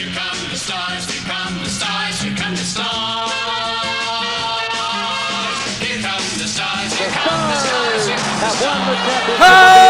[0.00, 3.30] here come the stars, here come the stars, here come the stars.
[5.80, 9.89] Here come the stars, here come the stars, here come the have won the stars.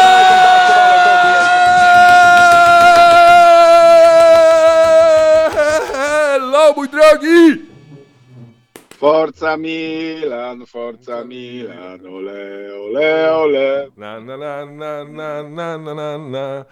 [9.01, 13.87] Forza Milan, Forza Milan, ole, ole, ole.
[13.97, 16.65] Na, na, na, na, na, na, na, na, na,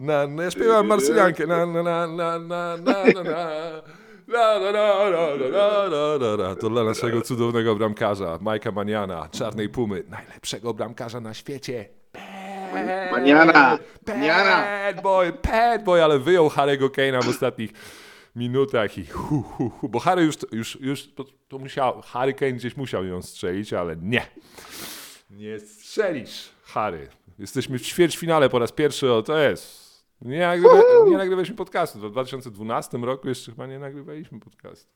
[0.00, 1.46] na, na, ja śpiewam Marsyliankę.
[1.46, 3.50] Na, na, na, na, na, na, na, na.
[4.28, 6.56] La, la, la, la, la, la, la, la.
[6.56, 11.88] To dla naszego cudownego bramkarza, Majka Maniana, Czarnej Pumy, najlepszego bramkarza na świecie.
[13.12, 14.64] Maniana, Maniana.
[14.92, 17.72] Bad boy, bad boy, ale wyjął Harry'ego Kane'a w ostatnich
[18.36, 19.88] minutach i hu, hu, hu.
[19.88, 23.96] Bo Harry już, już, już to, to musiał, Harry Kane gdzieś musiał ją strzelić, ale
[23.96, 24.26] nie.
[25.30, 27.08] Nie strzelisz, Harry.
[27.38, 29.86] Jesteśmy w ćwierćfinale po raz pierwszy, o to jest.
[30.22, 31.98] Nie, nagrywa, nie nagrywaliśmy podcastu.
[31.98, 34.92] W 2012 roku jeszcze chyba nie nagrywaliśmy podcastu.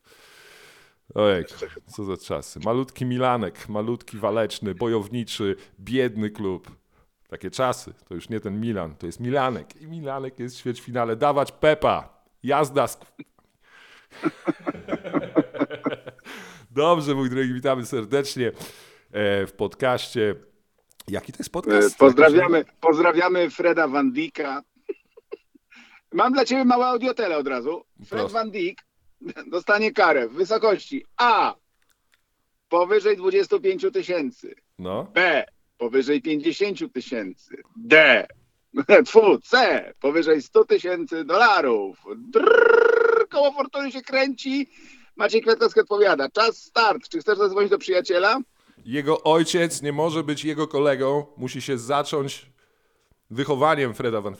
[1.14, 1.44] Ojej,
[1.86, 2.60] co za czasy.
[2.64, 6.70] Malutki Milanek, malutki waleczny, bojowniczy, biedny klub.
[7.28, 7.94] Takie czasy.
[8.08, 9.82] To już nie ten Milan, to jest Milanek.
[9.82, 11.16] I Milanek jest w ćwierćfinale.
[11.16, 12.20] Dawać Pepa.
[12.42, 12.98] Jazda z...
[16.70, 18.52] Dobrze, mój drogi, witamy serdecznie
[19.12, 20.34] e, w podcaście.
[21.08, 21.98] Jaki to jest E, podcast?
[21.98, 24.62] Pozdrawiamy, pozdrawiamy Freda Van Dika.
[26.12, 27.84] Mam dla ciebie małe audiotele od razu.
[27.96, 28.34] Fred Proszę.
[28.34, 28.78] Van Dijk
[29.46, 31.54] dostanie karę w wysokości A.
[32.68, 34.54] Powyżej 25 tysięcy.
[34.78, 35.04] No.
[35.04, 35.44] B.
[35.78, 37.62] Powyżej 50 tysięcy.
[37.76, 38.26] D.
[39.06, 39.94] Tfu, C.
[40.00, 41.98] Powyżej 100 tysięcy dolarów.
[42.16, 44.70] Drrr, koło fortuny się kręci.
[45.16, 46.28] Maciej Kwiatkowski odpowiada.
[46.28, 47.08] Czas start.
[47.08, 48.40] Czy chcesz zadzwonić do przyjaciela?
[48.84, 52.46] Jego ojciec nie może być jego kolegą, musi się zacząć
[53.30, 54.36] wychowaniem Freda Van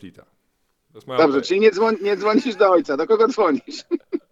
[1.06, 2.97] moja Dobrze, czyli nie, dzwon, nie dzwonisz do ojca.
[2.97, 3.84] Do kogo dzwonisz?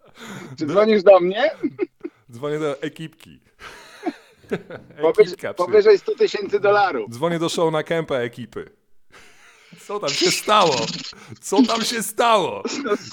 [0.58, 1.50] Czy dzwonisz do mnie?
[2.32, 3.41] Dzwonię do ekipki.
[4.96, 7.10] Ekipka, powyżej 100 tysięcy dolarów.
[7.10, 8.70] Dzwonię do show na kępa ekipy.
[9.88, 10.76] Co tam się stało?
[11.41, 12.62] Co tam się stało?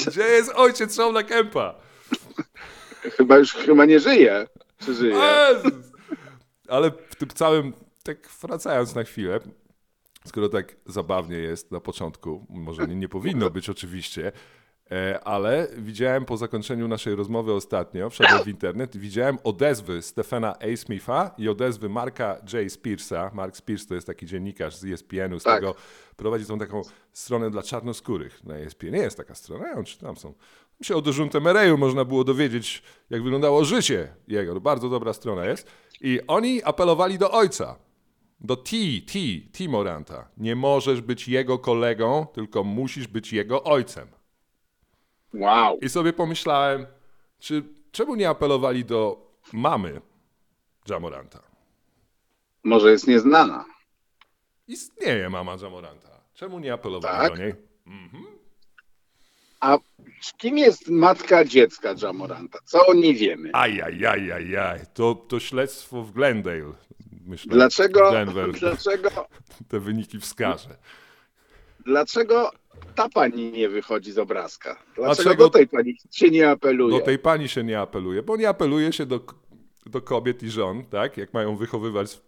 [0.08, 1.76] Gdzie jest ojciec show na kępa?
[3.02, 4.48] Chyba już chyba nie żyje.
[4.86, 5.16] Czy żyje?
[5.16, 5.92] Jezus!
[6.68, 9.40] Ale w tym całym, tak wracając na chwilę,
[10.26, 14.32] skoro tak zabawnie jest na początku, może nie, nie powinno być oczywiście,
[15.24, 20.78] ale widziałem po zakończeniu naszej rozmowy ostatnio, wszedłem w internet widziałem odezwy Stefana A.
[20.78, 22.72] Smitha i odezwy Marka J.
[22.72, 23.32] Spearsa.
[23.34, 25.56] Mark Spears to jest taki dziennikarz z ESPN-u, z Tak.
[25.56, 25.76] tego
[26.16, 26.82] prowadzi tą taką
[27.14, 28.92] stronę dla czarnoskórych na ESPN.
[28.92, 32.24] Nie jest taka strona, ja ją czytam, są tam się o Dejounte Mereju można było
[32.24, 34.54] dowiedzieć, jak wyglądało życie jego.
[34.54, 35.68] To bardzo dobra strona jest.
[36.02, 37.76] I oni apelowali do ojca,
[38.40, 38.72] do T,
[39.08, 39.20] T,
[39.58, 40.28] T Moranta.
[40.38, 44.08] Nie możesz być jego kolegą, tylko musisz być jego ojcem.
[45.36, 45.80] Wow.
[45.82, 46.86] I sobie pomyślałem,
[47.40, 50.02] czy czemu nie apelowali do mamy
[50.90, 51.40] Jamoranta?
[52.64, 53.66] Może jest nieznana.
[54.68, 56.10] Istnieje mama Jamoranta.
[56.34, 57.38] Czemu nie apelowali Tak?
[57.38, 57.54] do niej?
[59.60, 59.78] A
[60.38, 62.60] kim jest matka dziecka Jamoranta?
[62.66, 63.50] Co o niej wiemy?
[63.54, 66.72] Ajajajajaj, to, to śledztwo w Glendale.
[67.26, 69.10] Myślę, Dlaczego, Denver dlaczego,
[69.68, 70.78] te wyniki wskaże.
[71.86, 72.52] dlaczego
[72.96, 74.84] ta pani nie wychodzi z obrazka?
[74.96, 77.00] Dlaczego Dlaczego- do tej pani się nie apeluje?
[77.00, 79.20] Do tej pani się nie apeluje, bo nie apeluje się do,
[79.86, 81.18] do kobiet i żon, tak?
[81.18, 82.20] Jak mają wychowywać,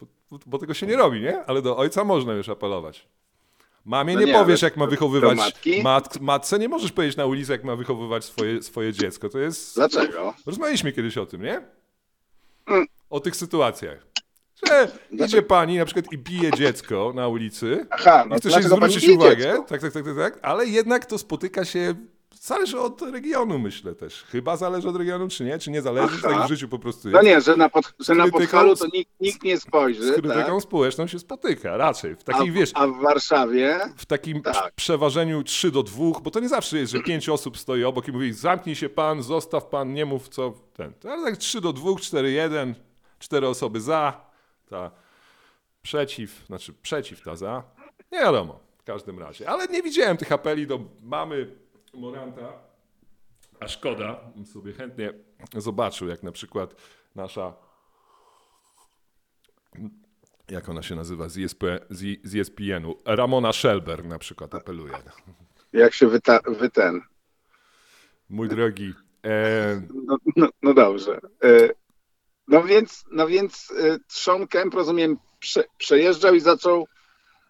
[0.45, 1.43] bo tego się nie robi, nie?
[1.45, 3.07] Ale do ojca można już apelować.
[3.85, 5.37] Mamie No nie, nie, powiesz, jak ma wychowywać.
[5.37, 5.81] matki?
[5.83, 9.29] Mat, matce nie możesz powiedzieć na ulicy, jak ma wychowywać swoje, swoje dziecko.
[9.29, 9.75] To jest.
[9.75, 10.33] Dlaczego?
[10.45, 11.61] Rozmawialiśmy kiedyś o tym, nie?
[12.67, 12.85] Mm.
[13.09, 14.07] O tych sytuacjach.
[14.67, 17.85] Że idzie pani na przykład i bije dziecko na ulicy.
[17.89, 19.63] Aha, no I chcesz jej zwrócić uwagę.
[19.69, 20.39] Tak, tak, tak, tak, tak.
[20.41, 21.95] Ale jednak to spotyka się.
[22.41, 24.23] Zależy od regionu, myślę też.
[24.23, 25.59] Chyba zależy od regionu, czy nie?
[25.59, 26.13] Czy nie zależy?
[26.25, 26.29] Aha.
[26.37, 27.25] Tak w życiu po prostu No jest.
[27.29, 30.13] nie, że na, pod, że na podchalu to nikt, nikt nie Z spojrzy.
[30.13, 30.61] krytyką Tak?
[30.61, 32.15] społeczną się spotyka raczej.
[32.15, 34.53] W A, takiej, wiesz, a w Warszawie w takim tak.
[34.53, 38.07] prze- przeważeniu 3 do 2, bo to nie zawsze jest, że pięć osób stoi obok
[38.07, 40.93] i mówi zamknij się pan, zostaw pan, nie mów co ten.
[41.09, 42.75] Ale tak 3 do 2, 4, 1,
[43.19, 44.26] cztery osoby za,
[44.69, 44.91] ta
[45.81, 47.63] przeciw, znaczy przeciw ta za.
[48.11, 49.49] Nie wiadomo, w każdym razie.
[49.49, 51.55] Ale nie widziałem tych apeli do mamy
[51.93, 52.53] Moranta,
[53.59, 55.13] a szkoda, bym sobie chętnie
[55.57, 56.75] zobaczył, jak na przykład
[57.15, 57.53] nasza
[60.51, 62.97] jak ona się nazywa, z, ESP, z, z ESPN-u.
[63.05, 64.93] Ramona Shelber na przykład apeluje.
[65.73, 67.01] jak się wyta, wy ten.
[68.29, 68.93] Mój drogi,
[69.25, 71.19] e, No, no, no dobrze.
[71.43, 71.69] E,
[72.47, 76.87] No więc, no więc e, Sean Kemp, rozumiem, prze, przejeżdżał i zaczął,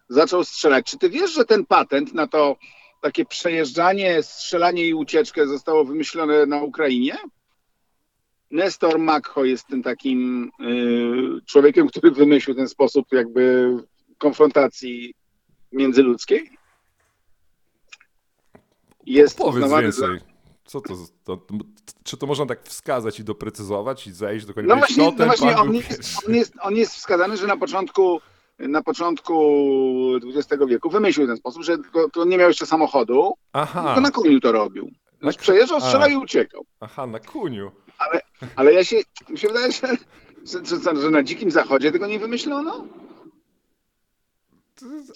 [0.08, 0.86] zaczął strzelać.
[0.86, 2.56] Czy ty wiesz, że ten patent na to,
[3.00, 7.16] takie przejeżdżanie, strzelanie i ucieczkę zostało wymyślone na Ukrainie.
[8.50, 13.70] Nestor Makho jest tym takim y, człowiekiem, który wymyślił ten sposób jakby
[14.18, 15.14] konfrontacji
[15.72, 16.50] międzyludzkiej.
[19.06, 20.27] Jest Powiedz uznawany za- więcej.
[20.68, 20.94] Co to,
[21.24, 21.38] to,
[22.04, 24.68] czy to można tak wskazać i doprecyzować i zejść do końca?
[24.68, 28.20] No właśnie, to no właśnie on, jest, on, jest, on jest wskazany, że na początku,
[28.58, 29.34] na początku
[30.36, 34.10] XX wieku wymyślił ten sposób, że to, to nie miał jeszcze samochodu, Aha, tylko na
[34.10, 34.90] koniu to robił.
[35.22, 36.64] Na- Przejeżdżał, strzelał i uciekał.
[36.80, 37.70] aha, na kuniu.
[38.56, 38.96] Ale ja się,
[39.28, 39.96] mi się wydaje, że,
[40.64, 42.84] że, że, na dzikim zachodzie tego nie wymyślono.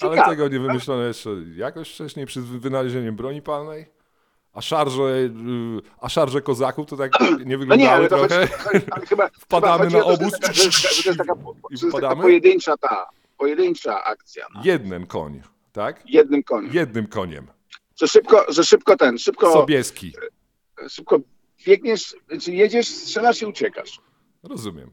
[0.01, 0.31] Ale Ciekawe.
[0.31, 4.02] tego nie wymyślono jeszcze jakoś wcześniej przed wynalezieniem broni palnej?
[4.53, 5.31] A szarże, y,
[6.01, 8.47] a szarże kozaków to tak nie No nie, wyglądały ale to trochę?
[8.47, 10.47] chodzi, chodzi, ale chyba, Wpadamy na obóz to
[11.71, 13.07] jest taka- pojedyncza ta,
[13.39, 14.47] pojedyncza akcja.
[14.55, 14.61] No.
[14.65, 16.03] Jeden koń, tak?
[16.07, 16.71] Jednym koniem.
[16.75, 17.47] Jednym koniem.
[18.01, 20.13] Że szybko, że szybko ten, szybko, Sobieski.
[20.89, 21.19] szybko
[21.67, 24.01] biegniesz, czy jedziesz, strzelasz i uciekasz.
[24.43, 24.91] Rozumiem.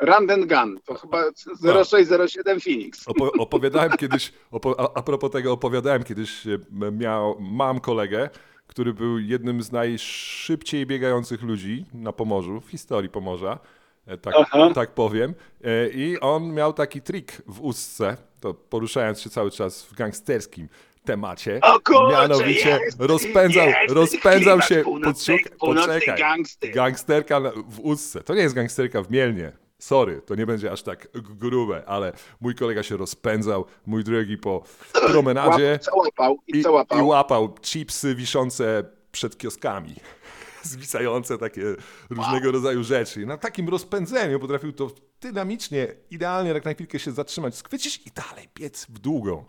[0.00, 1.24] Run and gun, to chyba
[1.62, 1.84] No.
[1.84, 3.04] 0607 Phoenix.
[3.08, 6.58] Opo- opowiadałem kiedyś, opo- a, a propos tego opowiadałem kiedyś, e,
[6.92, 8.30] miał, mam kolegę,
[8.68, 13.58] który był jednym z najszybciej biegających ludzi na Pomorzu, w historii Pomorza,
[14.06, 14.34] e, tak,
[14.74, 15.34] tak powiem.
[15.64, 20.68] E, I on miał taki trik w ustce, to poruszając się cały czas w gangsterskim
[21.04, 21.60] temacie.
[21.84, 26.74] Kurczę, mianowicie jest, rozpędzał, jest, rozpędzał się, północny- poczekaj, północny gangster.
[26.74, 28.20] gangsterka w ustce.
[28.22, 29.52] To nie jest gangsterka w Mielnie.
[29.78, 34.62] Sorry, to nie będzie aż tak grube, ale mój kolega się rozpędzał, mój drogi po
[35.06, 36.98] promenadzie łapał i, i, łapał.
[36.98, 39.94] i łapał chipsy wiszące przed kioskami.
[40.62, 41.62] Zwisające takie
[42.10, 43.26] różnego rodzaju rzeczy.
[43.26, 44.90] Na takim rozpędzeniu potrafił to
[45.20, 49.44] dynamicznie, idealnie tak na chwilkę się zatrzymać, schwycić i dalej biec w długą.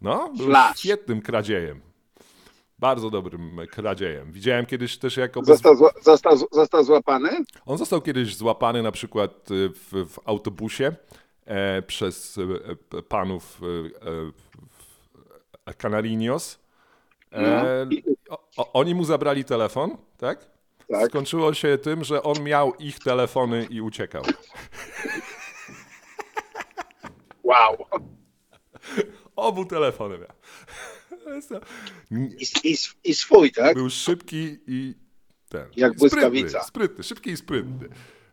[0.00, 1.89] No, był świetnym kradziejem.
[2.80, 4.32] Bardzo dobrym kradziejem.
[4.32, 5.48] Widziałem kiedyś też jak obez...
[5.48, 7.30] Został, zła- został, został złapany?
[7.66, 10.92] On został kiedyś złapany na przykład y, w, w autobusie
[11.44, 12.42] e, przez e,
[12.98, 16.58] e, panów e, e, Canarinos.
[17.32, 17.86] E,
[18.30, 18.38] No.
[18.56, 20.46] O, oni mu zabrali telefon, tak?
[20.88, 21.08] Tak.
[21.08, 24.22] Skończyło się tym, że on miał ich telefony i uciekał.
[27.42, 27.76] Wow.
[29.36, 30.28] Obu telefony miał.
[32.10, 33.74] I, i, I swój, tak?
[33.74, 34.94] Był szybki i
[35.48, 35.66] ten.
[35.76, 36.48] Jak błyskawica.
[36.48, 37.88] Sprytny, sprytny, szybki i sprytny.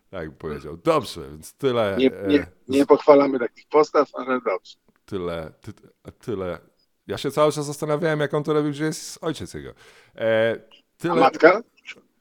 [0.09, 0.77] Tak powiedział.
[0.77, 1.95] Dobrze, więc tyle.
[1.99, 4.75] Nie, nie, e, nie pochwalamy takich postaw, ale dobrze.
[5.05, 5.71] tyle, ty,
[6.19, 6.59] tyle.
[7.07, 9.73] Ja się cały czas zastanawiałem, jak on to robił, gdzie jest ojciec jego.
[10.15, 11.15] E, A tyle.
[11.15, 11.61] matka?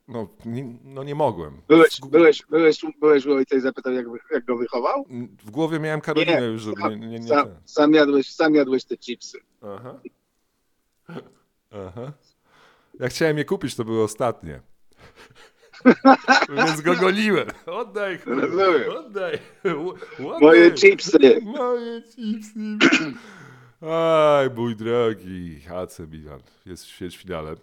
[0.09, 1.63] No nie, no nie mogłem.
[1.69, 5.05] Byłeś, W, byłeś, byłeś, byłeś u ojca i zapytał, jak, jak go wychował?
[5.45, 8.85] w głowie miałem Karolinę Nie, już, żeby nie, nie, nie Sam, sam, jadłeś, sam jadłeś
[8.85, 9.39] te chipsy.
[9.63, 10.01] Aha.
[11.71, 12.13] Aha.
[13.01, 14.61] Ja chciałem je kupić, to były ostatnie.
[16.57, 17.49] Więc go goliłem.
[17.67, 18.91] Oddaj, Rozumiem.
[18.97, 19.39] oddaj.
[19.67, 20.41] Oddaj.
[20.41, 21.41] Moje chipsy.
[21.43, 22.79] Moje chipsy.
[23.81, 27.55] Aj, mój drogi AC Milan jest w ćwierćfinale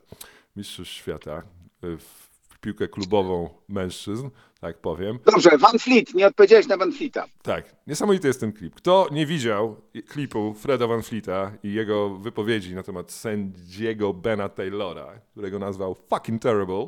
[0.56, 1.44] Mistrzostw Świata
[1.82, 4.30] w piłkę klubową mężczyzn,
[4.64, 5.20] tak powiem.
[5.26, 7.26] Dobrze, Van Fleet, nie odpowiedziałeś na Van Fleeta.
[7.42, 8.76] Tak, niesamowity jest ten klip.
[8.76, 9.76] Kto nie widział
[10.08, 16.42] klipu Freda Van Fleeta i jego wypowiedzi na temat sędziego Bena Taylora, którego nazwał fucking
[16.42, 16.88] terrible.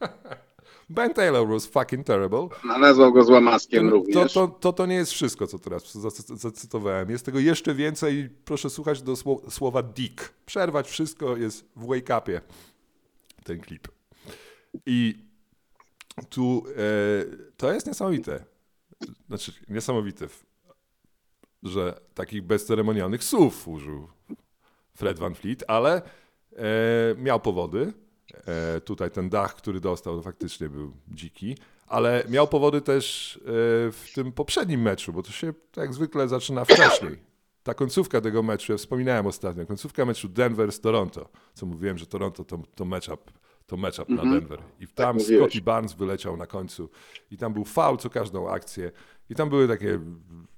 [0.90, 2.48] Ben Taylor was fucking terrible.
[2.64, 4.32] No, nazwał go złamaskiem To, również.
[4.32, 7.10] to, to, to nie jest wszystko, co teraz zacy- zacytowałem.
[7.10, 8.28] Jest tego jeszcze więcej.
[8.44, 10.32] Proszę słuchać do sło- słowa dick.
[10.46, 12.40] Przerwać wszystko jest w wake upie
[13.44, 13.88] ten klip.
[14.86, 15.23] I
[16.28, 16.74] tu e,
[17.56, 18.44] to jest niesamowite.
[19.26, 20.26] Znaczy, niesamowite,
[21.62, 24.08] że takich bezceremonialnych słów użył
[24.94, 26.02] Fred Van Fleet, ale
[26.52, 26.62] e,
[27.16, 27.92] miał powody.
[28.46, 31.56] E, tutaj ten dach, który dostał, faktycznie był dziki,
[31.86, 33.40] ale miał powody też
[33.92, 37.18] w tym poprzednim meczu, bo to się jak zwykle zaczyna wcześniej.
[37.62, 42.06] Ta końcówka tego meczu, ja wspominałem ostatnio, końcówka meczu Denver z Toronto, co mówiłem, że
[42.06, 43.30] Toronto to, to matchup,
[43.66, 44.58] to matchup na Denver.
[44.80, 45.40] I tam mówiłeś.
[45.52, 46.88] Scotty Barnes wyleciał na końcu
[47.30, 48.90] i tam był faul co każdą akcję
[49.30, 50.00] i tam były takie,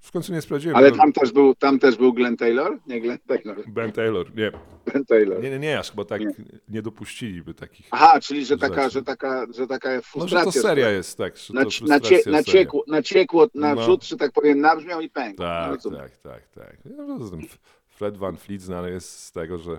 [0.01, 0.77] w końcu nie sprawdziłem.
[0.77, 2.79] Ale tam też, był, tam też był Glenn Taylor?
[2.87, 3.57] Nie Glenn Taylor.
[3.69, 4.53] Ben Taylor, nie,
[4.87, 5.43] Glenn Taylor.
[5.43, 6.35] nie, nie, nie, aż chyba tak nie,
[6.69, 6.83] Nie.
[6.83, 7.87] dopuściliby takich.
[7.91, 8.91] Aha, czyli że taka, Rzeczy.
[8.95, 10.53] że taka, że taka No, że frustracja.
[10.53, 11.37] to seria jest, tak.
[11.37, 12.39] Że to Naci- nacie, frustracja seria.
[12.39, 13.61] naciekło, naciekło No.
[13.75, 15.43] naprzód, że tak powiem, nabrzmiał i pękł.
[15.43, 16.77] No, Tak, tak, tak, tak.
[16.83, 17.43] Tym
[17.89, 19.79] Fred Van Fleet znany jest z tego, że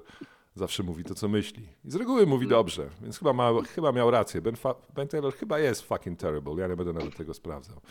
[0.57, 1.63] zawsze mówi to, co myśli.
[1.85, 2.49] I z reguły mówi Mm.
[2.57, 4.41] dobrze, więc chyba, ma, chyba miał rację.
[4.41, 6.53] Ben, Fa- ben Taylor chyba jest fucking terrible.
[6.57, 7.81] Ja nie będę nawet tego sprawdzał.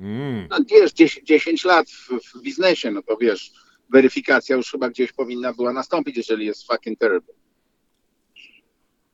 [0.00, 0.46] Mm.
[0.50, 2.08] No wiesz, 10, 10 lat w,
[2.38, 3.52] w biznesie, no to wiesz,
[3.90, 7.34] weryfikacja już chyba gdzieś powinna była nastąpić, jeżeli jest fucking terrible.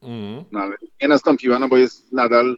[0.03, 0.45] Mm.
[0.53, 2.57] No ale nie nastąpiła, no bo jest nadal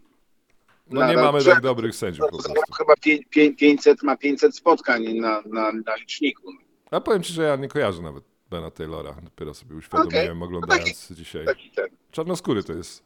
[0.90, 2.52] No nie mamy tak dobrych sędziów po prostu.
[2.78, 6.52] chyba pię- pię- 500, ma 500 spotkań na, na, na liczniku.
[6.90, 9.16] A powiem ci, że ja nie kojarzę nawet Bena Taylora.
[9.22, 10.48] Dopiero sobie uświadomiłem, Okej.
[10.48, 11.46] oglądając dzisiaj.
[11.46, 11.86] Taki ten.
[12.10, 13.04] Czarnoskóry to jest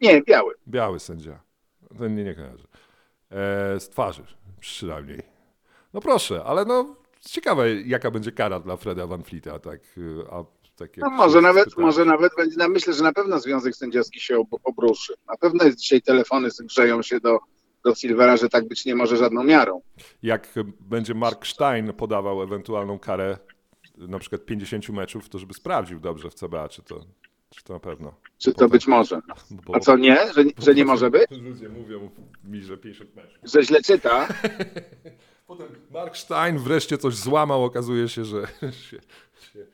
[0.00, 0.54] Nie, biały.
[0.68, 1.40] biały sędzia.
[1.98, 2.64] Ten nie, nie kojarzę.
[3.30, 4.22] E, z twarzy
[4.60, 5.22] przynajmniej.
[5.94, 9.80] No proszę, ale no ciekawe jaka będzie kara dla Freda Van Fleeta, tak?
[9.98, 10.44] y, A,
[10.76, 14.38] tak No może nawet, może nawet będzie, no myślę, że na pewno Związek Sędziowski się
[14.38, 15.14] ob- obruszy.
[15.28, 17.38] Na pewno jest dzisiaj telefony grzeją się do,
[17.84, 19.80] do Silvera, że tak być nie może żadną miarą.
[20.22, 20.48] Jak
[20.80, 23.38] będzie Mark Stein podawał ewentualną karę
[23.98, 27.00] na przykład 50 meczów, to żeby sprawdził dobrze w CBA, czy to,
[27.50, 28.14] czy to na pewno.
[28.38, 29.20] Czy to być może?
[29.50, 30.16] Bo, A co nie?
[30.34, 31.30] Że, że nie może być?
[31.30, 32.10] Ludzie mówią
[32.44, 33.38] mi, że 50 meczów.
[33.44, 34.28] Że źle czyta?
[35.46, 38.96] Potem Mark Stein wreszcie coś złamał, okazuje się, że się,
[39.52, 39.66] się,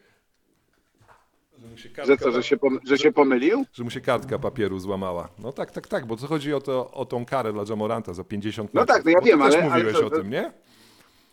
[1.77, 3.65] że, kartka, Że co, że się, pom- że się pomylił?
[3.73, 5.29] że mu się kartka papieru złamała.
[5.39, 8.25] No tak, tak, tak, bo to chodzi o, to, o tą karę dla Jamoranta za
[8.25, 8.97] 50 No meczów.
[8.97, 10.53] tak, no ja wiem, też ale- ale mówiłeś to- o tym, nie?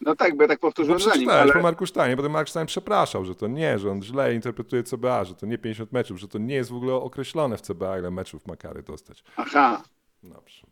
[0.01, 1.53] No tak, bo ja tak powtórzyłem za nim, ale...
[1.53, 5.23] po Marku Steinie, potem Mark Stein przepraszał, że to nie, że on źle interpretuje CBA,
[5.23, 8.11] że to nie 50 meczów, że to nie jest w ogóle określone w CBA, ile
[8.11, 9.23] meczów ma kary dostać.
[9.35, 9.83] Aha,
[10.23, 10.67] Dobrze.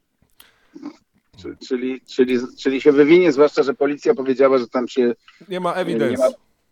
[1.38, 5.14] Czy- czyli, czyli, czyli się wywinie, zwłaszcza, że policja powiedziała, że tam się
[5.50, 6.30] Nie ma nie ma,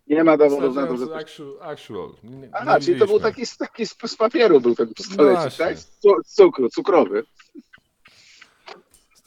[0.07, 1.15] nie ma dowodów na to, że...
[1.15, 2.09] Actual, actual.
[2.23, 5.65] Nie, nie Aha, czyli to był taki, taki z, papieru był ten pistolecik, Właśnie.
[5.65, 5.77] tak?
[6.25, 7.23] Z cukru, cukrowy.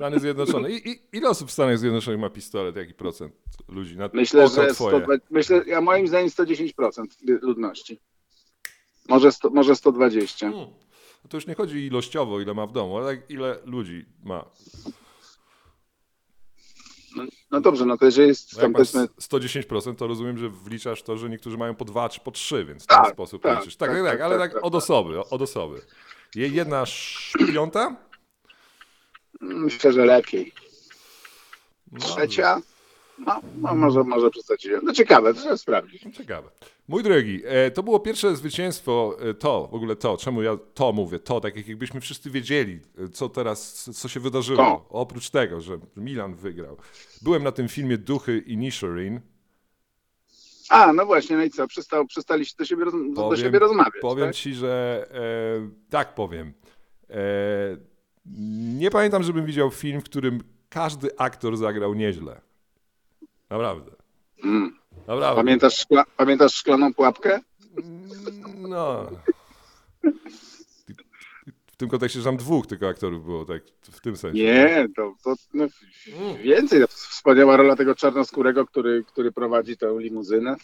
[0.00, 0.70] Stany Zjednoczone.
[0.70, 2.76] I, i, ile osób w Stanach Zjednoczonych ma pistolet?
[2.76, 3.34] Jaki procent
[3.68, 3.96] ludzi?
[3.96, 4.74] Na Myślę, że twoje.
[4.74, 7.04] 120, myślę, ja moim zdaniem 110%
[7.42, 8.00] ludności.
[9.08, 10.50] Może, sto, może 120.
[10.50, 10.66] Hmm.
[11.24, 14.44] No To już nie chodzi ilościowo, ile ma w domu, ale tak ile ludzi ma.
[17.16, 19.06] No, no dobrze, no to jeżeli jest powiedzmy...
[19.06, 22.84] 110%, to rozumiem, że wliczasz to, że niektórzy mają po dwa czy po trzy, więc
[22.84, 23.76] w ten Tak, sposób tak, liczysz.
[23.76, 25.80] Tak, tak, tak, tak, ale tak, tak od osoby, od osoby.
[26.34, 28.09] Je- Jedna szpiąta?
[29.40, 30.52] Myślę, że lepiej.
[31.92, 32.62] No, Trzecia?
[33.18, 34.80] No, no może, może przesadziłem.
[34.84, 36.02] No ciekawe, to trzeba sprawdzić.
[36.16, 36.48] Ciekawe.
[36.88, 40.92] Mój drogi, e, to było pierwsze zwycięstwo, e, to, w ogóle to, czemu ja to
[40.92, 44.58] mówię, to, tak jak jakbyśmy wszyscy wiedzieli, e, co teraz, co się wydarzyło.
[44.58, 44.86] To.
[44.88, 46.76] Oprócz tego, że Milan wygrał.
[47.22, 49.20] Byłem na tym filmie Duchy i Nishirin.
[50.68, 51.66] A, no właśnie, no i co?
[51.66, 54.34] Przestał, przestaliście do siebie, roz, do Powiem- siebie rozmawiać, Powiem tak?
[54.36, 56.52] ci, że e, tak powiem.
[57.10, 57.16] E,
[58.78, 62.40] nie pamiętam, żebym widział film, w którym każdy aktor zagrał nieźle.
[63.50, 63.90] Naprawdę.
[64.44, 64.76] Mm.
[64.96, 65.36] Naprawdę.
[65.36, 67.40] Pamiętasz, szkla, pamiętasz szklaną pułapkę?
[68.58, 69.10] No.
[71.66, 74.42] W tym kontekście, że tam dwóch tylko aktorów było, tak w tym sensie.
[74.42, 75.66] Nie, to, to no,
[76.20, 76.42] Mm.
[76.42, 76.86] więcej.
[76.88, 80.56] Wspaniała rola tego czarnoskórego, który, który prowadzi tę limuzynę.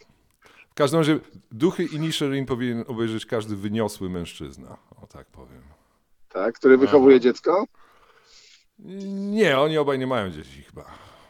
[0.70, 1.18] W każdym razie
[1.52, 4.76] Duchy i Nishirin powinien obejrzeć każdy wyniosły mężczyzna.
[5.02, 5.62] O tak powiem.
[6.36, 7.66] Tak, który wychowuje dziecko.
[8.78, 10.84] Nie, oni obaj nie mają dzieci chyba.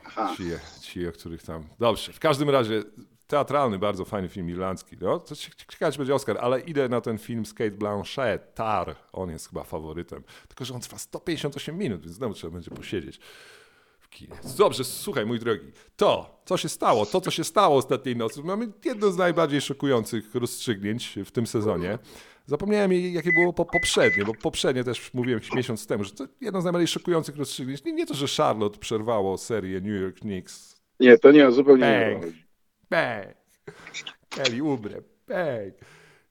[0.06, 0.34] Aha.
[0.36, 0.44] Ci,
[0.80, 1.64] ci, o których tam...
[1.78, 2.82] Dobrze, w każdym razie
[3.26, 4.96] teatralny, bardzo fajny film irlandzki.
[5.00, 8.54] No, to cie- ciekawe, czy będzie Oscar, ale idę na ten film z Kate Blanchett,
[8.54, 10.22] Tar, on jest chyba faworytem.
[10.48, 13.20] Tylko, że on trwa 158 minut, więc znowu trzeba będzie posiedzieć
[13.98, 14.34] w kinie.
[14.58, 18.72] Dobrze, słuchaj, mój drogi, to, co się stało, to, co się stało ostatniej nocy, mamy
[18.84, 21.98] jedno z najbardziej szokujących rozstrzygnięć w tym sezonie.
[22.46, 26.64] Zapomniałem, jakie było po, poprzednie, bo poprzednie też mówiłem miesiąc temu, że to jedno z
[26.64, 27.84] najbardziej szokujących rozstrzygnięć.
[27.84, 30.80] Nie, nie to, że Charlotte przerwało serię New York Knicks.
[31.00, 32.10] Nie, to nie, zupełnie nie.
[32.10, 32.24] Bang.
[32.24, 32.46] chodzi.
[32.90, 33.36] Bang!
[34.28, 35.74] Kelly Oubre, bang!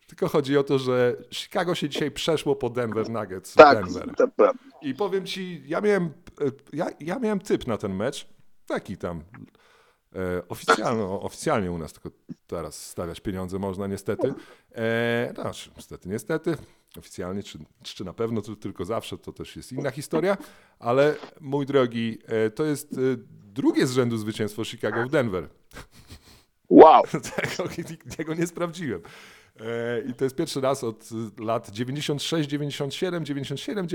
[0.08, 3.54] Tylko chodzi o to, że Chicago się dzisiaj przeszło po Denver Nuggets.
[3.54, 4.16] Tak, Denver.
[4.16, 4.54] prawda.
[4.82, 8.28] I powiem ci, ja miałem, e, ja, ja miałem typ na ten mecz,
[8.66, 9.24] taki tam
[10.16, 12.10] e, oficjalny, oficjalnie u nas tylko
[12.48, 14.34] teraz stawiać pieniądze można niestety.
[14.76, 16.58] E, znaczy, niestety, niestety,
[17.00, 20.38] oficjalnie, czy, czy na pewno, to tylko zawsze, to też jest inna historia,
[20.80, 22.98] ale mój drogi, e, to jest e,
[23.54, 25.50] drugie z rzędu zwycięstwo Chicago w Denver.
[26.70, 27.04] Wow.
[27.36, 27.70] Tego,
[28.18, 29.02] tego nie sprawdziłem.
[30.10, 33.88] I to jest pierwszy raz od lat 96, 97, 97,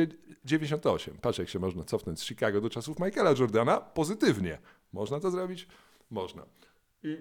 [0.45, 1.17] 98.
[1.21, 3.81] Patrz, jak się można cofnąć z Chicago do czasów Michaela Jordana.
[3.81, 4.59] Pozytywnie.
[4.93, 5.69] Można to zrobić?
[6.11, 6.43] Można.
[7.03, 7.17] I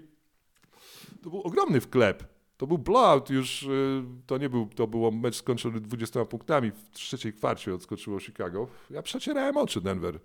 [1.23, 2.23] to był ogromny wklep.
[2.57, 6.71] To był blowout już, y, to nie był, to było mecz skończony 20 punktami.
[6.71, 8.67] W trzeciej kwarcie odskoczyło Chicago.
[8.89, 10.19] Ja przecierałem oczy Denver.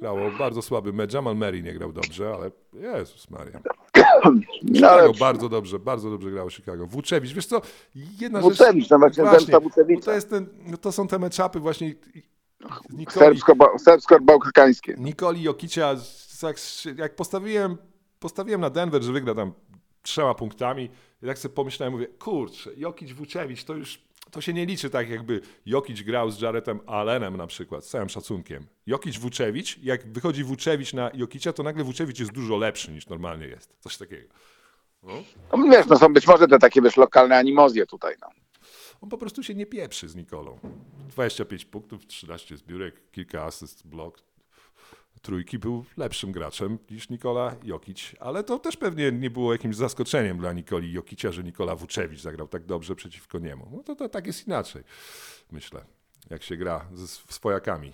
[0.00, 1.14] Grało bardzo słaby mecz.
[1.14, 3.60] Jamal Murray nie grał dobrze, ale Jezus Maria.
[4.62, 6.86] No, ale Chicago bardzo dobrze, bardzo dobrze grało Chicago.
[6.86, 7.62] Włóczewicz, wiesz co,
[8.20, 9.54] jedna Wucewicz, no właśnie, właśnie,
[10.04, 11.94] to, jest ten, no to są te meczapy właśnie
[12.90, 14.94] Nikoli, Serbsko, serbsko-bałkańskie.
[14.98, 15.94] Nikoli Jokicia,
[16.96, 17.76] jak postawiłem,
[18.22, 19.52] postawiłem na Denver, że wygra tam
[20.02, 20.90] trzema punktami.
[21.22, 23.98] I tak sobie pomyślałem, mówię, kurczę, Jokic Wuczewicz to już
[24.30, 28.08] to się nie liczy tak, jakby Jokic grał z Jaretem Allenem na przykład, z całym
[28.08, 28.66] szacunkiem.
[28.86, 33.46] Jokic Wuczewicz, jak wychodzi Wuczewicz na Jokicia, to nagle Wuczewicz jest dużo lepszy niż normalnie
[33.46, 33.76] jest.
[33.80, 34.28] Coś takiego.
[35.02, 35.12] No.
[35.52, 38.28] No, wiesz, no są być może te takie, wiesz, lokalne animozje tutaj, no.
[39.00, 40.58] On po prostu się nie pieprzy z Nikolą.
[41.08, 44.22] 25 punktów, 13 zbiórek, kilka asyst, blok.
[45.22, 50.38] Trójki był lepszym graczem niż Nikola Jokic, ale to też pewnie nie było jakimś zaskoczeniem
[50.38, 53.68] dla Nikoli Jokicia, że Nikola Wuczewicz zagrał tak dobrze przeciwko niemu.
[53.72, 54.82] No to, to tak jest inaczej,
[55.52, 55.84] myślę,
[56.30, 57.92] jak się gra ze sw- swojakami.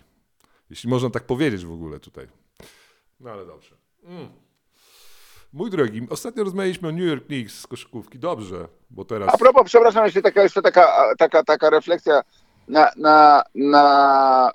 [0.71, 2.29] Jeśli można tak powiedzieć w ogóle tutaj.
[3.21, 3.77] No ale dobrze.
[4.05, 4.29] Mm.
[5.53, 8.19] Mój drogi, ostatnio rozmawialiśmy o New York Knicks z koszykówki.
[8.19, 9.35] Dobrze, bo teraz...
[9.35, 12.23] A propos, przepraszam, jeszcze taka, jeszcze taka, taka, taka refleksja.
[12.69, 14.53] Na, na, na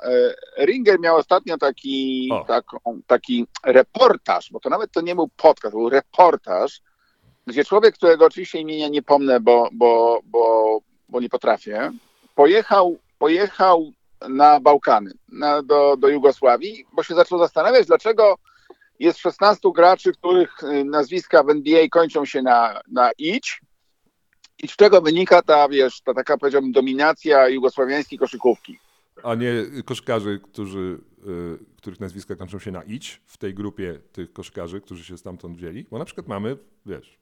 [0.57, 5.73] e, Ringer miał ostatnio taki, taką, taki reportaż, bo to nawet to nie był podcast,
[5.73, 6.81] to był reportaż,
[7.47, 10.79] gdzie człowiek, którego oczywiście imienia nie pomnę, bo, bo, bo,
[11.09, 11.91] bo nie potrafię,
[12.35, 13.91] pojechał, pojechał
[14.29, 18.37] na Bałkany, na, do, do Jugosławii, bo się zaczął zastanawiać, dlaczego
[18.99, 23.61] jest 16 graczy, których y, nazwiska w NBA kończą się na, na idź,
[24.63, 28.79] i z czego wynika ta, wiesz, ta taka, powiedziałbym, dominacja jugosławiańskiej koszykówki.
[29.23, 29.51] a nie
[29.85, 35.05] koszykarzy, którzy, y, których nazwiska kończą się na idź, w tej grupie tych koszykarzy, którzy
[35.05, 37.19] się stamtąd wzięli, bo na przykład mamy, wiesz,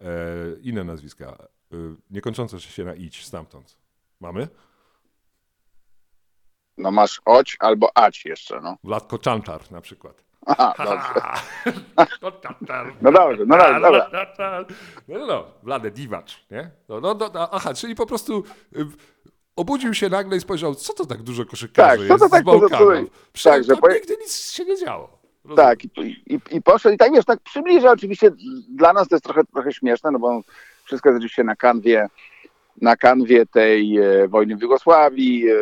[0.00, 0.06] e,
[0.62, 1.76] inne nazwiska, y,
[2.10, 3.78] nie kończące się na idź stamtąd.
[4.20, 4.48] Mamy?
[6.78, 8.76] No masz oć albo ać jeszcze, no.
[8.84, 10.24] Wladko Czanczar na przykład.
[10.58, 11.20] Aha, dobrze.
[13.02, 14.64] No dobrze, no dobrze, dobra.
[15.08, 16.70] No, no, no, Diwacz, nie?
[16.88, 18.44] No, no, no, no, aha, czyli po prostu
[19.56, 22.42] obudził się nagle i spojrzał, co to tak dużo koszykarzy Tak, co jest to tak
[22.42, 23.10] z Bałkanów?
[23.44, 25.18] Tak, że poje- nigdy nic się nie działo.
[25.44, 25.68] Rozumiem.
[25.68, 25.88] Tak, i,
[26.26, 28.30] i, i poszedł i tak, wiesz, tak przybliża, oczywiście
[28.68, 30.40] dla nas to jest trochę, trochę śmieszne, no bo
[30.84, 32.08] wszystko jest oczywiście na kanwie,
[32.80, 35.54] na kanwie tej e, wojny w Jugosławii, e,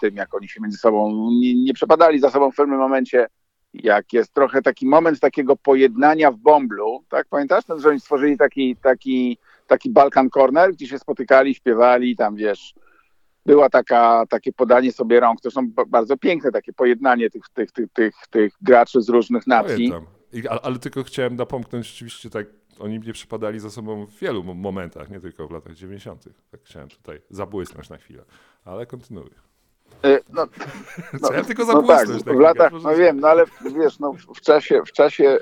[0.00, 3.26] tym jak oni się między sobą nie, nie przepadali za sobą w pewnym momencie,
[3.82, 8.38] jak jest trochę taki moment takiego pojednania w Bomblu, tak pamiętasz, ten, że oni stworzyli
[8.38, 12.74] taki, taki, taki Balkan Corner, gdzie się spotykali, śpiewali, tam wiesz,
[13.46, 17.72] była taka, takie podanie sobie rąk, to są ba- bardzo piękne takie pojednanie tych, tych,
[17.72, 19.88] tych, tych, tych graczy z różnych nacji.
[20.32, 22.46] I, a- ale tylko chciałem napomknąć, rzeczywiście tak,
[22.78, 26.24] oni mnie przypadali za sobą w wielu mo- momentach, nie tylko w latach 90.
[26.50, 28.24] Tak chciałem tutaj zabłysnąć na chwilę,
[28.64, 29.34] ale kontynuuję.
[30.06, 30.46] Y, No,
[31.18, 33.44] Chciałem tylko no tak, w latach, no wiem, no ale
[33.78, 35.38] wiesz, no w czasie, w czasie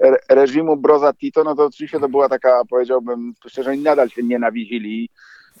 [0.00, 4.22] re- reżimu Broza Tito, no to oczywiście to była taka, powiedziałbym, szczerze, oni nadal się
[4.22, 5.08] nienawidzili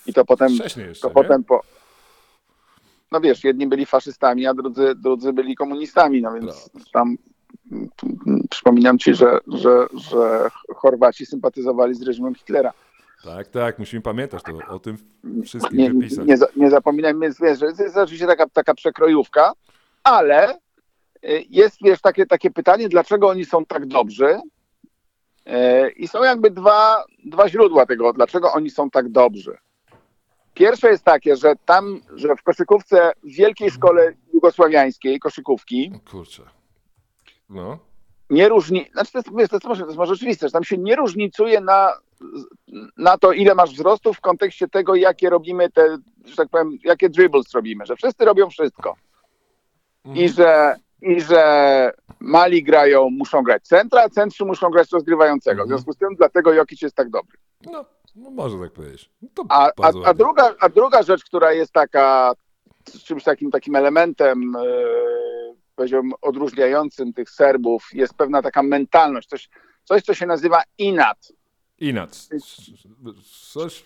[0.06, 1.14] i to potem, jeszcze, to nie?
[1.14, 1.60] potem po...
[3.12, 7.16] No wiesz, jedni byli faszystami, a drudzy, drudzy byli komunistami, no więc tam
[7.72, 7.88] mm,
[8.26, 12.72] mm, przypominam ci, że, że, że Chorwaci sympatyzowali z reżimem Hitlera.
[13.24, 14.96] Tak, tak, musimy pamiętać to, o tym
[15.44, 16.26] wszystkim nie, wypisać.
[16.26, 19.52] nie, nie zapominajmy, więc wiesz, że to jest oczywiście taka, taka przekrojówka,
[20.02, 20.58] ale y,
[21.50, 24.40] jest, wiesz, takie, takie pytanie, dlaczego oni są tak dobrzy
[25.46, 29.56] Y, i są jakby dwa, dwa źródła tego, dlaczego oni są tak dobrzy.
[30.54, 36.42] Pierwsze jest takie, że tam, że w koszykówce, w wielkiej szkole jugosławiańskiej koszykówki Kurczę.
[37.48, 37.78] No,
[38.30, 40.78] nie różni, znaczy to jest, to jest, może, to jest może oczywiste, że tam się
[40.78, 41.92] nie różnicuje na,
[42.96, 47.08] na to, ile masz wzrostu w kontekście tego, jakie robimy te, że tak powiem, jakie
[47.08, 48.96] dribbles robimy, że wszyscy robią wszystko.
[50.14, 55.64] I że, I że mali grają, muszą grać centra, a centrzy muszą grać rozgrywającego.
[55.64, 57.38] W związku z tym dlatego Jokic jest tak dobry.
[57.72, 57.84] no,
[58.16, 59.10] no można tak powiedzieć.
[59.22, 62.32] No A, a, a, druga, a druga rzecz, która jest taka
[63.04, 69.48] czymś takim, takim elementem, yy, powiedziałbym, odróżniającym tych Serbów, jest pewna taka mentalność, coś,
[69.84, 71.32] coś co się nazywa inat.
[71.88, 72.28] Inat.
[73.52, 73.84] Coś,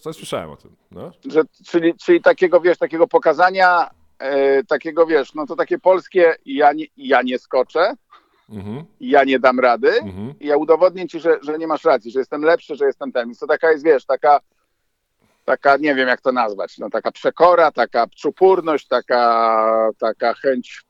[0.00, 0.76] coś, słyszałem o tym.
[0.90, 1.12] No.
[1.24, 6.72] Że, czyli, czyli takiego, wiesz, takiego pokazania, yy, takiego, wiesz, no to takie polskie, ja
[6.72, 7.96] nie, ja nie skoczę,
[8.52, 10.34] Mhm, ja nie dam rady, mhm.
[10.40, 13.26] i ja udowodnię ci, że, że nie masz racji, że jestem lepszy, że jestem ten.
[13.26, 14.40] Więc to taka jest, wiesz, taka,
[15.44, 20.82] taka nie wiem jak to nazwać, no taka przekora, taka czupurność, taka, taka chęć,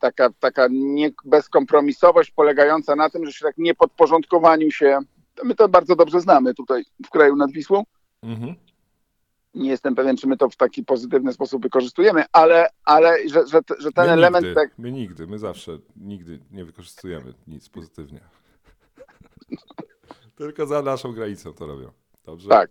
[0.00, 4.98] taka, taka nie, bezkompromisowość polegająca na tym, że się tak nie podporządkowaniu się,
[5.44, 7.84] my to bardzo dobrze znamy tutaj w kraju nad Wisłą.
[8.22, 8.54] Mhm.
[9.54, 13.60] Nie jestem pewien, czy my to w taki pozytywny sposób wykorzystujemy, ale, ale że, że,
[13.78, 18.20] że ten my element nigdy, tak, My nigdy, my zawsze nigdy nie wykorzystujemy nic pozytywnie.
[20.36, 21.90] Tylko za naszą granicą to robią.
[22.24, 22.48] Dobrze?
[22.48, 22.70] Tak.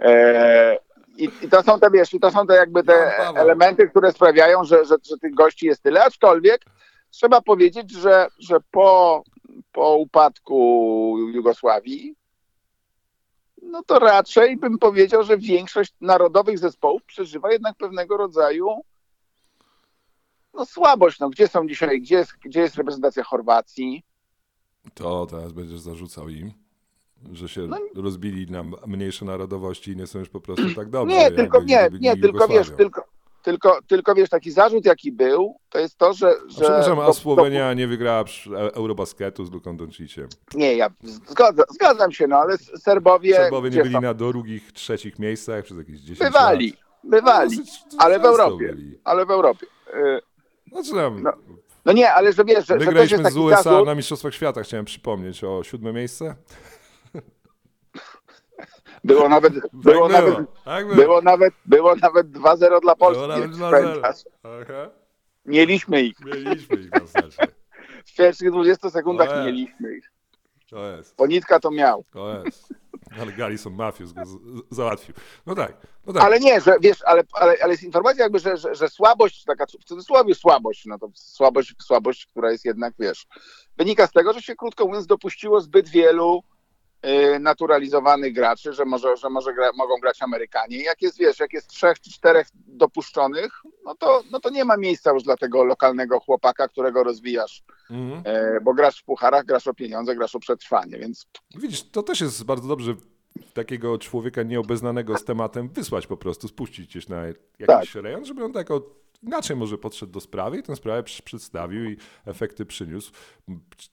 [0.00, 0.78] E,
[1.16, 4.64] i, I to są te, wiesz, i to są te jakby te elementy, które sprawiają,
[4.64, 6.64] że, że, że tych gości jest tyle, aczkolwiek
[7.10, 9.22] trzeba powiedzieć, że, że po,
[9.72, 12.14] po upadku Jugosławii,
[13.62, 18.68] no to raczej bym powiedział, że większość narodowych zespołów przeżywa jednak pewnego rodzaju
[20.54, 21.20] no słabość.
[21.20, 24.04] No, gdzie są dzisiaj, gdzie jest, gdzie jest reprezentacja Chorwacji?
[24.94, 26.52] To teraz będziesz zarzucał im,
[27.32, 31.16] że się No rozbili na mniejsze narodowości i nie są już po prostu tak dobrze.
[31.16, 33.04] Nie, tylko nie, nie, tylko wiesz, tylko,
[33.48, 36.28] tylko, tylko wiesz, taki zarzut jaki był, to jest to, że...
[36.28, 40.28] A że przepraszam, a Słowenia nie wygrała e- Eurobasketu z Luką Donciciem.
[40.52, 43.34] do- Nie, ja zgadzam, zgadzam się, no ale Serbowie...
[43.34, 44.00] Serbowie nie byli są?
[44.00, 46.80] na drugich, trzecich miejscach przez jakieś 10 Bywali, lat.
[47.04, 48.98] bywali, No, dosyć ale w Europie, byli.
[49.04, 49.66] ale w Europie.
[49.94, 50.20] Y,
[50.72, 51.32] Znaczy tam, No,
[51.84, 54.62] No nie, ale że wiesz, że, że wygraliśmy jest z USA zarzut, na Mistrzostwach Świata,
[54.62, 56.34] chciałem przypomnieć, o siódme miejsce.
[59.04, 60.96] Było nawet, było tak nawet, było, tak było.
[60.96, 63.24] było nawet, było nawet 2-0 dla Polski.
[63.24, 63.70] Było nawet jak 2-0.
[63.70, 64.24] pamiętasz.
[64.42, 64.90] Aha.
[65.46, 66.20] Mieliśmy ich.
[66.20, 66.90] Mieliśmy ich.
[68.06, 69.46] W pierwszych 20 sekundach Ojej.
[69.46, 70.10] mieliśmy ich.
[70.70, 72.04] To jest, Ponitka to miał.
[72.12, 72.74] to jest.
[73.20, 74.22] Ale Garrison Matthews go
[74.70, 75.14] załatwił.
[75.46, 76.22] No tak, no tak.
[76.22, 79.66] Ale nie, że wiesz, ale, ale, ale jest informacja jakby, że, że, że słabość, taka
[79.66, 83.26] w cudzysłowie słabość, no to słabość, słabość, która jest jednak, wiesz,
[83.76, 86.42] wynika z tego, że się krótko mówiąc dopuściło zbyt wielu
[87.40, 90.82] naturalizowanych graczy, że może, że może gra, mogą grać Amerykanie.
[90.82, 93.52] Jak jest, wiesz, jak jest trzech czy czterech dopuszczonych,
[93.84, 98.22] no to, no to nie ma miejsca już dla tego lokalnego chłopaka, którego rozwijasz, Mhm.
[98.24, 102.20] e, bo grasz w pucharach, grasz o pieniądze, grasz o przetrwanie, więc Widzisz, to też
[102.20, 102.94] jest bardzo dobrze
[103.54, 107.22] takiego człowieka nieobeznanego z tematem wysłać po prostu, spuścić gdzieś na
[107.58, 108.82] jakiś rejon, żeby on tak o,
[109.22, 113.12] inaczej może podszedł do sprawy i tę sprawę przedstawił i efekty przyniósł.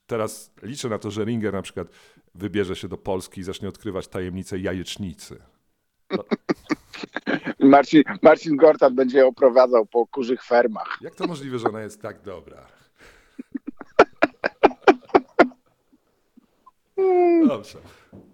[0.08, 1.88] Teraz liczę na to, że Ringer na przykład
[2.36, 5.42] wybierze się do Polski i zacznie odkrywać tajemnicę jajecznicy.
[7.60, 10.98] Marcin, Marcin Gortat będzie oprowadzał po kurzych fermach.
[11.02, 12.66] Jak to możliwe, że ona jest tak dobra?
[17.48, 17.80] Dobrze.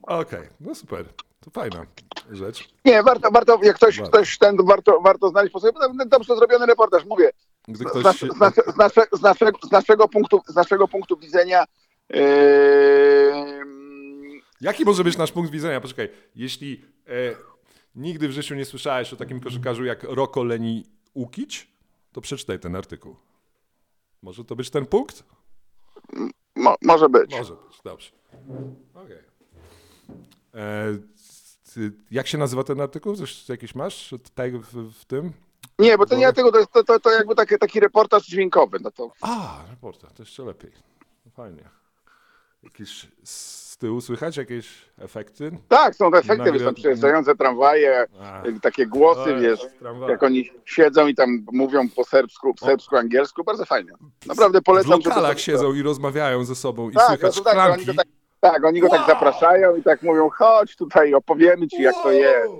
[0.01, 1.05] Okej, no super.
[1.39, 1.85] To fajna
[2.31, 2.69] rzecz.
[2.85, 4.11] Nie, warto, warto jak ktoś, Warto.
[4.11, 5.73] ktoś ten, warto, warto znaleźć po sobie,
[6.05, 7.31] dobrze zrobiony reportaż, mówię,
[7.67, 8.27] Gdy z, ktoś nas, się...
[8.27, 11.65] z, nas, z, nasze, z, naszego, z, naszego punktu, z naszego punktu widzenia
[12.09, 12.21] yy,
[14.61, 15.81] Jaki może być nasz punkt widzenia?
[15.81, 17.11] Poczekaj, jeśli e,
[17.95, 21.67] nigdy w życiu nie słyszałeś o takim koszykarzu jak Roko Leni Ukić,
[22.11, 23.15] to przeczytaj ten artykuł.
[24.21, 25.23] Może to być ten punkt?
[26.55, 27.31] mo, może być.
[27.31, 28.11] Może być, dobrze.
[28.93, 29.17] Okej.
[30.55, 30.97] E,
[31.73, 33.15] ty- Jak się nazywa ten artykuł?
[33.15, 35.33] Coś jakiś masz tutaj w, w tym?
[35.79, 38.77] Nie, bo to nie tego, to, jest- to, to, to jakby taki, taki reportaż dźwiękowy.
[38.81, 40.71] No to A, reporter, to jeszcze lepiej.
[41.35, 41.63] Fajnie.
[42.63, 45.51] Jakieś z tyłu słychać jakieś efekty?
[45.67, 50.09] tak, są te efekty, Nagry- tam przejeżdżające tramwaje, A, y, takie głosy, wiesz, tramwaj.
[50.09, 53.91] jak oni siedzą i tam mówią po serbsku, po serbsku, angielsku, bardzo fajnie.
[54.25, 54.91] Naprawdę w polecam.
[54.91, 58.05] żeby lokalach siedzą i rozmawiają ze sobą i Tak, słychać no tak, oni tak,
[58.39, 59.07] tak, oni go tak Wow!
[59.09, 62.53] zapraszają i tak mówią, chodź tutaj, opowiemy ci jak to jest.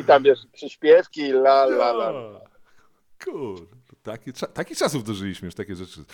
[0.00, 2.12] I tam wiesz, przyśpiewki, la la la.
[3.24, 3.56] Kur,
[4.04, 6.04] taki, takich czasów dożyliśmy, już takie rzeczy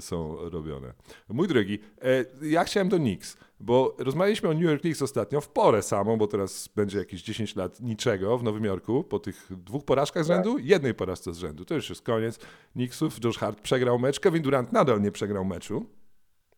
[0.00, 0.92] są robione.
[1.28, 5.48] Mój drogi, e, ja chciałem do Knicks, bo rozmawialiśmy o New York Knicks ostatnio w
[5.48, 9.84] porę samą, bo teraz będzie jakieś 10 lat niczego w Nowym Jorku, po tych dwóch
[9.84, 11.64] porażkach z rzędu, jednej porażce z rzędu.
[11.64, 12.38] To już jest koniec
[12.72, 13.24] Knicksów.
[13.24, 15.86] Josh Hart przegrał mecz, Kevin Durant nadal nie przegrał meczu.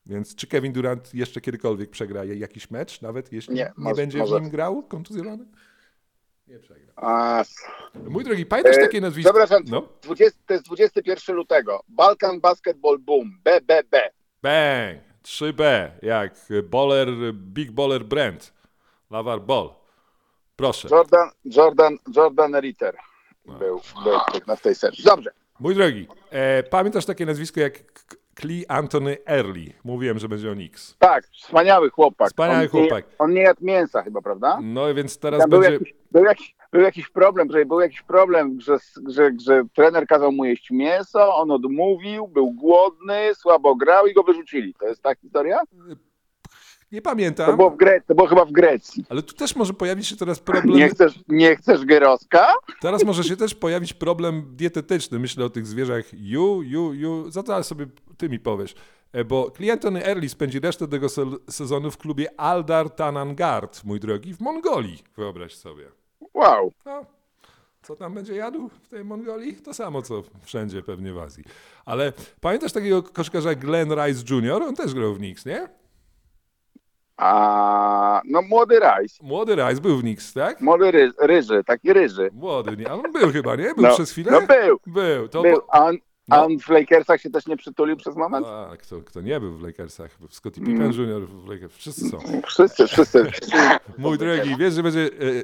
[0.06, 4.24] Więc czy Kevin Durant jeszcze kiedykolwiek przegra jakiś mecz, nawet jeśli nie, Nie, może- będzie
[4.24, 5.46] w nim grał kontuzjowany?
[6.48, 6.92] Nie przegra.
[6.96, 7.44] A,
[7.94, 9.32] Mój drogi, pamiętasz E, takie nazwisko?
[9.32, 9.88] Przepraszam, No.
[10.02, 11.82] 20, to jest 21 lutego.
[11.88, 14.11] Balkan Basketball Boom, BBB.
[14.42, 14.98] Bang!
[15.22, 16.35] 3B, jak
[16.70, 18.52] Baller, Big Baller Brand.
[19.11, 19.70] Lavar Ball.
[20.56, 20.88] Proszę.
[20.90, 22.96] Jordan, Jordan, Jordan Ritter
[23.46, 25.04] był, był na w tej serii.
[25.04, 25.30] Dobrze.
[25.61, 27.72] Mój drogi, e, pamiętasz takie nazwisko jak
[28.37, 29.72] Klee Anthony Early?
[29.85, 30.96] Mówiłem, że będzie o Knicks.
[30.99, 32.29] Tak, wspaniały chłopak.
[32.29, 33.07] Wspaniały on chłopak.
[33.07, 34.59] Nie, on nie jadł mięsa chyba, prawda?
[34.62, 35.75] No więc teraz Tam był, będzie...
[35.75, 38.77] jakiś, był, jakiś, był jakiś problem, że był jakiś problem, że,
[39.09, 44.22] że, że trener kazał mu jeść mięso, on odmówił, był głodny, słabo grał i go
[44.22, 44.75] wyrzucili.
[44.75, 45.61] To jest ta historia?
[46.92, 49.05] Nie To pamiętam, było, w Gre- to było chyba w Grecji.
[49.09, 50.88] ale tu też może pojawić się teraz Nie problem...
[50.90, 52.46] chcesz, nie chcesz Geroska?
[52.81, 55.18] Teraz może się też pojawić problem dietetyczny.
[55.18, 57.31] Myślę o tych zwierzach ju, ju, ju.
[57.31, 57.87] Zaraz sobie
[58.18, 58.75] ty mi powiesz.
[59.12, 64.35] E, Bo Clienton Early spędzi resztę tego se- sezonu w klubie Aldar Tanangard, mój drogi,
[64.35, 65.03] w Mongolii.
[65.16, 65.85] Wyobraź sobie.
[66.35, 66.72] Wow.
[66.87, 67.05] No,
[67.83, 69.55] co tam będzie jadł w tej Mongolii?
[69.57, 71.44] To samo, co wszędzie pewnie w Azji.
[71.85, 74.62] Ale pamiętasz takiego koszkarza Glenn Rice Jr.?
[74.62, 75.68] On też grał w Knicks, nie?
[77.16, 80.61] A, no młody Rice, Młody Rice był w Knicks, tak?
[80.61, 82.31] młody ry, ryży, taki ryży.
[82.33, 82.90] Młody, nie?
[82.90, 83.74] A on był chyba, nie?
[83.74, 84.33] Był No, przez chwilę?
[84.33, 85.29] no był, Był.
[85.29, 85.61] To był.
[85.68, 85.96] A on,
[86.31, 86.44] A No.
[86.44, 88.46] on w Lakersach się też nie przytulił przez moment?
[88.46, 90.11] A, kto, kto nie był w Lakersach?
[90.31, 90.92] Scottie Pippen Mm.
[90.92, 91.29] Jr.
[91.29, 92.18] w Lakers, wszyscy są.
[92.46, 93.26] Wszyscy, wszyscy.
[93.98, 95.00] Mój drogi, wiesz, że będzie,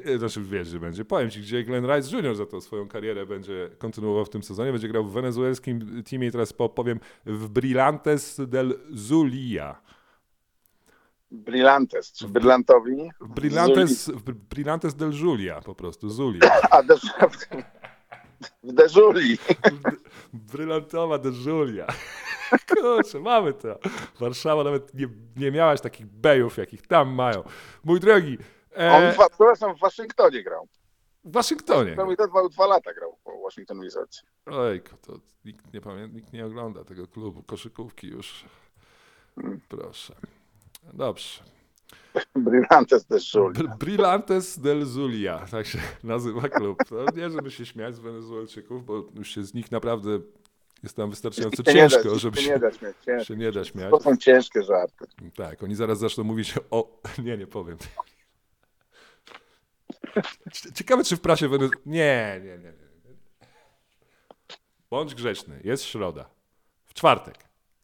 [0.07, 2.35] e, e, znaczy wiesz, że będzie, powiem ci, gdzie Glenn Rice Jr.
[2.35, 6.31] za to swoją karierę będzie kontynuował w tym sezonie, będzie grał w wenezuelskim teamie i
[6.31, 9.81] teraz po- powiem w Brillantes del Zulia.
[11.33, 13.09] Brillantes, czy Brylantowi?
[13.21, 14.11] Brillantes,
[14.49, 16.61] Brillantes del Zulia po prostu, Zulia.
[16.71, 16.95] A, de,
[18.63, 19.37] w Deżuli.
[20.33, 21.87] Brylantowa del Zulia.
[22.69, 23.79] Kurczę, mamy to.
[24.19, 27.43] Warszawa nawet nie, nie miałaś takich bejów, jakich tam mają.
[27.83, 28.37] Mój drogi,
[28.75, 30.67] On e, w, przepraszam, w Waszyngtonie grał.
[31.23, 31.95] w Waszyngtonie.
[31.95, 34.23] To mi te dwa, dwa lata grał po Washington Wizards.
[34.45, 35.13] Ojku, to
[35.45, 38.45] nikt nie pamięta, nikt nie ogląda tego klubu, koszykówki już.
[39.69, 40.15] Proszę.
[40.93, 41.43] Dobrze.
[42.35, 43.53] Brillantes Deżuli.
[43.59, 46.77] Br- Brillantes del Zulia, tak się nazywa klub.
[46.89, 50.09] To nie, żeby się śmiać z Wenezuelczyków, bo już się z nich naprawdę
[50.83, 52.95] jest tam wystarczająco Się nie da, ciężko, żeby się się, nie da śmiać.
[53.05, 53.25] ciężko.
[53.25, 53.91] się nie da śmiać.
[53.91, 55.05] To są ciężkie żarty.
[55.35, 57.01] Tak, oni zaraz zaczną mówić o...
[57.23, 57.77] Nie, nie powiem.
[60.51, 61.49] Cie- Ciekawe, czy w prasie
[61.85, 62.57] nie, nie.
[62.57, 62.73] nie.
[64.89, 65.61] Bądź grzeczny.
[65.63, 66.29] Jest środa.
[66.85, 67.35] W czwartek.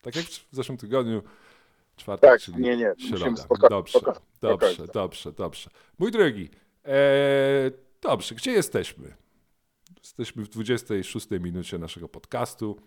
[0.01, 1.21] Tak jak w zeszłym tygodniu.
[1.99, 3.43] Czwartek, Tak, czyli nie, nie, środa.
[3.69, 3.99] Dobrze,
[4.41, 5.69] dobrze, dobrze, dobrze.
[5.99, 6.49] Mój drogi,
[6.85, 6.91] e,
[8.01, 9.13] dobrze, gdzie jesteśmy?
[10.03, 12.77] Jesteśmy w 26 minucie naszego podcastu.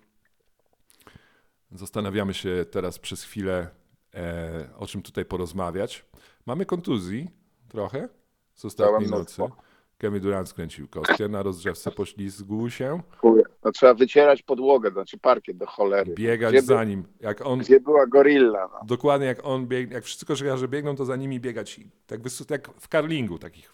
[1.70, 3.68] Zastanawiamy się teraz przez chwilę,
[4.14, 6.05] e, o czym tutaj porozmawiać.
[6.46, 7.31] Mamy kontuzji
[7.68, 8.09] trochę
[8.55, 9.40] z ostatniej Całe nocy.
[9.42, 9.62] mnóstwo.
[9.98, 13.42] Kevin Durant skręcił kostkę, na rozgrzewce poślizgł się, Chuję.
[13.64, 16.14] No, trzeba wycierać podłogę, znaczy parkiet do cholery.
[16.14, 17.05] biegać Gdzie, za nim.
[17.20, 18.68] Jak on, gdzie była gorilla?
[18.72, 18.81] No.
[18.85, 21.81] dokładnie jak on biegnie, jak wszyscy koszykarze biegną, to za nimi biegać.
[22.07, 22.20] Tak,
[22.51, 23.72] jak w karlingu takich.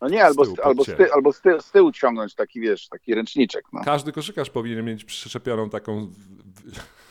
[0.00, 2.60] No nie, albo, tyłu z, albo, z, ty, albo z, ty, z tyłu ciągnąć taki,
[2.60, 3.64] wiesz, taki ręczniczek.
[3.72, 3.80] No.
[3.84, 6.10] Każdy koszykarz powinien mieć przyczepioną taką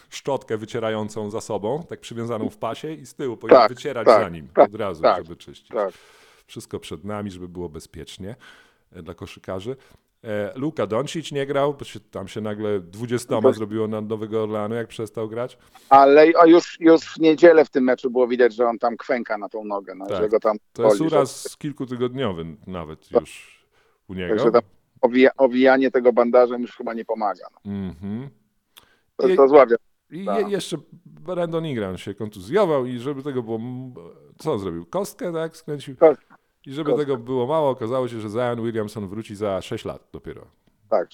[0.10, 4.24] szczotkę wycierającą za sobą, tak przywiązaną w pasie i z tyłu powinien Tak, wycierać tak,
[4.24, 5.70] za nim tak, od razu, tak, żeby czyścić.
[5.70, 5.94] Tak.
[6.48, 8.36] Wszystko przed nami, żeby było bezpiecznie
[8.92, 9.76] e, dla koszykarzy.
[10.24, 11.76] E, Luka Doncic nie grał,
[12.12, 15.58] tam się nagle 20 To- zrobiło na Nowego Orleanu, jak przestał grać.
[15.90, 19.50] Ale już, już w niedzielę w tym meczu było widać, że on tam kwęka na
[19.50, 20.18] tą nogę, no, Tak.
[20.18, 23.58] że go tam To jest uraz kilkutygodniowy nawet już
[24.08, 24.40] u że, niego.
[24.40, 24.62] że tam
[25.02, 27.46] owija, owijanie tego bandażem już chyba nie pomaga.
[27.66, 27.72] No.
[27.72, 28.30] Mhm.
[29.16, 29.76] To, I- to zławia.
[30.12, 30.46] I Tak.
[30.48, 33.60] je, jeszcze Brandon Ingram się kontuzjował i żeby tego było...
[34.38, 34.86] Co on zrobił?
[34.86, 35.58] Kostkę, tak?
[35.58, 35.96] Skręcił?
[35.98, 36.36] Kostkę.
[36.68, 40.42] I żeby tego było mało, okazało się, że Zion Williamson wróci za 6 lat dopiero.
[40.90, 41.08] Tak,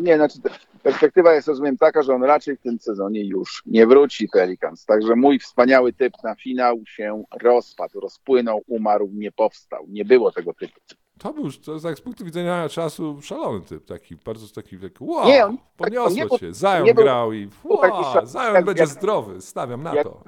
[0.00, 0.38] nie, znaczy
[0.82, 4.84] perspektywa jest rozumiem taka, że on raczej w tym sezonie już nie wróci Pelicans.
[4.86, 9.84] Także mój wspaniały typ na finał się rozpadł, rozpłynął, umarł, nie powstał.
[9.88, 10.80] Nie było tego typu.
[11.18, 15.04] To był, to jest tak z punktu widzenia czasu szalony typ, taki bardzo taki, taki
[15.04, 18.26] wow, Nie, on- poniosło on nie był- cię, Zion był- grał i taki wow, szal-
[18.26, 20.22] Zion jak- będzie jak- zdrowy, stawiam na jak- to.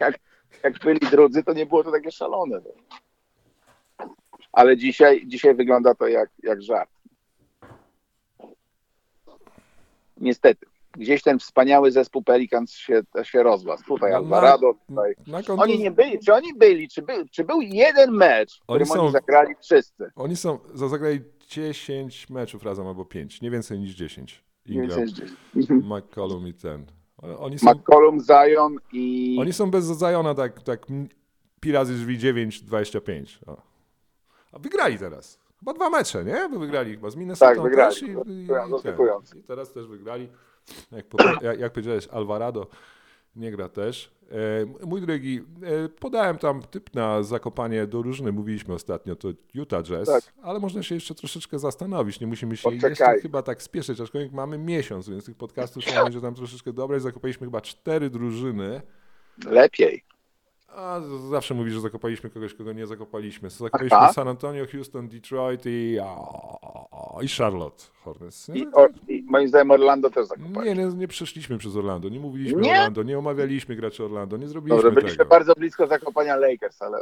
[0.00, 0.18] Jak,
[0.64, 2.60] jak byli drudzy, to nie było to takie szalone.
[2.64, 2.70] No.
[4.54, 6.90] Ale dzisiaj, dzisiaj wygląda to jak, jak żart.
[10.20, 10.66] Niestety.
[10.92, 13.84] Gdzieś ten wspaniały zespół Pelicans się, się rozlazł.
[13.84, 15.64] Tutaj No, Alvarado, tutaj Na kontuz...
[15.64, 19.00] Oni nie byli, czy oni byli, czy był, czy był jeden mecz, w którym Oni
[19.00, 20.10] oni, są- zagrali wszyscy.
[20.16, 24.44] Oni są, za- zagrali 10 meczów razem albo 5, nie więcej niż 10.
[24.66, 25.08] Nie Ingram, wiem,
[25.56, 26.86] gdzie- McCollum i ten.
[27.38, 30.86] Oni są, McCollum, Zion i oni są bez Zajona tak, tak
[31.60, 33.38] pi razy drzwi 9, 25.
[33.46, 33.73] O.
[34.54, 35.38] A wygrali teraz.
[35.58, 36.48] Chyba dwa mecze, nie?
[36.52, 37.94] Bo wygrali chyba z Minnesota Tak, wygrali.
[37.94, 38.46] też i, i,
[39.34, 39.38] i.
[39.38, 40.28] I teraz też wygrali.
[40.92, 42.66] Jak, po, jak, jak powiedziałeś, Alvarado
[43.36, 44.10] nie gra też.
[44.82, 48.32] E, mój drogi, e, podałem tam typ na zakopanie do różny.
[48.32, 50.32] Mówiliśmy ostatnio, to Utah Jazz, Tak.
[50.42, 52.20] ale można się jeszcze troszeczkę zastanowić.
[52.20, 52.90] Nie musimy się Poczekaj.
[52.90, 57.02] jeszcze chyba tak spieszyć, aczkolwiek mamy miesiąc, więc tych podcastów się będzie tam troszeczkę dobrać.
[57.02, 58.80] Zakopaliśmy chyba cztery drużyny.
[59.46, 60.04] lepiej.
[60.76, 63.50] A zawsze mówisz, że zakopaliśmy kogoś, kogo nie zakopaliśmy.
[63.50, 64.12] Zakopaliśmy Aha.
[64.12, 68.48] San Antonio, Houston, Detroit i, a, i Charlotte Hornets.
[68.48, 70.68] I, o, I moim zdaniem Orlando też zakopali.
[70.68, 72.70] nie, nie, nie przeszliśmy przez Orlando, nie mówiliśmy Nie?
[72.70, 75.30] o Orlando, nie omawialiśmy graczy Orlando, nie zrobiliśmy Dobrze, byliśmy tego.
[75.30, 76.98] bardzo blisko zakopania Lakers, ale,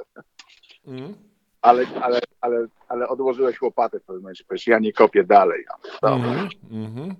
[0.86, 1.14] Mhm.
[1.62, 4.44] ale, ale, ale, ale odłożyłeś łopatę w pewnym momencie.
[4.44, 5.64] Powiesz, ja nie kopię dalej.
[6.02, 6.14] No.
[6.14, 6.48] Mhm.
[6.70, 7.14] Mhm.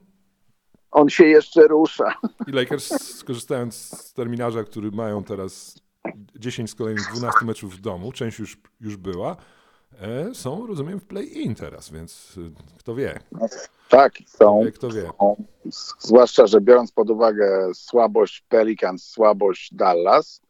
[0.91, 2.15] On się jeszcze rusza.
[2.47, 5.82] I Lakers, skorzystając z terminarza, który mają teraz
[6.43, 9.37] 10 z kolejnych 12 meczów w domu, część już, już była,
[10.01, 13.21] e, są, rozumiem, w play-in teraz, więc y, kto wie,
[13.89, 14.63] Tak, są.
[14.65, 15.03] wie, kto wie.
[15.03, 15.37] są.
[15.99, 20.43] Zwłaszcza, że biorąc pod uwagę słabość Pelicans, słabość Dallas,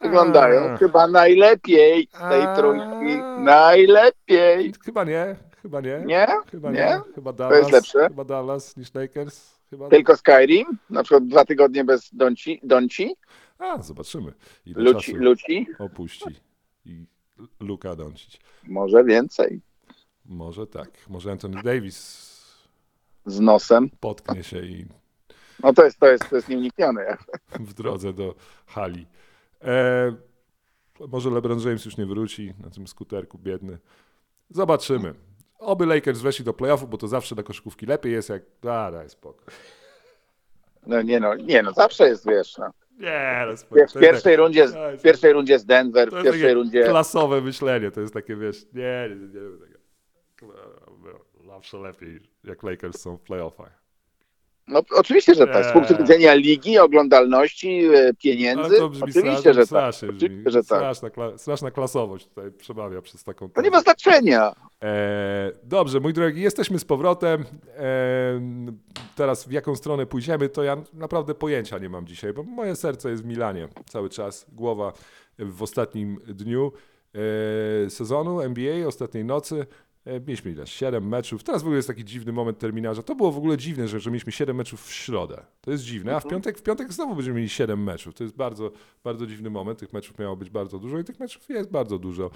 [0.00, 0.76] wyglądają A.
[0.76, 2.56] chyba najlepiej z tej A.
[2.56, 3.16] trójki.
[3.38, 4.72] Najlepiej.
[4.84, 6.02] Chyba nie, chyba nie.
[6.06, 6.26] Nie?
[6.50, 6.78] Chyba Nie?
[6.78, 7.00] nie.
[7.14, 8.08] Chyba jest Dallas, lepsze?
[8.08, 9.60] chyba Dallas niż Lakers.
[9.70, 9.88] Chyba.
[9.88, 10.66] Tylko Skyrim?
[10.90, 12.60] Na przykład dwa tygodnie bez Donci?
[12.62, 13.16] Donci?
[13.60, 14.32] A, zobaczymy.
[14.66, 15.12] Ile Luci?
[15.12, 15.66] Luci?
[15.78, 16.40] opuści
[16.84, 17.06] i
[17.60, 18.38] Luka Doncic.
[18.64, 19.60] Może więcej.
[20.24, 20.90] Może tak.
[21.08, 22.30] Może Anthony Davis
[23.26, 23.90] Z nosem.
[24.00, 24.86] potknie się i
[25.62, 27.16] No to jest, to jest, to jest nieuniknione.
[27.60, 28.34] w drodze do
[28.66, 29.06] hali.
[29.62, 30.14] E,
[31.08, 33.78] może LeBron James już nie wróci na tym skuterku biedny.
[34.50, 35.14] Zobaczymy.
[35.58, 38.42] Oby Lakers weszli do playoffu, bo to zawsze dla koszykówki lepiej jest jak...
[38.70, 39.44] A, daj spokój.
[40.86, 42.70] No nie no, nie no, zawsze jest, wiesz, no.
[43.00, 43.86] Nie, no spokój.
[43.86, 46.82] W pierwszej rundzie, w pierwszej rundzie z Denver, w pierwszej rundzie...
[46.82, 51.46] klasowe myślenie, to jest takie, wiesz, nie, nie, nie, nie, nie.
[51.46, 53.79] Zawsze lepiej, jak Lakers są w playoffach.
[54.70, 55.66] No oczywiście, że tak.
[55.66, 59.66] Z punktu widzenia ligi, oglądalności, e, pieniędzy, to brzmi oczywiście, że tak.
[59.66, 60.26] strasznie brzmi.
[60.26, 60.78] Oczywiście, że tak.
[60.96, 63.50] Straszna, straszna klasowość tutaj przemawia przez taką...
[63.50, 64.52] To nie ma znaczenia.
[64.82, 67.44] E, dobrze, mój drogi, jesteśmy z powrotem.
[67.76, 68.40] E,
[69.16, 73.10] teraz w jaką stronę pójdziemy, to ja naprawdę pojęcia nie mam dzisiaj, bo moje serce
[73.10, 74.92] jest w Milanie cały czas, głowa
[75.38, 76.72] w ostatnim dniu
[77.86, 79.66] e, sezonu NBA, ostatniej nocy.
[80.04, 80.66] E, Mieliśmy ile?
[80.66, 81.44] 7 meczów.
[81.44, 83.02] Teraz w ogóle jest taki dziwny moment terminarza.
[83.02, 85.46] To było w ogóle dziwne, że, że mieliśmy 7 meczów w środę.
[85.60, 86.16] To jest dziwne.
[86.16, 88.14] A w piątek, w piątek znowu będziemy mieli 7 meczów.
[88.14, 88.70] To jest bardzo,
[89.04, 89.78] bardzo dziwny moment.
[89.78, 92.30] Tych meczów miało być bardzo dużo i tych meczów jest bardzo dużo.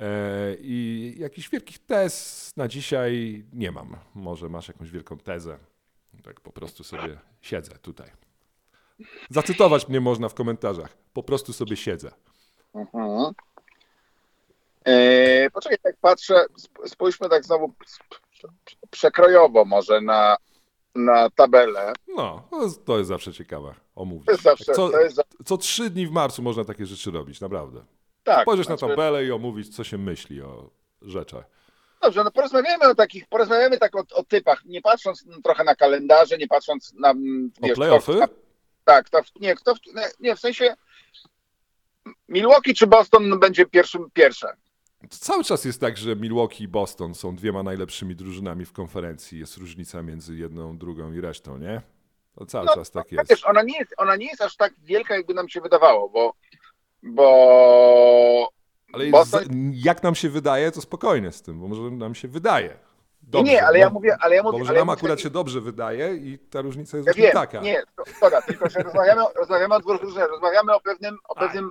[0.00, 3.96] E, I jakichś wielkich tez na dzisiaj nie mam.
[4.14, 5.58] Może masz jakąś wielką tezę.
[6.22, 8.10] Tak po prostu sobie siedzę tutaj.
[9.30, 10.96] Zacytować mnie można w komentarzach.
[11.12, 12.10] Po prostu sobie siedzę.
[12.74, 13.34] Mhm.
[14.84, 17.74] E, poczekaj, tak patrzę, sp- spójrzmy tak znowu
[18.90, 20.36] przekrojowo może na,
[20.94, 21.92] na tabelę.
[22.16, 24.26] No, to jest, to jest zawsze ciekawe omówić.
[24.26, 27.40] To jest zawsze, co, to jest co trzy dni w marcu można takie rzeczy robić,
[27.40, 27.84] naprawdę.
[28.24, 28.42] tak.
[28.42, 30.70] Spojrzeć na znaczy- tabelę i omówić, co się myśli o
[31.02, 31.44] rzeczach.
[32.02, 36.38] Dobrze, no porozmawiamy o takich, porozmawiamy tak o, o typach, nie patrząc trochę na kalendarze,
[36.38, 37.10] nie patrząc na...
[37.10, 38.12] mm, O wiesz, playoffy?
[38.12, 38.28] Kto,
[38.84, 40.74] tak, to, nie, kto, w- nie, nie, w sensie
[42.28, 44.46] Milwaukee czy Boston będzie pierwszym, pierwsze.
[45.10, 49.38] Cały czas jest tak, że Milwaukee i Boston są dwiema najlepszymi drużynami w konferencji.
[49.38, 51.82] Jest różnica między jedną, drugą i resztą, nie?
[52.34, 53.44] To cały No, czas tak Wiesz, jest.
[53.46, 56.34] ona nie, jest, ona nie jest aż tak wielka, jakby nam się wydawało, bo,
[57.02, 58.48] bo
[58.92, 62.28] Ale Boston- za- jak nam się wydaje, to spokojnie z tym, bo może nam się
[62.28, 62.68] wydaje.
[62.68, 62.78] nie,
[63.22, 65.20] Dobrze, nie, ale ja no, mówię, ale ja Bo mówię, może ja nam mówię, akurat
[65.20, 67.60] się dobrze wydaje i ta różnica jest ja właśnie wiem, taka.
[67.60, 67.82] nie,
[68.16, 71.44] zgoda, tylko że rozmawiamy, rozmawiamy o dwóch różnych, rozmawiamy o pewnym, o Tak.
[71.44, 71.70] pewnym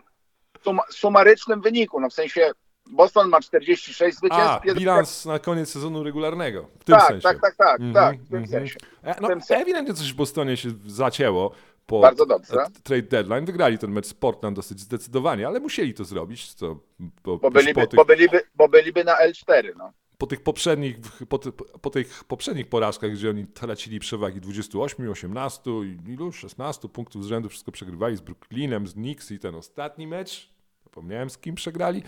[0.64, 2.52] sum, sumarycznym wyniku, no w sensie
[2.92, 6.68] Boston ma 46 A, zwycięstw, jeden- bilans na koniec sezonu regularnego.
[6.80, 7.24] W tym tak, sensie.
[7.24, 8.48] tak, tak, tak, Mhm, tak, w tym mhm.
[8.52, 8.76] sensie.
[9.04, 9.62] E, No, tym sensie.
[9.64, 11.52] ewidentnie coś w Bostonie się zacięło
[11.86, 12.66] po Bardzo dobrze.
[12.84, 13.46] trade deadline.
[13.46, 16.54] Wygrali ten mecz z Portland dosyć zdecydowanie, ale musieli to zrobić.
[17.24, 19.92] Bo już byliby, po, tych, bo byliby, bo byliby na L4, no.
[20.18, 20.96] po tych poprzednich
[21.30, 21.40] po,
[21.82, 26.32] po tych poprzednich porażkach, gdzie oni tracili przewagi 28, 18 i ilu?
[26.32, 30.50] 16 punktów z rzędu, wszystko przegrywali z Brooklynem, z Knicks i ten ostatni mecz,
[30.84, 32.04] zapomniałem z kim przegrali,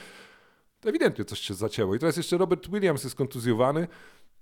[0.86, 1.96] ewidentnie coś się zacięło.
[1.96, 3.88] I teraz jeszcze Robert Williams jest kontuzjowany.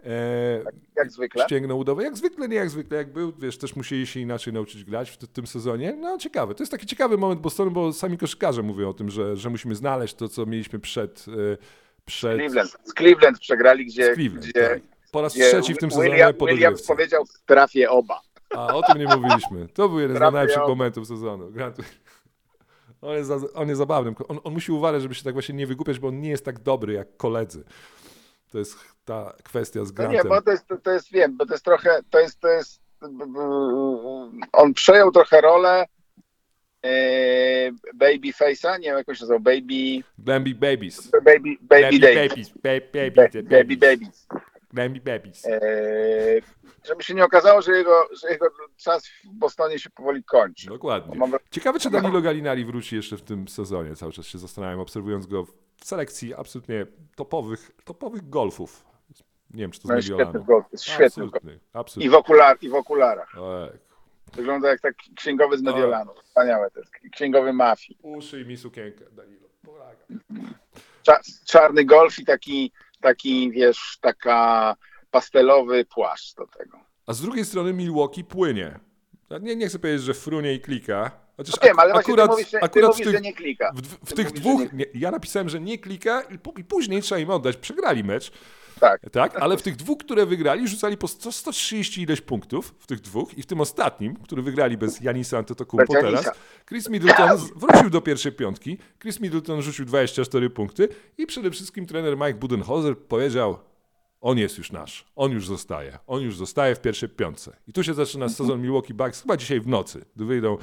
[0.05, 0.61] E,
[0.95, 1.43] Jak zwykle.
[1.45, 2.03] ścięgnął udowę.
[2.03, 5.17] Jak zwykle, nie jak zwykle, jak był, wiesz, też musieli się inaczej nauczyć grać w
[5.27, 5.95] tym sezonie.
[5.99, 9.37] No ciekawe, to jest taki ciekawy moment Bostonu, bo sami koszykarze mówią o tym, że,
[9.37, 11.57] że musimy znaleźć to, co mieliśmy przed, e,
[12.05, 12.71] przed Cleveland.
[12.83, 14.79] Z Cleveland przegrali, gdzie, z Cleveland, gdzie, tak.
[15.11, 18.21] Po raz gdzie trzeci w tym sezonie William, Williams powiedział, trafię oba.
[18.49, 19.67] A o tym nie mówiliśmy.
[19.73, 20.33] To był jeden z Trafiał.
[20.33, 21.51] najlepszych momentów sezonu.
[21.51, 21.83] Grant-
[23.03, 24.15] On jest, on jest zabawnym.
[24.27, 26.59] On, on musi uważać, żeby się tak właśnie nie wygłupiać, bo on nie jest tak
[26.59, 27.63] dobry jak koledzy.
[28.51, 30.17] To jest ta kwestia z No Grantem.
[30.23, 32.81] nie, bo to jest, to jest, wiem, bo to jest trochę, to jest, to jest,
[34.53, 35.85] on przejął trochę rolę
[36.85, 41.11] e, Babyface'a, nie wiem jak on się nazywał, Baby, Glamby Babies.
[41.11, 42.29] Baby, Baby Davis.
[42.29, 42.49] Babies.
[42.49, 44.27] Baby, baby, Baby, baby Davis.
[44.73, 45.45] Glamby Babies.
[45.45, 45.59] E,
[46.83, 48.45] żeby się nie okazało, że jego, że jego
[48.77, 50.67] czas w Bostonie się powoli kończy.
[50.67, 51.15] Dokładnie.
[51.15, 53.95] Mam, Ciekawe, czy Danilo Gallinari wróci jeszcze w tym sezonie.
[53.95, 58.86] Cały czas się zastanawiam, obserwując go w selekcji absolutnie topowych, topowych golfów.
[59.53, 60.43] Nie wiem, czy to z no, świetny Mediolanu.
[60.43, 61.43] w golf, jest świetny w golf.
[61.43, 62.09] Absolutny, I absolutny.
[62.09, 63.38] w, okular, I w okularach.
[63.38, 63.71] Ojej.
[64.33, 66.12] Wygląda jak taki księgowy z Mediolanu.
[66.23, 66.91] Wspaniałe to jest.
[67.12, 67.99] Księgowy mafii.
[68.01, 69.43] Uszyj mi sukienkę, Danilo.
[71.45, 72.71] Czarny golf i taki,
[73.04, 74.76] taki, wiesz, taka
[75.12, 76.78] pastelowy płaszcz do tego.
[77.08, 78.80] A z drugiej strony Milwaukee płynie.
[79.41, 81.12] Nie, nie chcę powiedzieć, że frunie i klika.
[81.38, 83.72] Chociaż No wiem, ale akurat, mówisz, że, akurat w mówisz tych, że nie klika.
[83.76, 86.22] w, w Ty tych mówisz, dwóch, nie, ja napisałem, że nie klika
[86.58, 88.32] i później trzeba im oddać, przegrali mecz.
[88.84, 89.09] Tak.
[89.11, 93.01] Tak, ale w tych dwóch, które wygrali, rzucali po 100, 130 ileś punktów w tych
[93.01, 96.29] dwóch i w tym ostatnim, który wygrali bez Janisa Antetokounmpo teraz,
[96.65, 102.17] Chris Middleton wrócił do pierwszej piątki, Chris Middleton rzucił 24 punkty i przede wszystkim trener
[102.17, 103.57] Mike Budenholzer powiedział
[104.24, 107.55] on jest już nasz, on już zostaje, on już zostaje w pierwszej piątce.
[107.67, 110.57] I tu się zaczyna sezon Milwaukee Bucks, chyba dzisiaj w nocy, gdy wyjdą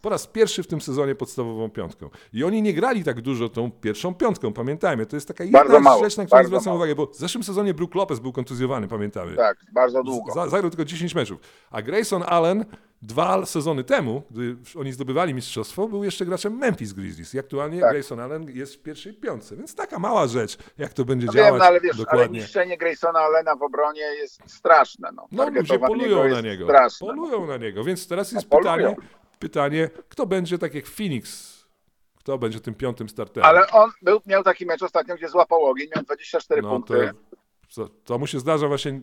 [0.00, 2.10] po raz pierwszy w tym sezonie podstawową piątką.
[2.32, 5.90] I oni nie grali tak dużo tą pierwszą piątką, pamiętajmy, to jest taka Bardzo jedna
[5.90, 6.76] mało, rzecz, na którą zwracam mało.
[6.76, 9.36] uwagę, bo w zeszłym sezonie Brook Lopez był kontuzjowany, pamiętamy.
[9.36, 10.32] Tak, bardzo długo.
[10.32, 11.40] Za- Zagrał tylko 10 meczów.
[11.70, 12.64] A Grayson Allen
[13.02, 17.34] dwa sezony temu, gdy oni zdobywali mistrzostwo, był jeszcze graczem Memphis Grizzlies.
[17.34, 17.90] I aktualnie Tak.
[17.90, 19.56] Grayson Allen jest w pierwszej piątce.
[19.56, 22.40] Więc taka mała rzecz, jak to będzie No działać wiem, no ale wiesz, ale dokładnie.
[22.40, 25.10] niszczenie Graysona Allena w obronie jest straszne.
[25.14, 26.64] No, No ludzie polują na niego.
[26.64, 27.06] Straszne.
[27.06, 27.14] no.
[27.14, 27.84] Polują na niego.
[27.84, 28.96] Więc teraz jest No, pytanie,
[29.38, 31.52] pytanie, kto będzie tak jak Phoenix,
[32.14, 33.48] kto będzie tym piątym starterem.
[33.48, 37.10] Ale on był, miał taki mecz ostatnio, gdzie złapał ogień, miał 24 no, punkty,
[37.74, 39.00] to, to mu się zdarza właśnie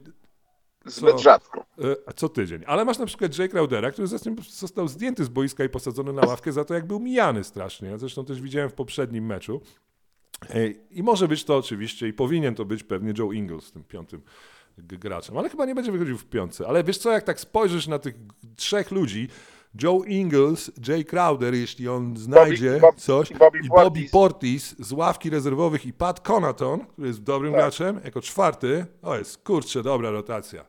[0.86, 1.18] zbyt co?
[1.18, 1.66] rzadko.
[2.08, 2.64] e, co tydzień.
[2.68, 6.28] Ale masz na przykład Jay Crowdera, który zresztą został zdjęty z boiska i posadzony na
[6.28, 7.90] ławkę za to, jak był mijany strasznie.
[7.90, 9.62] Ja zresztą też widziałem w poprzednim meczu.
[10.50, 14.22] E, I może być to oczywiście, i powinien to być pewnie Joe Ingles, tym piątym
[14.78, 15.38] graczem.
[15.38, 16.68] Ale chyba nie będzie wychodził w piątce.
[16.68, 18.16] Ale wiesz co, jak tak spojrzysz na tych
[18.56, 19.28] trzech ludzi,
[19.84, 24.12] Joe Ingles, Jay Crowder, jeśli on znajdzie Bob- coś, i Bobby i Bobby Portis.
[24.12, 27.62] Portis z ławki rezerwowych i Pat Conaton, który jest dobrym Tak.
[27.62, 30.66] graczem, jako czwarty, to jest kurczę dobra rotacja.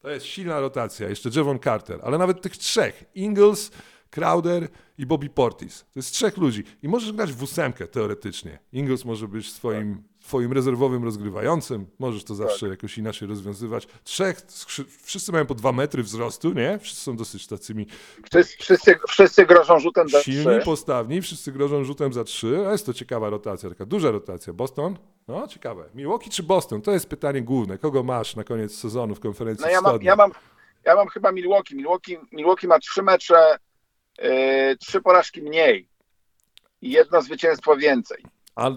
[0.00, 1.08] To jest silna rotacja.
[1.08, 3.70] Jeszcze Javon Carter, ale nawet tych trzech, Ingles,
[4.10, 4.68] Crowder
[4.98, 5.80] i Bobby Portis.
[5.80, 6.64] To jest trzech ludzi.
[6.82, 8.58] I możesz grać w ósemkę teoretycznie.
[8.72, 11.86] Ingles może być swoim, swoim rezerwowym rozgrywającym.
[11.98, 13.86] Możesz to zawsze jakoś inaczej rozwiązywać.
[14.04, 14.42] Trzech,
[15.02, 16.78] wszyscy mają po dwa metry wzrostu, nie?
[16.78, 17.86] Wszyscy są dosyć tacymi
[18.30, 20.60] Wszyscy, wszyscy, wszyscy grożą rzutem za silni, trzy.
[20.64, 21.22] postawni.
[21.22, 22.64] Wszyscy grożą rzutem za trzy.
[22.68, 24.52] A jest to ciekawa rotacja, taka duża rotacja.
[24.52, 24.96] Boston?
[25.28, 25.84] No, ciekawe.
[25.94, 26.82] Milwaukee czy Boston?
[26.82, 27.78] To jest pytanie główne.
[27.78, 30.30] Kogo masz na koniec sezonu w konferencji No ja mam, ja, mam,
[30.84, 31.76] ja mam chyba Milwaukee.
[31.76, 33.56] Milwaukee, Milwaukee ma trzy mecze,
[34.22, 35.88] yy, trzy porażki mniej
[36.82, 38.24] i jedno zwycięstwo więcej.
[38.56, 38.70] A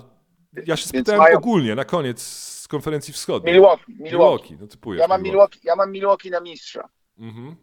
[0.65, 3.53] ja się spytałem mają- ogólnie na koniec z konferencji wschodniej.
[3.53, 4.11] Milwaukee, Milwaukee.
[4.11, 4.99] Milwaukee, no typuję.
[4.99, 6.89] Ja mam Milwaukee, ja mam Milwaukee na mistrza.
[7.17, 7.55] Mhm.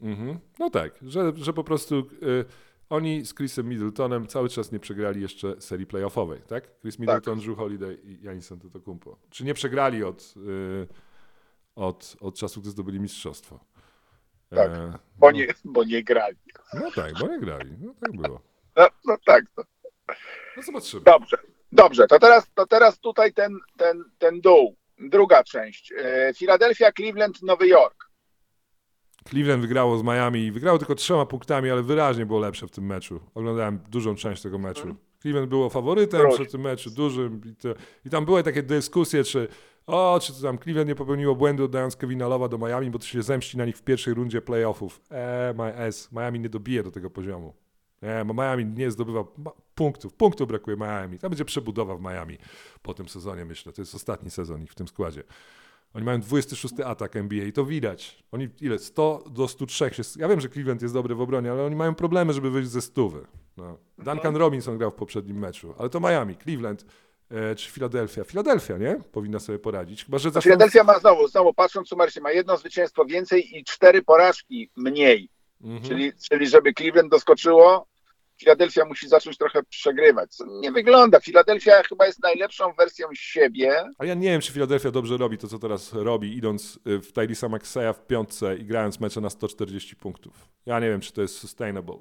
[0.00, 0.38] Mhm.
[0.58, 2.44] No tak, że, że po prostu y,
[2.90, 6.80] oni z Chrisem Middletonem cały czas nie przegrali jeszcze serii playoffowej, tak?
[6.80, 9.18] Chris Middleton, Drew Holiday i Giannis Antetokounmpo.
[9.30, 10.86] Czy nie przegrali od, y,
[11.74, 13.60] od, od czasu, gdy zdobyli mistrzostwo.
[14.50, 16.36] Tak, E, Bo no, nie, bo nie grali.
[16.74, 17.70] no tak, bo nie grali.
[17.80, 18.40] No tak było.
[18.76, 19.44] No, no tak.
[19.56, 19.64] No.
[20.56, 21.02] No zobaczymy.
[21.02, 21.36] Dobrze,
[21.72, 22.06] dobrze.
[22.06, 24.76] To teraz, to teraz tutaj ten, ten, ten dół.
[24.98, 25.92] Druga część.
[25.92, 28.08] E, Philadelphia, Cleveland, Nowy Jork.
[29.28, 32.86] Cleveland wygrało z Miami i wygrało tylko trzema punktami, ale wyraźnie było lepsze w tym
[32.86, 33.20] meczu.
[33.34, 34.96] Oglądałem dużą część tego meczu.
[35.22, 36.34] Cleveland było faworytem Wróć.
[36.34, 37.40] przy tym meczu, dużym.
[37.46, 37.68] I, to,
[38.06, 39.48] I tam były takie dyskusje, czy
[39.86, 43.22] o, czy tam Cleveland nie popełniło błędu oddając Kevina Lowa do Miami, bo to się
[43.22, 45.00] zemści na nich w pierwszej rundzie playoffów.
[45.10, 46.12] Eee, my S.
[46.12, 47.54] Miami nie dobije do tego poziomu.
[48.02, 49.24] Nie, bo Miami nie zdobywa
[49.74, 50.14] punktów.
[50.14, 51.18] Punktów brakuje Miami.
[51.18, 52.38] Tam będzie przebudowa w Miami
[52.82, 53.72] po tym sezonie, myślę.
[53.72, 55.22] To jest ostatni sezon ich w tym składzie.
[55.94, 58.24] Oni mają 26 atak NBA i to widać.
[58.32, 58.78] Oni ile?
[58.78, 59.90] 100 do 103.
[59.90, 62.70] Się, ja wiem, że Cleveland jest dobry w obronie, ale oni mają problemy, żeby wyjść
[62.70, 63.26] ze stówy.
[63.56, 63.78] No.
[63.98, 66.84] Duncan Robinson grał w poprzednim meczu, ale to Miami, Cleveland
[67.30, 68.24] e, czy Philadelphia.
[68.24, 69.00] Philadelphia, nie?
[69.12, 70.04] Powinna sobie poradzić.
[70.04, 70.42] Chyba, że zaczną...
[70.42, 75.28] Philadelphia ma znowu, znowu patrząc sumarycznie, ma jedno zwycięstwo więcej i cztery porażki mniej.
[75.64, 75.82] Mhm.
[75.82, 77.86] Czyli, czyli żeby Cleveland doskoczyło,
[78.38, 80.34] Philadelphia musi zacząć trochę przegrywać.
[80.34, 81.20] Co nie wygląda.
[81.20, 83.84] Philadelphia chyba jest najlepszą wersją siebie.
[83.98, 87.12] Ale ja nie wiem, czy Philadelphia dobrze robi to, co teraz robi, idąc y, w
[87.12, 90.48] Tyrisa Maxeya w piątce i grając mecze na 140 punktów.
[90.66, 91.98] Ja nie wiem, czy to jest sustainable,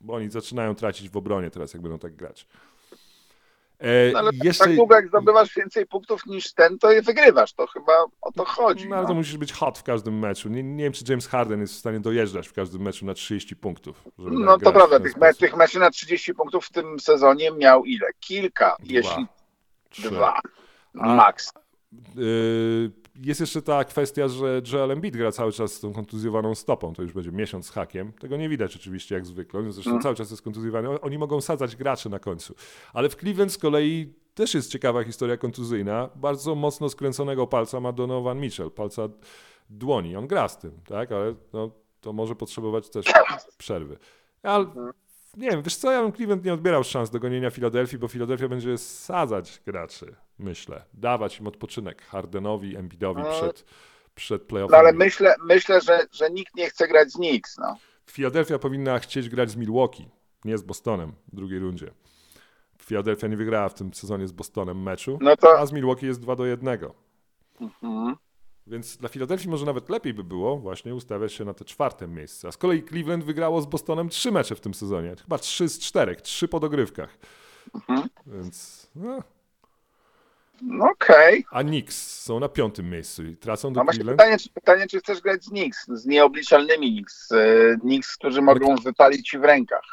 [0.00, 2.46] bo oni zaczynają tracić w obronie teraz, jak będą tak grać.
[3.78, 4.64] E, No, ale jeszcze...
[4.64, 7.52] tak długo jak zdobywasz więcej punktów niż ten, to je wygrywasz.
[7.52, 8.88] To chyba o to chodzi.
[8.88, 9.18] No, ale to No.
[9.18, 10.48] musisz być hot w każdym meczu.
[10.48, 13.56] Nie, nie wiem, czy James Harden jest w stanie dojeżdżać w każdym meczu na 30
[13.56, 14.02] punktów.
[14.18, 18.06] No to prawda, tych, me, tych meczy na 30 punktów w tym sezonie miał ile?
[18.20, 18.86] Kilka, Dwa.
[18.92, 19.26] jeśli
[19.90, 20.10] Trzy.
[20.10, 20.40] dwa.
[21.00, 21.52] A- Max.
[22.14, 22.90] Yy,
[23.22, 26.94] Jest jeszcze ta kwestia, że Joel Embiid gra cały czas z tą kontuzjowaną stopą.
[26.94, 28.12] To już będzie miesiąc z hakiem.
[28.12, 29.60] Tego nie widać oczywiście jak zwykle.
[29.60, 30.02] On Zresztą Mm.
[30.02, 31.00] cały czas jest kontuzjowany.
[31.00, 32.54] Oni mogą sadzać graczy na końcu.
[32.92, 36.10] Ale w Cleveland z kolei też jest ciekawa historia kontuzyjna.
[36.14, 39.08] Bardzo mocno skręconego palca ma Donovan Mitchell, palca
[39.70, 40.16] dłoni.
[40.16, 41.12] On gra z tym, tak?
[41.12, 43.06] Ale no, to może potrzebować też
[43.58, 43.96] przerwy.
[44.42, 44.66] Ale
[45.36, 48.48] nie wiem, wiesz co, ja bym Cleveland nie odbierał szans do gonienia Filadelfii, bo Filadelfia
[48.48, 50.84] będzie sadzać graczy, myślę.
[50.94, 53.30] Dawać im odpoczynek Hardenowi, Embiidowi No.
[53.30, 53.64] przed,
[54.14, 54.80] przed No playoffami.
[54.80, 57.58] ale myślę, myślę że, że nikt nie chce grać z Knicks.
[57.58, 57.76] No.
[58.10, 60.08] Filadelfia powinna chcieć grać z Milwaukee,
[60.44, 61.90] nie z Bostonem w drugiej rundzie.
[62.82, 66.20] Filadelfia nie wygrała w tym sezonie z Bostonem meczu, No to- a z Milwaukee jest
[66.20, 66.90] 2 do 1.
[67.60, 68.16] Mhm.
[68.66, 72.48] Więc dla Filadelfii może nawet lepiej by było właśnie ustawiać się na te czwarte miejsce.
[72.48, 75.14] A z kolei Cleveland wygrało z Bostonem trzy mecze w tym sezonie.
[75.22, 77.18] Chyba trzy z czterech, trzy po dogrywkach.
[77.74, 78.08] Mhm.
[78.26, 79.18] Więc no,
[80.62, 81.44] No okej.
[81.50, 84.98] A Knicks są na piątym miejscu i tracą do No właśnie pytanie czy, pytanie, czy
[85.00, 89.84] chcesz grać z Knicks, z nieobliczalnymi Knicks, e, Knicks, którzy mogą wypalić ci w rękach.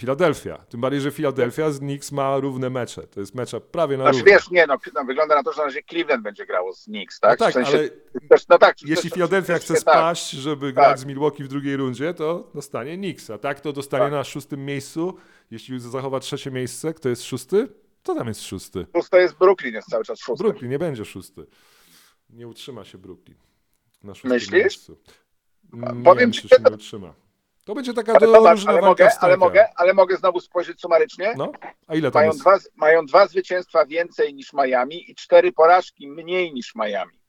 [0.00, 0.58] Filadelfia.
[0.58, 3.02] Tym bardziej, że Filadelfia z Knicks ma równe mecze.
[3.02, 4.32] To jest mecza prawie na Znaczy równo.
[4.32, 7.20] wiesz, nie no, no, wygląda na to, że na razie Cleveland będzie grało z Knicks,
[7.20, 7.40] tak?
[7.40, 7.88] No tak, w sensie, ale
[8.28, 9.80] też, no tak, jeśli Filadelfia chce tak.
[9.82, 10.98] spaść, żeby grać Tak.
[10.98, 13.30] z Milwaukee w drugiej rundzie, to dostanie Knicks.
[13.30, 14.12] A tak to dostanie Tak.
[14.12, 15.14] na szóstym miejscu.
[15.50, 17.68] Jeśli zachowa trzecie miejsce, kto jest szósty?
[18.06, 18.86] To tam jest szósty.
[19.10, 20.44] To jest Brooklyn, jest cały czas szósty.
[20.44, 21.46] Brooklyn nie będzie szósty.
[22.30, 23.36] Nie utrzyma się Brooklyn
[24.02, 24.52] na szóstym Myślisz?
[24.52, 24.98] miejscu.
[25.72, 27.14] Nie powiem wiem, ci, czy się że- nie utrzyma.
[27.64, 31.34] To będzie taka Ale, zobacz, ale, mogę, ale, mogę, ale mogę znowu spojrzeć sumarycznie.
[31.36, 31.52] No,
[31.86, 32.40] a ile tam Mają jest?
[32.40, 37.20] dwa, mają dwa zwycięstwa więcej niż Miami i cztery porażki mniej niż Miami.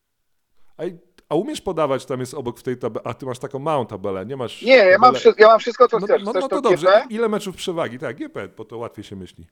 [0.77, 0.83] A,
[1.29, 4.25] a umiesz podawać, tam jest obok w tej tabeli, a ty masz taką małą tabelę,
[4.25, 4.61] nie masz...
[4.61, 6.23] Nie, ja mam, wszystko, ja mam wszystko, co No, chcesz.
[6.23, 7.05] no, chcesz no to to dobrze.
[7.09, 7.99] Ile meczów przewagi?
[7.99, 9.45] Tak, GP, bo to łatwiej się myśli.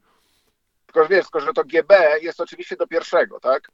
[0.96, 3.72] Tylko wiesz, tylko, że to GB jest oczywiście do pierwszego, tak?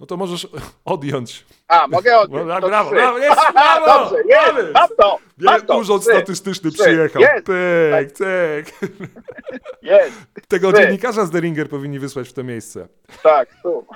[0.00, 0.48] No to możesz
[0.84, 1.44] odjąć.
[1.68, 2.46] A, mogę odjąć.
[2.48, 2.96] No, to brawo, trzy.
[2.96, 3.86] brawo, jest, brawo!
[3.86, 5.78] Dobrze, jest, mam to, mam to.
[5.78, 6.10] urząd trzy.
[6.12, 6.82] statystyczny Trzy.
[6.82, 7.22] przyjechał.
[7.22, 7.46] Jest.
[7.46, 8.90] Tyk, tyk.
[9.82, 10.12] Jest,
[10.48, 10.82] Tego Trzy.
[10.82, 12.88] dziennikarza z Deringer powinni wysłać w to miejsce.
[13.22, 13.86] tak, tu.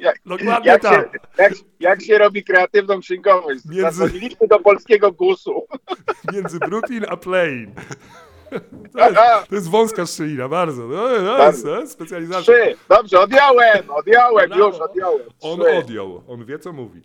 [0.00, 0.94] Jak, Dokładnie jak, tak.
[0.94, 3.60] się, jak, jak się robi kreatywną księgowość?
[3.64, 5.66] Między- Zadzwoniliśmy do polskiego GUS-u.
[6.32, 7.74] Między Brooklyn a Plain.
[8.92, 10.82] To jest, to jest wąska szczelina, bardzo.
[10.86, 12.54] No, no, jest, e, specjalizacja.
[12.54, 12.76] Trzy.
[12.88, 14.66] Dobrze, odjąłem, odjąłem, Brawo.
[14.66, 15.28] już odjąłem.
[15.40, 15.70] On Trzy.
[15.70, 17.02] odjął, on wie co mówi.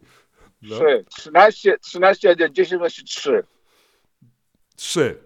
[0.62, 0.76] No.
[0.76, 1.06] Trzy.
[1.10, 3.44] 13, 13, 10, 3.
[4.76, 5.18] Trzy.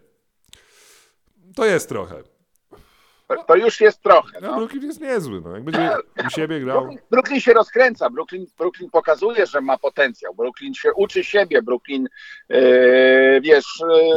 [1.55, 2.32] To jest trochę.
[3.37, 4.39] To, to już jest trochę.
[4.41, 4.57] No, No.
[4.57, 5.41] Brooklyn jest niezły.
[5.41, 5.51] No.
[5.55, 5.89] Jak będzie
[6.27, 6.77] u siebie grał.
[6.81, 12.07] Brooklyn, Brooklyn się rozkręca, Brooklyn, Brooklyn pokazuje, że ma potencjał, Brooklyn się uczy siebie, Brooklyn,
[12.49, 12.61] e,
[13.41, 13.65] wiesz...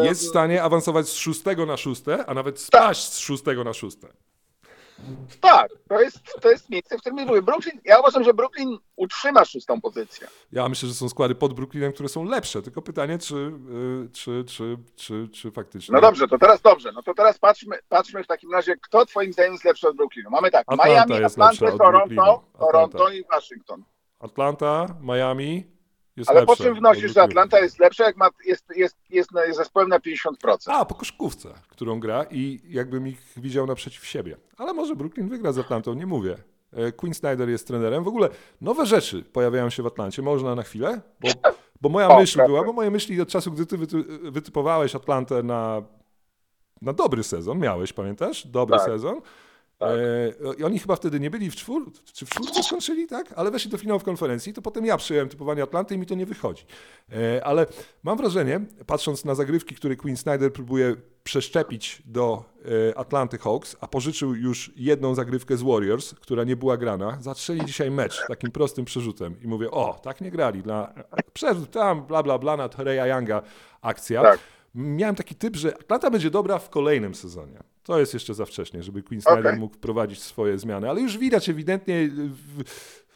[0.01, 3.73] e, Jest w stanie awansować z szóstego na szóste, a nawet spaść z szóstego na
[3.73, 4.09] szóste.
[5.41, 7.43] Tak, to jest, to jest miejsce, w którym mówię.
[7.43, 10.29] Brooklyn, ja uważam, że Brooklyn utrzyma szóstą pozycję.
[10.53, 12.63] Ja myślę, że są składy pod Brooklynem, które są lepsze.
[12.63, 15.93] Tylko pytanie, czy, y, czy, czy, czy, czy faktycznie.
[15.93, 19.33] No dobrze, to teraz dobrze, no to teraz patrzmy, patrzmy w takim razie, kto twoim
[19.33, 20.31] zdaniem jest lepszy od Brooklynu.
[20.31, 22.45] Mamy tak, Atlanta Miami, jest Atlanta, Toronto.
[22.59, 23.85] Toronto i Waszyngton.
[24.19, 25.76] Atlanta, Miami
[26.17, 27.23] jest Ale lepsze po czym wnosisz, że.
[27.23, 30.33] Atlanta jest lepsza, jak ma, jest, jest, jest, jest zespołem na 50%?
[30.67, 34.37] A, po koszkówce, którą gra i jakbym ich widział naprzeciw siebie.
[34.57, 36.37] Ale może Brooklyn wygra z Atlantą, nie mówię.
[36.73, 38.05] E, Quinn Snyder jest trenerem.
[38.05, 38.29] W ogóle
[38.61, 40.23] nowe rzeczy pojawiają się w Atlancie.
[40.23, 41.01] Można na chwilę?
[41.21, 41.29] Bo,
[41.81, 42.49] bo moja O, myśl prawda.
[42.49, 45.83] była, bo moje myśli od czasu, gdy ty wyty, wytypowałeś Atlantę na,
[46.83, 48.47] na dobry sezon, miałeś, pamiętasz?
[48.47, 48.87] Dobry Tak.
[48.87, 49.21] sezon.
[49.79, 49.91] Tak.
[49.91, 53.33] E, I oni chyba wtedy nie byli w czwór, czy w czwórce skończyli, tak?
[53.37, 56.14] Ale weszli do finału w konferencji, to potem ja przyjąłem typowanie Atlanty i mi to
[56.14, 56.64] nie wychodzi.
[57.12, 57.66] E, ale
[58.03, 62.45] mam wrażenie, patrząc na zagrywki, które Queen Snyder próbuje przeszczepić do
[62.91, 67.64] e, Atlanty Hawks, a pożyczył już jedną zagrywkę z Warriors, która nie była grana, zaczęli
[67.64, 70.95] dzisiaj mecz takim prostym przerzutem i mówię, o, tak nie grali, dla
[71.33, 73.43] przerzut tam, bla, bla, bla, na Treya Younga
[73.83, 74.22] akcja.
[74.22, 74.39] Tak.
[74.74, 77.76] Miałem taki typ, że Atlanta będzie dobra w kolejnym sezonie.
[77.87, 79.61] To jest jeszcze za wcześnie, żeby Queen Snyder Okej.
[79.61, 82.64] mógł wprowadzić swoje zmiany, ale już widać ewidentnie w,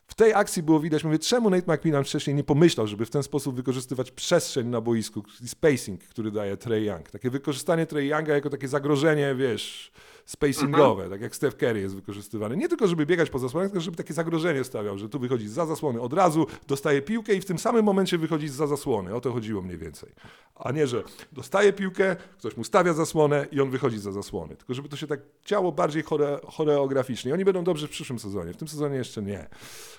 [0.07, 3.23] w tej akcji było widać, mówię, czemu Nate McMillan wcześniej nie pomyślał, żeby w ten
[3.23, 7.11] sposób wykorzystywać przestrzeń na boisku i spacing, który daje Trey Young.
[7.11, 9.93] Takie wykorzystanie Trey Younga jako takie zagrożenie, wiesz,
[10.25, 12.57] spacingowe, tak jak Steph Curry jest wykorzystywany.
[12.57, 15.67] Nie tylko, żeby biegać po zasłonach, tylko żeby takie zagrożenie stawiał, że tu wychodzi za
[15.67, 19.15] zasłony od razu, dostaje piłkę i w tym samym momencie wychodzi za zasłony.
[19.15, 20.11] O to chodziło mniej więcej.
[20.55, 21.03] A nie, że
[21.33, 24.57] dostaje piłkę, ktoś mu stawia zasłonę i on wychodzi za zasłony.
[24.57, 27.35] Tylko żeby to się tak działo bardziej chore, choreograficznie.
[27.35, 28.53] Oni będą dobrze w przyszłym sezonie.
[28.53, 29.47] W tym sezonie jeszcze nie.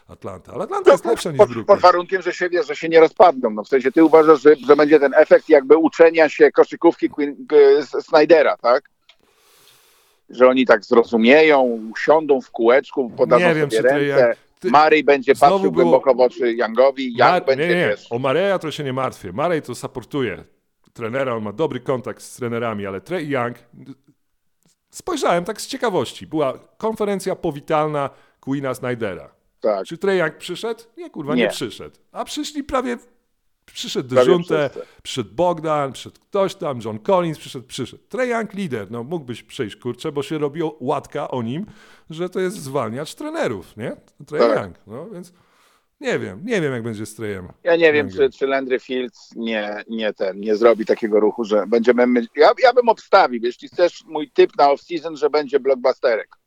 [0.07, 0.53] Atlanta.
[0.53, 1.65] Ale Atlanta jest lepsza niż Brooklyn.
[1.65, 3.49] pod warunkiem, że się wie, że się nie rozpadną.
[3.49, 7.35] No w sensie ty uważasz, że, że będzie ten efekt jakby uczenia się koszykówki Queen,
[7.79, 8.90] S- Snydera, tak?
[10.31, 11.61] Że oni tak zrozumieją,
[11.91, 14.05] usiądą w kółeczku, podadzą Nie wiem, sobie ręce.
[14.05, 17.75] jak- ty- Murray będzie Znowu patrzył było- głęboko w oczy Youngowi, Young Mar- będzie, nie,
[17.75, 18.07] nie, wiesz...
[18.11, 19.31] o Mareja to się nie martwię.
[19.33, 20.43] Marej to supportuje
[20.93, 23.55] trenera, on ma dobry kontakt z trenerami, ale Trey Young,
[24.89, 28.09] spojrzałem tak z ciekawości, była konferencja powitalna
[28.39, 29.29] Queena Snydera.
[29.61, 30.83] Tak, Czy Trey Young przyszedł?
[30.97, 31.49] Nie, kurwa, nie, Nie.
[31.49, 31.95] przyszedł.
[32.11, 32.97] A przyszli prawie,
[33.71, 34.69] przyszedł wszyscy.
[35.03, 38.03] przyszedł Bogdan, przyszedł ktoś tam, John Collins, przyszedł, przyszedł.
[38.29, 41.65] Young lider, no mógłbyś przyjść, kurczę, bo się robiło łatka o nim,
[42.09, 43.95] że to jest zwalniacz trenerów, nie?
[44.27, 44.63] Trey Tak.
[44.63, 45.33] Young, no więc
[46.01, 47.47] nie wiem, nie wiem jak będzie z Treyem.
[47.63, 51.67] ja nie wiem, czy, czy Landry Fields nie, nie ten, nie zrobi takiego ruchu, że
[51.67, 52.07] będziemy...
[52.07, 52.27] My...
[52.35, 56.40] Ja, ja bym obstawił, jeśli chcesz mój typ na off-season, że będzie blockbusterek.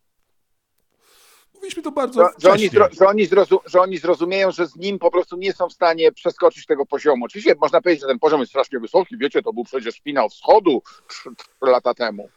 [1.84, 3.28] To bardzo Że, że, oni zro, że, oni
[3.66, 7.24] że oni zrozumieją, że z nim po prostu nie są w stanie przeskoczyć tego poziomu.
[7.24, 10.82] Oczywiście można powiedzieć, że ten poziom jest strasznie wysoki, wiecie, to był przecież finał wschodu
[11.08, 12.28] trzy, trzy lata temu.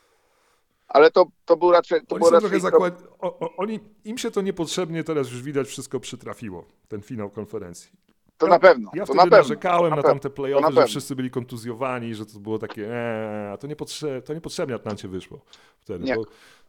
[0.87, 2.01] ale to, to był raczej...
[2.05, 3.03] To Oni było raczej zakład...
[3.19, 7.91] o, o, oni, im się to niepotrzebnie teraz już widać wszystko przytrafiło, ten finał konferencji.
[8.37, 9.37] To na pewno, Ja to wtedy na pewno.
[9.37, 10.09] narzekałem to na pewno.
[10.09, 10.87] tamte To playoffy, na że pewno.
[10.87, 14.21] wszyscy byli kontuzjowani, że to było takie eee, a to, niepotrze...
[14.21, 15.39] to niepotrzebnie Atlancie wyszło
[15.79, 16.05] wtedy.
[16.05, 16.15] Nie,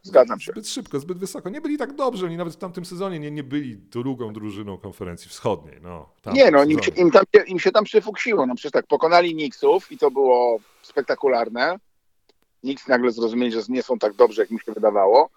[0.01, 0.51] Zgadzam się.
[0.51, 1.49] Zbyt szybko, zbyt wysoko.
[1.49, 5.29] Nie byli tak dobrzy, oni nawet w tamtym sezonie nie, nie byli drugą drużyną konferencji
[5.29, 5.79] wschodniej.
[5.81, 8.45] No, Nie no, im im, tam, im się tam przyfuksiło.
[8.45, 11.79] No przecież tak, pokonali Knicksów i to było spektakularne.
[12.61, 15.29] Knicks nagle zrozumieli, że nie są tak dobrze, jak mi się wydawało.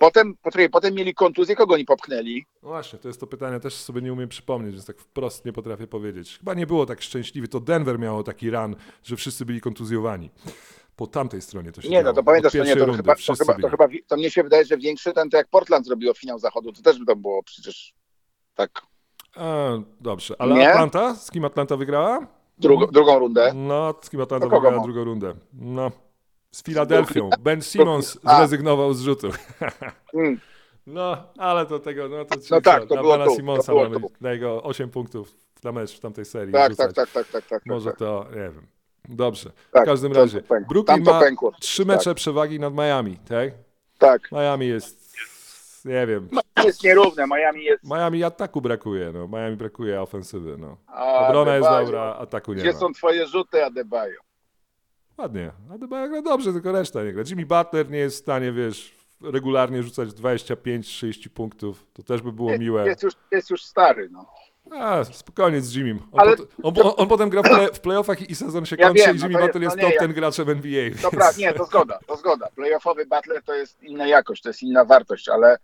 [0.00, 2.46] Potem, poczekaj, potem mieli kontuzję, kogo oni popchnęli?
[2.62, 5.52] No właśnie, to jest to pytanie, też sobie nie umiem przypomnieć, więc tak wprost nie
[5.52, 6.38] potrafię powiedzieć.
[6.38, 7.48] Chyba nie było tak szczęśliwie.
[7.48, 10.30] To Denver miało taki run, że wszyscy byli kontuzjowani.
[10.96, 13.34] Po tamtej stronie to się Nie no, to pamiętasz, to nie, to rundy chyba, to,
[13.34, 16.38] chyba, to chyba, to mnie się wydaje, że większy ten, to jak Portland zrobiło finał
[16.38, 17.94] zachodu, to też by to było przecież
[18.54, 18.82] tak
[19.36, 19.68] A,
[20.00, 20.70] dobrze, ale Nie?
[20.70, 21.14] Atlanta?
[21.14, 22.26] Z kim Atlanta wygrała?
[22.58, 23.52] drugą, drugą rundę.
[23.54, 25.34] No, z kim Atlanta wygrała drugą rundę?
[25.52, 25.90] No,
[26.50, 27.30] z Filadelfią.
[27.40, 29.30] Ben Simmons zrezygnował z rzutu.
[30.14, 30.40] Mm.
[30.86, 33.96] No, ale do tego, no to No tak, to na było Bena to Simonsa mamy
[34.20, 35.34] na jego 8 punktów
[35.64, 37.66] na mecz w tamtej serii Tak, tak, tak, tak, tak, tak.
[37.66, 37.98] Może tak.
[37.98, 38.66] to, nie wiem.
[39.08, 39.50] Dobrze.
[39.72, 40.54] Tak, w każdym to- razie, to.
[40.68, 41.20] Brooklyn to ma
[41.60, 43.50] trzy mecze przewagi nad Miami, tak?
[43.98, 44.32] Tak.
[44.32, 45.16] Miami jest,
[45.84, 46.28] nie wiem,
[46.64, 47.84] Jest nierówne, Miami jest...
[47.84, 49.28] Miami ataku brakuje, no.
[49.28, 50.76] Miami brakuje ofensywy, no.
[51.28, 52.78] Obrona jest dobra, ataku nie Gdzie ma.
[52.78, 54.20] są twoje rzuty, Adebayo?
[55.20, 55.50] Ładnie.
[55.74, 57.22] Adebayo gra dobrze, tylko reszta nie gra.
[57.26, 61.86] Jimmy Butler nie jest w stanie, wiesz, regularnie rzucać 25-30 punktów.
[61.92, 62.86] To też by było miłe.
[62.86, 64.26] Jest już, jest już stary, no.
[64.80, 65.98] A, spokojnie z Jimmym.
[66.12, 68.66] On, Ale- pot, on, on, on potem gra w, play, w playoffach i, i sezon
[68.66, 70.90] się Ja kończy wiem, i no Jimmy jest- Butler jest no top ten graczem NBA.
[71.02, 72.48] Dobra, więc- nie, to zgoda, to zgoda.
[72.54, 75.58] Playoffowy battle to jest inna jakość, to jest inna wartość, ale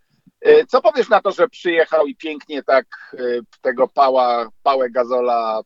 [0.47, 5.61] y, co powiesz na to, że przyjechał i pięknie tak y, tego pała, pałę gazola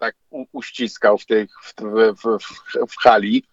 [0.00, 1.74] tak u, uściskał w, tych, w,
[2.14, 3.44] w, w, w hali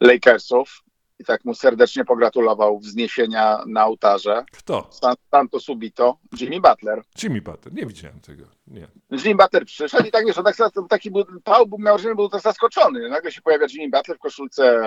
[0.00, 0.82] Lakersów
[1.18, 4.44] i tak mu serdecznie pogratulował wzniesienia na ołtarze.
[4.52, 4.88] Kto?
[4.90, 7.02] San, Santo Subito, Jimmy Butler.
[7.22, 7.74] Jimmy Butler.
[7.74, 8.44] Nie widziałem tego.
[8.66, 8.88] Nie.
[9.10, 10.56] Jimmy Butler przyszedł i tak wiesz, on tak,
[10.88, 13.08] taki był, Paul był, miał był tak zaskoczony.
[13.08, 14.82] Nagle się pojawia Jimmy Butler w koszulce,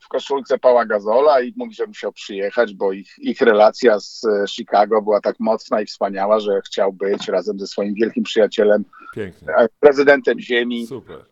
[0.00, 4.44] w koszulce Pała Gazola i mówi, że musiał przyjechać, bo ich, ich relacja z e,
[4.48, 8.84] Chicago była tak mocna i wspaniała, że chciał być razem ze swoim wielkim przyjacielem,
[9.14, 9.48] Pięknie.
[9.56, 10.86] e, prezydentem ziemi.
[10.86, 11.24] Super.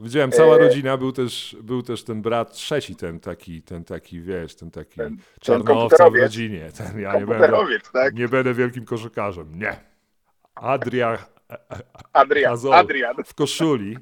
[0.00, 4.20] Widziałem, cała E, rodzina, był też, był też ten brat trzeci, ten taki, ten taki,
[4.20, 6.70] wiesz, ten taki Ten- czarnoowca w rodzinie.
[6.78, 7.52] Ten, ja nie będę,
[7.92, 8.14] tak?
[8.14, 9.58] nie będę wielkim koszykarzem.
[9.58, 9.76] Nie.
[10.54, 11.18] Adria
[12.12, 13.16] Adrian, Hazol Adrian.
[13.26, 13.96] w koszuli.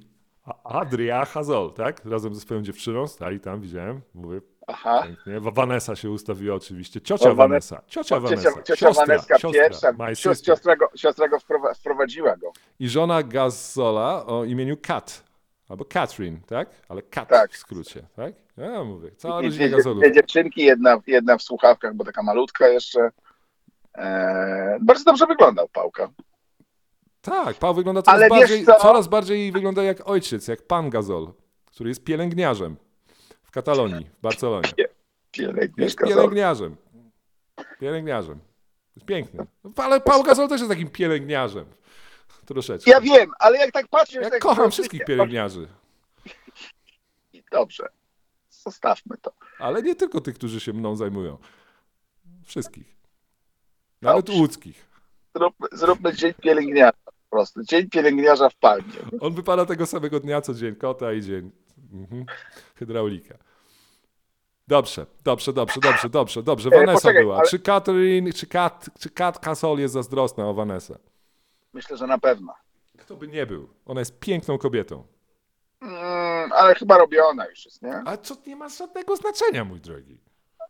[0.65, 2.05] Adria Hazol, tak?
[2.05, 4.01] Razem ze swoją dziewczyną stali tam, widziałem.
[4.15, 5.03] Mówię, Aha.
[5.07, 5.41] pięknie.
[5.53, 7.01] Vanessa się ustawiła oczywiście.
[7.01, 7.83] Ciocia O, Vanessa.
[7.87, 8.51] Ciocia Vanessa.
[8.63, 10.37] Ciocia, Siostra, siostra, pierwsza, my sios- sister.
[10.47, 12.53] siostra go, siostra go wprowa- wprowadziła go.
[12.81, 15.25] I żona Gazola o imieniu Kat.
[15.69, 16.69] Albo Catherine, tak?
[16.89, 17.53] Ale Kat Tak.
[17.53, 18.35] w skrócie, tak?
[18.57, 20.03] Ja mówię, cała rodzina dwie, Gazolów.
[20.03, 23.11] dwie dziewczynki, jedna, jedna w słuchawkach, bo taka malutka jeszcze.
[23.95, 26.09] Eee, bardzo dobrze wyglądał Pałka.
[27.23, 28.75] Tak, Paweł wygląda coraz Ale bardziej, co?
[28.75, 31.33] coraz bardziej wygląda jak ojciec, jak pan Gazol,
[31.67, 32.77] który jest pielęgniarzem
[33.43, 34.69] w Katalonii, w Barcelonie.
[35.31, 36.15] Pielęgniarz Jest Gazol.
[36.17, 36.77] pielęgniarzem.
[37.81, 38.39] Pielęgniarzem.
[38.97, 39.47] Jest piękny.
[39.77, 41.65] Ale Paul Gasol też jest takim pielęgniarzem.
[42.47, 42.91] Troszeczkę.
[42.91, 44.23] Ja wiem, ale jak tak patrzysz...
[44.23, 45.69] Ja tak kocham wszystkich pielęgniarzy.
[47.53, 47.89] Dobrze,
[48.51, 49.33] zostawmy to.
[49.59, 51.39] Ale nie tylko tych, którzy się mną zajmują.
[52.45, 52.97] Wszystkich.
[54.03, 54.41] Nawet Dobrze.
[54.41, 54.88] łódzkich.
[55.35, 57.63] Zróbmy, zróbmy dzień pielęgniarza po prostu.
[57.63, 58.93] Dzień pielęgniarza w Palmie.
[59.21, 61.51] On wypada tego samego dnia co dzień kota i dzień
[61.93, 62.25] mhm.
[62.77, 63.35] hydraulika.
[64.69, 66.69] Dobrze, dobrze, dobrze, dobrze, dobrze, dobrze.
[66.73, 67.37] E, Vanessa poczekaj, była.
[67.39, 70.99] ale- Czy Catherine, czy Kat, czy Kat Kasol jest zazdrosna o Vanessę?
[71.73, 72.55] Myślę, że na pewno.
[72.99, 73.69] Kto by nie był?
[73.87, 75.07] Ona jest piękną kobietą.
[75.81, 78.03] Mm, ale chyba robiona już jest, nie?
[78.05, 80.19] A co nie ma żadnego znaczenia, mój drogi.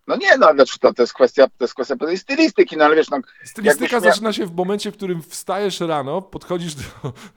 [0.09, 3.11] No nie, no ale to, to jest kwestia, to jest kwestia stylistyki, no ale wiesz,
[3.11, 6.83] no Stylistyka mia- zaczyna się w momencie, w którym wstajesz rano, podchodzisz do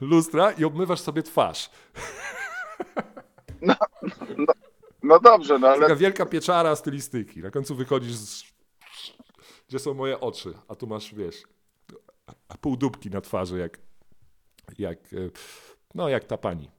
[0.00, 1.70] lustra i obmywasz sobie twarz.
[5.02, 7.40] no dobrze, no ale Taka wielka pieczara stylistyki.
[7.40, 8.44] Na końcu wychodzisz z...
[9.68, 10.54] Gdzie są moje oczy?
[10.68, 11.42] A tu masz, wiesz,
[12.62, 13.78] pół dupki na twarzy, jak,
[14.78, 15.30] jak, e,
[15.94, 16.70] no, jak ta pani.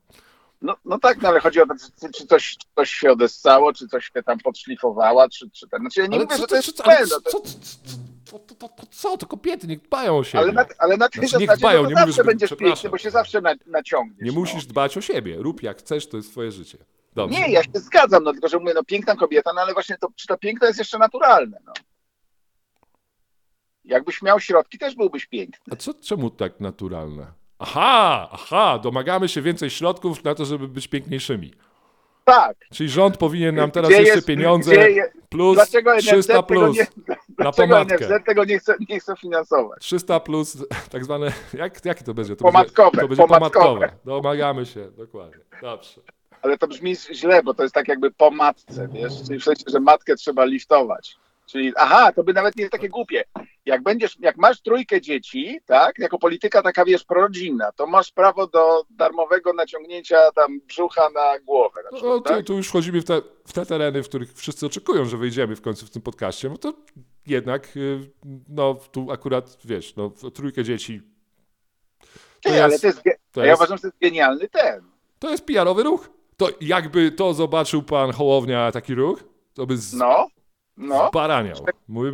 [0.64, 3.88] No, no tak, no ale chodzi o to, czy, czy coś, coś się odessało, czy
[3.88, 5.80] coś się tam podszlifowała, czy, czy ten.
[5.80, 7.50] Znaczy ja nie mówię, że to jest ale no co, to, co,
[8.26, 10.44] co, to, to, to, co, to kobiety niech dbają o siebie.
[10.44, 13.12] ale, na, ale na tej Znaczy, zasadzie dbają, no, nie zawsze będziesz piękny, bo się
[13.12, 14.22] zawsze na, naciągniesz.
[14.22, 14.40] Nie no.
[14.40, 15.38] musisz dbać o siebie.
[15.38, 16.78] Rób jak chcesz, to jest twoje życie.
[17.16, 17.40] Dobrze.
[17.40, 20.08] Nie, ja się zgadzam, no tylko że mówię, no piękna kobieta, no ale właśnie to,
[20.16, 21.74] czy to piękno jest jeszcze naturalne, no.
[23.86, 25.74] Jakbyś miał środki, też byłbyś piękny.
[25.74, 27.43] A co, czemu tak naturalne?
[27.64, 31.54] Aha, aha, domagamy się więcej środków na to, żeby być piękniejszymi.
[32.26, 32.58] Tak.
[32.72, 36.44] Czyli rząd powinien nam teraz Gdzie jeszcze jest- pieniądze je- plus Dlaczego NFZ 300 tego
[36.44, 36.88] plus nie,
[37.38, 37.96] na pomadkę.
[37.96, 39.80] NFZ tego nie chce, nie chce finansować?
[39.82, 40.58] 300 plus
[40.92, 42.36] tak zwane, jak, jakie to będzie?
[42.36, 43.66] To Pomadkowe, Będzie, to będzie pomadkowe.
[43.66, 44.00] pomadkowe.
[44.06, 45.40] Domagamy się, dokładnie.
[45.62, 46.02] Dobrze.
[46.42, 49.14] Ale to brzmi źle, bo to jest tak jakby po matce, wiesz?
[49.28, 51.16] Czyli w sensie, że matkę trzeba liftować.
[51.46, 53.24] Czyli, aha, to by nawet nie jest takie głupie.
[53.66, 58.48] Jak będziesz, jak masz trójkę dzieci, tak, jako polityka taka, wiesz, prorodzinna, to masz prawo
[58.48, 61.82] do darmowego naciągnięcia tam brzucha na głowę.
[61.84, 62.46] Na No, przykład, tu, tak?
[62.46, 65.62] tu już wchodzimy w te, w te tereny, w których wszyscy oczekują, że wyjdziemy w
[65.62, 66.74] końcu w tym podcaście, no to
[67.28, 68.00] jednak, y,
[68.50, 71.02] no tu akurat, wiesz, no trójkę dzieci,
[72.42, 74.84] to Ty, ale jest- to jest, to ja jest- uważam, że to jest genialny ten.
[75.20, 76.10] to jest PR-owy ruch.
[76.38, 79.24] To jakby to zobaczył pan Hołownia taki ruch,
[79.54, 80.28] to by z, No,
[80.78, 81.10] no.
[81.14, 81.56] baraniał.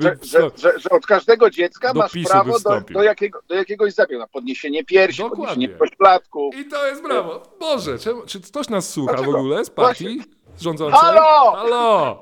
[0.02, 3.94] Że, że, że, że od każdego dziecka Do masz prawo do, do, jakiego, do jakiegoś
[3.94, 5.46] zabiegu, na podniesienie piersi, Dokładnie.
[5.48, 6.50] podniesienie pośladku.
[6.60, 7.44] I to jest brawo.
[7.60, 9.32] Boże, czemu, czy ktoś nas słucha Dlaczego?
[9.32, 10.22] w ogóle z partii
[10.60, 11.00] rządzącej?
[11.00, 11.52] Halo!
[11.52, 12.22] Halo!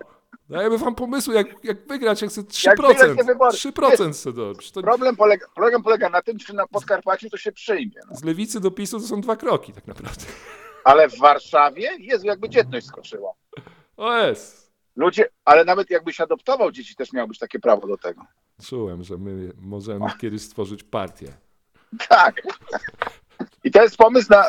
[0.50, 2.66] Dajemy wam pomysły, jak, jak wygrać, jak chcę 3%.
[2.68, 3.58] Jak wygrać te wybory.
[3.58, 4.72] 3% se dobrze.
[4.72, 8.02] To Problem polega, problem polega na tym, czy na Podkarpaciu to się przyjmie.
[8.10, 8.16] No.
[8.16, 10.26] z lewicy do PiSu to są dwa kroki tak naprawdę.
[10.84, 13.34] Ale w Warszawie, Jezu, jakby dzietność skoczyła.
[13.98, 14.67] O jest.
[14.98, 18.22] Ludzie, ale nawet jakbyś adoptował dzieci, też miałbyś takie prawo do tego.
[18.64, 21.28] Czułem, że my możemy kiedyś stworzyć partię.
[22.10, 22.42] Tak.
[23.64, 24.44] I to jest pomysł na,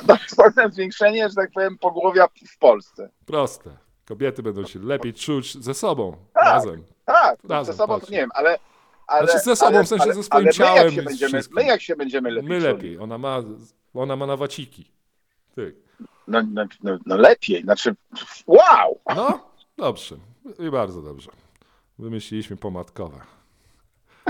[0.57, 3.11] na, zwiększenie, że tak powiem, pogłowia w Polsce.
[3.27, 3.71] Proste.
[4.05, 6.45] Kobiety będą się lepiej czuć ze sobą, Tak.
[6.45, 6.85] razem.
[7.05, 8.59] Tak, Razem, ze sobą to nie wiem, ale...
[9.07, 11.03] ale Znaczy ze sobą, ale, w sensie ale, ze swoim ale ciałem My jak, się
[11.03, 12.73] będziemy, my jak się będziemy lepiej My czuli?
[12.73, 12.99] lepiej.
[12.99, 13.43] Ona ma,
[13.95, 14.91] ona ma na waciki.
[15.55, 15.77] Ty.
[16.29, 17.95] No, no, no, no lepiej, znaczy
[18.47, 19.01] wow!
[19.17, 20.17] No, dobrze.
[20.59, 21.31] I bardzo dobrze.
[21.99, 23.21] Wymyśliliśmy pomadkowe.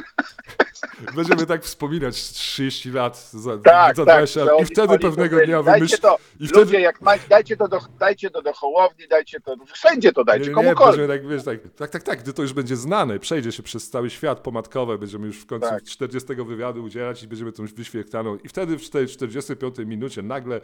[1.16, 4.16] Będziemy tak wspominać 30 lat za, Tak, za tak.
[4.16, 4.54] 20 że lat.
[4.54, 5.98] I oni- wtedy oni pewnego powiedzieli, dnia dajcie wymyśl...
[6.00, 6.64] To, I wtedy...
[6.64, 10.42] Ludzie, jak macie, dajcie to do, dajcie to do Hołowni, dajcie to, wszędzie to dajcie,
[10.44, 11.06] Nie, nie, komukolwiek.
[11.06, 13.90] będziemy tak, wiesz, tak, tak, tak, tak, gdy to już będzie znane, przejdzie się przez
[13.90, 15.82] cały świat pomadkowe, będziemy już w końcu Tak.
[15.84, 18.36] 40 wywiadu udzielać i będziemy tą wyświetlaną.
[18.36, 20.60] I wtedy w tej 45 minucie nagle,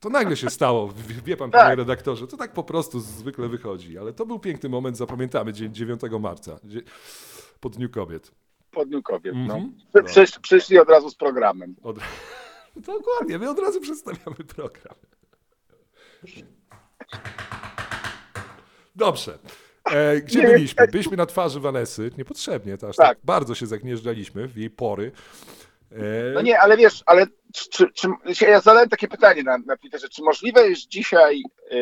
[0.00, 0.92] to nagle się stało,
[1.24, 1.60] wie, pan, Tak.
[1.62, 5.74] panie redaktorze, to tak po prostu zwykle wychodzi, ale to był piękny moment, zapamiętamy, dzień
[5.74, 6.58] 9 marca,
[7.60, 8.30] po Dniu Kobiet.
[8.76, 9.54] Po Dniu Kobiet, no.
[9.54, 9.74] Mhm.
[9.94, 11.76] Przy, przysz, przyszli od razu z programem.
[11.82, 11.96] Od...
[12.76, 14.94] Dokładnie, my od razu przedstawiamy program.
[18.96, 19.38] Dobrze.
[19.84, 20.88] E, gdzie Nie, byliśmy?
[20.88, 23.08] Byliśmy na twarzy Vanesy, niepotrzebnie, to aż tak.
[23.08, 23.18] Tak.
[23.24, 25.12] bardzo się zagnieżdżaliśmy w jej pory.
[25.92, 25.96] E,
[26.34, 28.08] No nie, ale wiesz, ale czy, czy,
[28.40, 31.78] ja zadałem takie pytanie na, na Twitterze, czy możliwe jest dzisiaj, yy,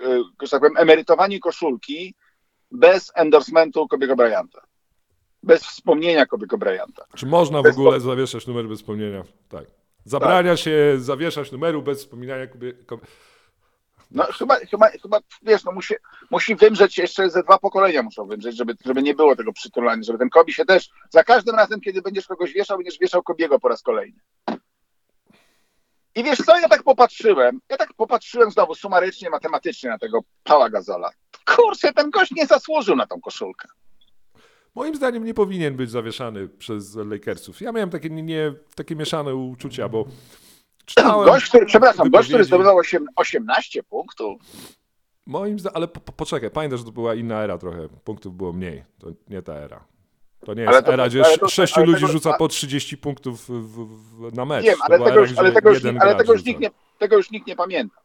[0.00, 2.14] yy, tak powiem, emerytowanie koszulki
[2.70, 4.66] bez endorsementu Kobiego Bryanta?
[5.46, 7.04] Bez wspomnienia Kobiego Bryanta.
[7.16, 9.22] Czy można w bez- ogóle zawieszać numer bez wspomnienia?
[9.48, 9.64] Tak.
[10.04, 12.72] Zabrania się zawieszać numeru bez wspominania kobie...
[12.72, 13.06] kobie...
[14.10, 15.94] No chyba, chyba, chyba wiesz, no musi,
[16.30, 20.18] musi wymrzeć jeszcze ze dwa pokolenia muszą wymrzeć, żeby, żeby nie było tego przytulania, żeby
[20.18, 23.68] ten Kobi się też, za każdym razem, kiedy będziesz kogoś wieszał, będziesz wieszał Kobiego po
[23.68, 24.20] raz kolejny.
[26.14, 30.70] I wiesz co, ja tak popatrzyłem, ja tak popatrzyłem znowu sumarycznie, matematycznie na tego Pała
[30.70, 31.10] Gazola.
[31.46, 33.68] Kurczę, ten gość nie zasłużył na tą koszulkę.
[34.76, 37.60] Moim zdaniem nie powinien być zawieszany przez Lakersów.
[37.60, 40.04] Ja miałem takie, nie, takie mieszane uczucia, bo
[40.86, 41.26] czytałem...
[41.26, 44.42] Gość, który, przepraszam, gość, który zdobywał osiem- 18 punktów.
[45.26, 47.88] Moim zdaniem, ale po, po, poczekaj, pamiętaj, że to była inna era trochę.
[47.88, 48.84] Punktów było mniej.
[48.98, 49.84] To nie ta era.
[50.46, 53.50] To nie jest to- era, gdzie to- sześciu ludzi tego- rzuca po 30 punktów w,
[54.28, 54.64] w, na mecz.
[54.64, 57.30] Wiem, ale tego era, już, ale tego już, ale tego już nikt nie, tego już
[57.30, 57.96] nikt nie pamięta.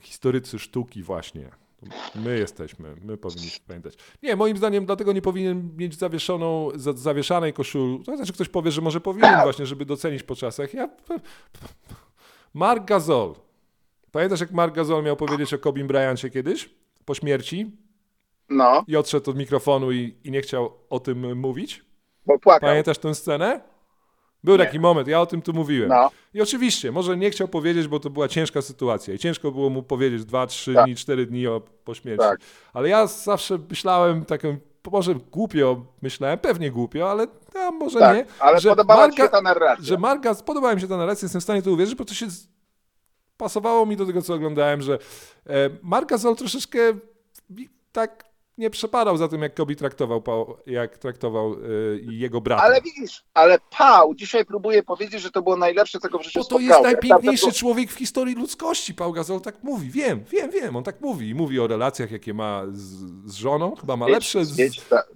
[0.00, 1.50] Historycy sztuki właśnie.
[2.14, 3.94] My jesteśmy, my powinniśmy pamiętać.
[4.22, 8.02] Nie, moim zdaniem dlatego nie powinien mieć zawieszoną, za, zawieszanej koszul.
[8.04, 10.74] To znaczy ktoś powie, że może powinien właśnie, żeby docenić po czasach.
[10.74, 10.88] Ja...
[12.54, 13.34] Mark Gasol.
[14.12, 16.70] Pamiętasz jak Mark Gasol miał powiedzieć o Kobim Bryancie kiedyś?
[17.04, 17.70] Po śmierci?
[18.48, 21.84] No, I odszedł od mikrofonu i, i nie chciał o tym mówić?
[22.26, 22.68] bo płakał.
[22.68, 23.60] Pamiętasz tę scenę?
[24.44, 24.64] Był Nie.
[24.64, 25.88] taki moment, ja o tym tu mówiłem.
[25.88, 26.10] No.
[26.34, 29.82] I oczywiście, może nie chciał powiedzieć, bo to była ciężka sytuacja i ciężko było mu
[29.82, 30.84] powiedzieć dwa, trzy Tak.
[30.84, 32.26] dni, cztery dni o, po śmierci.
[32.26, 32.40] Tak.
[32.72, 34.56] Ale ja zawsze myślałem taką,
[34.92, 39.28] może głupio myślałem, pewnie głupio, ale a może Tak, nie, ale że podobała Marga- się
[39.28, 39.84] ta narracja.
[39.84, 42.26] że Marga, podobała mi się ta narracja, jestem w stanie to uwierzyć, bo to się
[43.36, 44.94] pasowało mi do tego, co oglądałem, że
[45.46, 46.78] e, Mark Gasol troszeczkę
[47.50, 48.24] mi tak
[48.58, 50.22] nie przepadał za tym, jak Kobe traktował,
[50.66, 51.56] jak traktował e,
[52.00, 52.62] jego brata.
[52.62, 56.38] Ale widzisz, ale Pał dzisiaj próbuje powiedzieć, że to było najlepsze, co go w życiu
[56.38, 56.70] Bo to spotkało.
[56.70, 58.94] jest najpiękniejszy bardzo- człowiek w historii ludzkości.
[58.94, 59.90] Paul Gasol tak mówi.
[59.90, 60.76] Wiem, wiem, wiem.
[60.76, 61.28] On tak mówi.
[61.28, 62.82] I mówi o relacjach, jakie ma z,
[63.30, 63.76] z żoną.
[63.76, 64.56] Chyba ma lepsze z,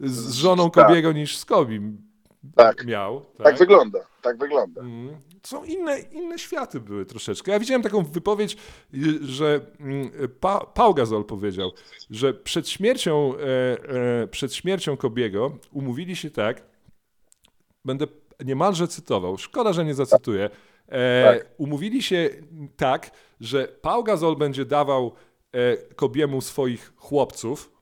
[0.00, 0.86] z żoną tak.
[0.86, 2.07] Kobiego niż z Kobim.
[2.56, 2.84] Tak.
[2.86, 3.24] miał.
[3.42, 4.80] Tak wygląda, tak wygląda.
[4.80, 5.16] Mm.
[5.42, 7.52] Są inne, inne światy były troszeczkę.
[7.52, 8.56] Ja widziałem taką wypowiedź,
[8.94, 10.10] y, że mm,
[10.40, 11.70] pa, Paul Gasol powiedział,
[12.10, 16.62] że przed śmiercią, e, e, przed śmiercią Kobiego umówili się tak,
[17.84, 18.06] będę
[18.44, 20.50] niemalże cytował, szkoda, że nie zacytuję,
[20.88, 21.50] e, Tak.
[21.58, 22.30] umówili się
[22.76, 23.10] tak,
[23.40, 25.12] że Paul Gasol będzie dawał
[25.52, 27.72] e, Kobiemu swoich chłopców,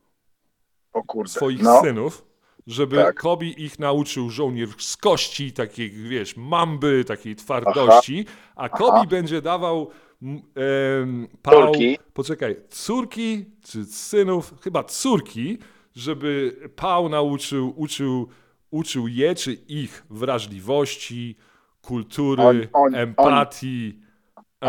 [1.26, 1.80] swoich no.
[1.80, 2.26] synów,
[2.66, 3.16] żeby Tak.
[3.16, 8.24] Kobe ich nauczył żołnierskości, takiej, wiesz, mamby, takiej twardości,
[8.56, 9.90] a Kobe będzie dawał
[10.22, 11.98] em, Pał, Córki.
[12.14, 15.58] poczekaj, córki czy synów, chyba córki,
[15.94, 18.28] żeby Pał nauczył, uczył,
[18.70, 21.36] uczył je czy ich wrażliwości,
[21.82, 24.05] kultury, On- on- empatii.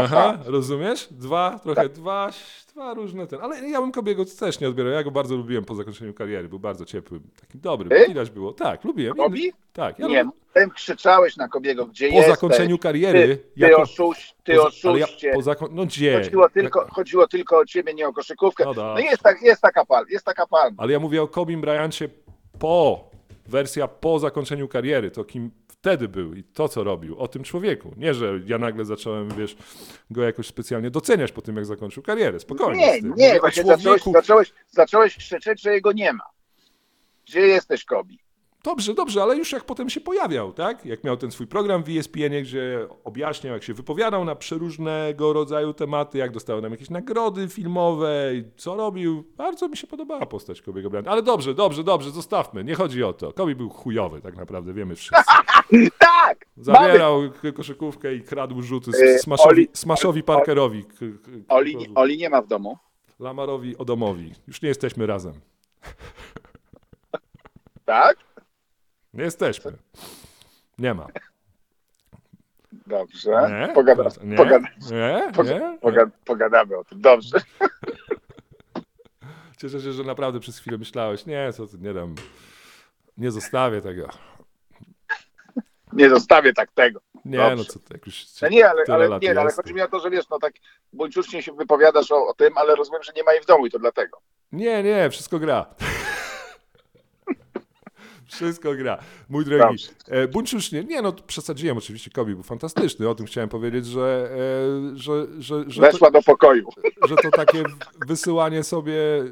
[0.04, 1.08] Aha, rozumiesz?
[1.12, 1.92] Dwa, trochę Tak.
[1.92, 2.30] dwa,
[2.74, 3.40] dwa różne ten.
[3.42, 4.92] Ale ja bym Kobiego też nie odbierał.
[4.94, 6.50] Ja go bardzo lubiłem po zakończeniu kariery.
[6.50, 7.90] Był bardzo ciepły, taki dobry.
[7.90, 8.08] Ty?
[8.08, 8.54] Widać było.
[8.54, 9.16] Tak, lubiłem.
[9.18, 9.38] Kobe?
[9.74, 12.34] Tak, ja Nie, lubię- tym krzyczałeś na Kobiego, gdzie po jesteś.
[12.34, 13.28] zakończeniu kariery.
[13.28, 15.32] Ty, ty, jako- oszuś, ty po ale ja oszuście.
[15.34, 16.14] po zako- No gdzie?
[16.24, 18.64] Chodziło tylko, Jak- chodziło tylko o ciebie, nie o koszykówkę.
[18.66, 19.04] No No, dobrze.
[19.04, 20.76] jest, tak, jest taka palma, jest taka palma.
[20.80, 22.10] Ale ja mówię o Kobim Bryancie
[22.60, 23.10] po,
[23.48, 27.94] wersja po zakończeniu kariery, to kim wtedy był i to, co robił, o tym człowieku.
[27.98, 29.58] Nie, że ja nagle zacząłem, wiesz,
[30.12, 32.40] go jakoś specjalnie doceniać po tym, jak zakończył karierę.
[32.40, 33.02] Spokojnie.
[33.02, 34.12] Nie, nie, właśnie zacząłeś, człowieku.
[34.12, 36.24] zacząłeś, zacząłeś krzyczeć, że jego nie ma.
[37.28, 38.20] Gdzie jesteś, Kobi?
[38.64, 40.86] Dobrze, dobrze, ale już jak potem się pojawiał, tak?
[40.86, 45.74] Jak miał ten swój program w ESPN, gdzie objaśniał, jak się wypowiadał na przeróżnego rodzaju
[45.74, 49.24] tematy, jak dostał nam jakieś nagrody filmowe co robił.
[49.38, 51.12] Bardzo mi się podobała postać Kobiego Bryanta.
[51.12, 52.64] Ale dobrze, dobrze, dobrze, zostawmy.
[52.64, 53.34] Nie chodzi o to.
[53.34, 55.24] Kobe był chujowy, tak naprawdę, wiemy wszyscy.
[56.00, 56.46] Tak!
[56.58, 59.26] Mamy, Zabierał k- koszykówkę i kradł rzuty s-
[59.74, 60.86] Smashowi, Parkerowi,
[61.50, 62.78] Oli, Oli nie ma w domu.
[63.20, 64.34] Lamarowi Odomowi.
[64.48, 65.34] Już nie jesteśmy razem.
[67.86, 68.18] Tak?
[69.18, 69.72] Nie jesteśmy.
[70.80, 71.08] Nie ma.
[72.72, 73.68] Dobrze.
[73.68, 73.74] Nie?
[73.74, 74.38] Pogada, Nie?
[74.92, 75.32] Nie?
[75.44, 75.78] Nie?
[75.82, 77.02] poga, pogadamy o tym.
[77.02, 77.38] Dobrze.
[79.58, 82.16] Cieszę się, że naprawdę przez chwilę myślałeś, nie, co ty, nie dam,
[83.18, 84.10] nie zostawię tego.
[85.94, 87.00] Nie zostawię tak tego.
[87.26, 87.56] Nie, Dobrze.
[87.56, 89.88] no co ty, jak już No nie, ale, ale, nie, ale jest, chodzi mi o
[89.88, 90.54] to, że wiesz, no tak
[90.94, 93.72] buńczucznie się wypowiadasz o, o tym, ale rozumiem, że nie ma jej w domu i
[93.72, 94.22] to dlatego.
[94.52, 95.76] Nie, nie, wszystko gra.
[98.28, 98.98] Wszystko gra.
[99.30, 99.84] Mój drogi.
[100.08, 103.10] E, Buńczusz nie, nie, no przesadziłem oczywiście, Kobe był fantastyczny.
[103.10, 104.30] O tym chciałem powiedzieć, że,
[104.94, 106.70] e, że, że, że, to, Weszła do pokoju.
[107.10, 107.64] że to takie
[108.08, 109.26] wysyłanie sobie, y,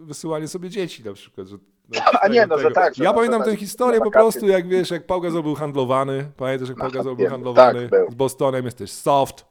[0.00, 1.46] wysyłanie sobie dzieci na przykład.
[1.48, 1.56] Że,
[1.88, 4.48] no, A nie, no, że tak, że Ja na pamiętam tę historię na po prostu,
[4.48, 6.30] jak wiesz, jak Paul Gasol był handlowany.
[6.36, 8.10] Pamiętasz, jak Paul Gasol był wiem, handlowany tak, był.
[8.10, 9.47] z Bostonem, jesteś soft.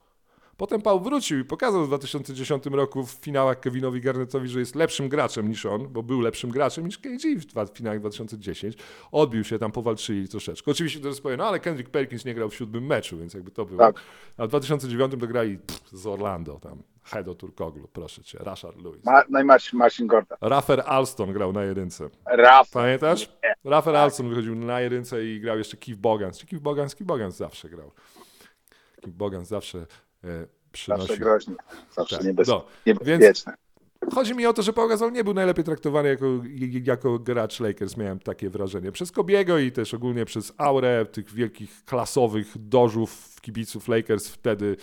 [0.58, 5.10] Potem Paul wrócił i pokazał w 2010 roku w finałach Kevinowi Garnettowi, że jest lepszym
[5.10, 7.40] graczem niż on, bo był lepszym graczem niż KG
[7.74, 8.76] w finałach 2010.
[9.12, 10.72] Odbił się, tam powalczyli troszeczkę.
[10.72, 13.66] Oczywiście teraz powiem, no ale Kendrick Perkins nie grał w siódmym meczu, więc jakby to
[13.66, 13.80] było.
[13.80, 13.96] Tak.
[14.38, 16.84] A w 2009 to grali pff, z Orlando tam.
[17.04, 19.06] Hedo Turkoglu, proszę cię, Rashard Lewis.
[19.06, 19.44] Ma, no i
[19.74, 20.38] Marcin, Gorda.
[20.42, 22.10] Rafer Alston grał na jedynce.
[22.26, 22.72] Raf.
[22.72, 23.30] Pamiętasz?
[23.64, 24.04] Rafer Tak.
[24.04, 26.38] Alston wychodził na jedynce i grał jeszcze Keith Bogans.
[26.38, 26.96] Czy Keith Bogans?
[26.96, 27.92] Keith Bogans zawsze grał.
[29.02, 29.86] Keith Bogans zawsze
[30.28, 30.48] e,
[30.88, 31.56] Zawsze groźny.
[31.96, 32.48] Zawsze Tak, niebez...
[32.48, 33.54] no, niebezpieczny.
[34.14, 36.26] Chodzi mi o to, że Paul Gasol nie był najlepiej traktowany jako,
[36.84, 38.92] jako gracz Lakers, miałem takie wrażenie.
[38.92, 44.76] Przez Kobiego i też ogólnie przez aurę tych wielkich klasowych dożów kibiców Lakers wtedy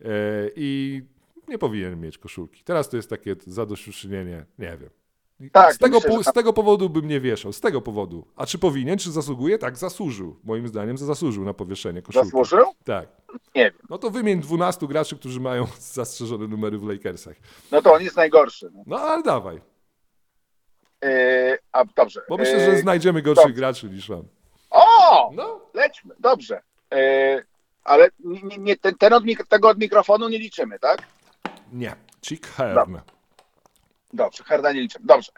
[0.00, 0.06] e,
[0.56, 1.02] i
[1.48, 2.64] nie powinien mieć koszulki.
[2.64, 4.90] Teraz to jest takie zadośćuczynienie, nie wiem.
[5.52, 8.26] Tak, z, tego, myślę, po- z tego powodu bym nie wieszał, z tego powodu.
[8.36, 9.58] A czy powinien, czy zasługuje?
[9.58, 10.40] Tak, zasłużył.
[10.44, 12.26] Moim zdaniem zasłużył na powieszenie koszulki.
[12.28, 12.64] Zasłużył?
[12.84, 13.08] Tak.
[13.54, 13.72] Nie wiem.
[13.90, 17.36] No to wymień 12 graczy, którzy mają zastrzeżone numery w Lakersach.
[17.72, 18.70] No to on jest najgorszy.
[18.74, 18.82] No.
[18.86, 19.60] No ale dawaj.
[21.02, 22.20] Yy, a dobrze.
[22.28, 23.54] Bo myślę, Yy, że znajdziemy gorszych dobrze.
[23.56, 24.24] graczy niż on.
[24.70, 25.30] O!
[25.34, 26.62] No, Lećmy, dobrze.
[26.90, 26.98] Yy,
[27.84, 31.02] ale nie, nie, ten, ten od tego od mikrofonu nie liczymy, tak?
[31.72, 31.94] nie.
[32.22, 32.98] Chick Hearn.
[34.14, 35.06] Dobrze, Herda nie liczymy.
[35.06, 35.32] Dobrze.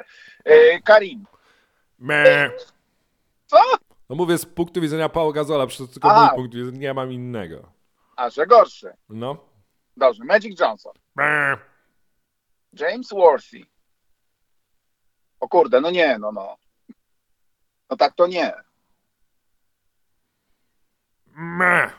[0.45, 1.27] Yy, Karim.
[1.99, 2.51] Me.
[3.47, 3.57] Co?
[4.09, 6.21] No mówię z punktu widzenia Paula Gazola, to tylko Aha.
[6.33, 7.73] mój punkt widzenia, nie mam innego.
[8.17, 8.93] A, że gorszy.
[9.09, 9.37] No.
[9.97, 10.93] Dobrze, Magic Johnson.
[11.17, 11.57] Me.
[12.73, 13.67] James Worthy.
[15.41, 16.57] O kurde, no nie, no no.
[17.91, 18.53] No tak to nie.
[21.37, 21.91] Me.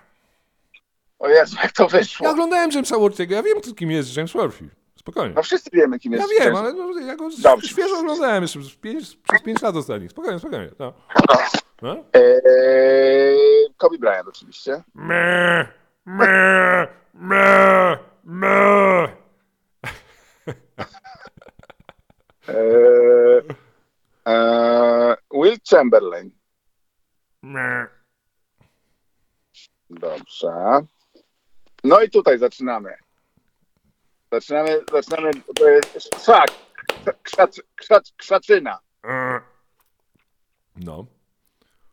[1.19, 2.29] O Jezu, jak to Ja wyszło.
[2.29, 4.69] oglądałem Jamesa Worthy'ego, ja wiem, kim jest James Worthy.
[5.07, 5.35] Spokojnie.
[5.35, 6.31] No wszyscy wiemy, kim jest.
[6.39, 7.67] Ja wiem, ale no, ja go Dobrze.
[7.67, 10.11] świeżo oglądałem jeszcze pięć, przez 5 lat ostatnich.
[10.11, 10.69] Spokojnie, spokojnie.
[10.79, 10.93] No.
[11.81, 11.95] No.
[12.13, 14.83] Eee, Kobe Bryant oczywiście.
[14.93, 15.67] Me,
[16.05, 19.07] me, me, me.
[22.47, 23.41] eee,
[24.25, 26.31] eee, Will Chamberlain.
[27.41, 27.87] Me.
[29.89, 30.85] Dobrze.
[31.83, 32.93] No i tutaj zaczynamy.
[34.31, 36.47] Zaczynamy, zaczynamy, to jest szak,
[37.23, 38.79] krzac, krzac, krzaczyna.
[40.75, 41.05] No.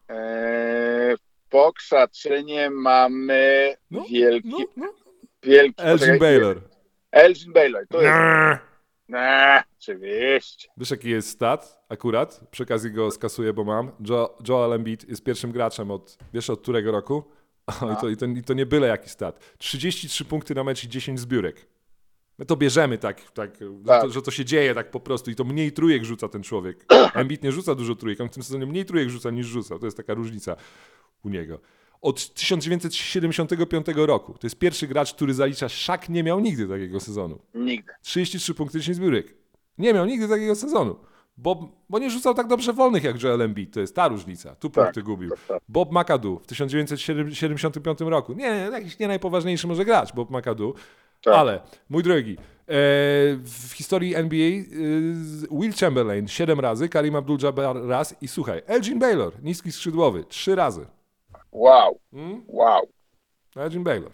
[0.09, 1.17] Eee,
[1.51, 4.93] po krzaczynie mamy No, wielki, No, no.
[5.43, 5.75] wielki...
[5.83, 6.61] Elgin Baylor.
[7.11, 8.15] Elgin Baylor, to jest...
[8.15, 8.59] Eee.
[9.79, 10.69] Oczywiście.
[10.77, 12.41] Wiesz jaki jest stat akurat?
[12.51, 13.93] Przy okazji go skasuję, bo mam.
[14.09, 17.25] Jo, Joel Embiid jest pierwszym graczem od, wiesz od którego roku?
[17.81, 19.55] O, i, to, i, to, I to nie byle jaki stat.
[19.59, 21.67] 33 punkty na mecz i 10 zbiórek.
[22.39, 24.03] My to bierzemy tak, tak, Że, Tak.
[24.03, 26.85] to, że to się dzieje tak po prostu i to mniej trójek rzuca ten człowiek.
[27.15, 29.79] Embiid nie rzuca dużo trójek, on w tym sezonie mniej trójek rzuca niż rzuca.
[29.79, 30.57] To jest taka różnica
[31.25, 31.61] u niego.
[32.03, 34.33] Od 1975 roku.
[34.33, 37.39] To jest pierwszy gracz, który zalicza Szak nie miał nigdy takiego sezonu.
[37.55, 37.93] Nigdy.
[38.03, 39.35] 33 punkty, 10 zbiórek.
[39.79, 40.97] Nie miał nigdy takiego sezonu.
[41.37, 43.75] Bo, bo nie rzucał tak dobrze wolnych jak Joel Embiid.
[43.75, 44.55] To jest ta różnica.
[44.57, 45.31] Tu punkty gubił.
[45.31, 45.63] tak, tak.
[45.69, 48.33] Bob McAdoo w 1975 roku.
[48.33, 50.75] Nie, jakiś nie najpoważniejszy może grać, Bob McAdoo.
[51.25, 51.35] Tak.
[51.35, 52.37] Ale, mój drogi, e,
[53.45, 54.63] w historii NBA e,
[55.51, 60.87] Will Chamberlain 7 razy, Karim Abdul-Jabbar raz i słuchaj, Elgin Baylor, niski skrzydłowy, 3 razy.
[61.53, 62.43] Wow, Hmm?
[62.49, 62.89] wow.
[63.57, 64.11] Elgin Baylor.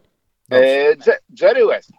[0.50, 0.96] Je-
[1.40, 1.90] Jerry West.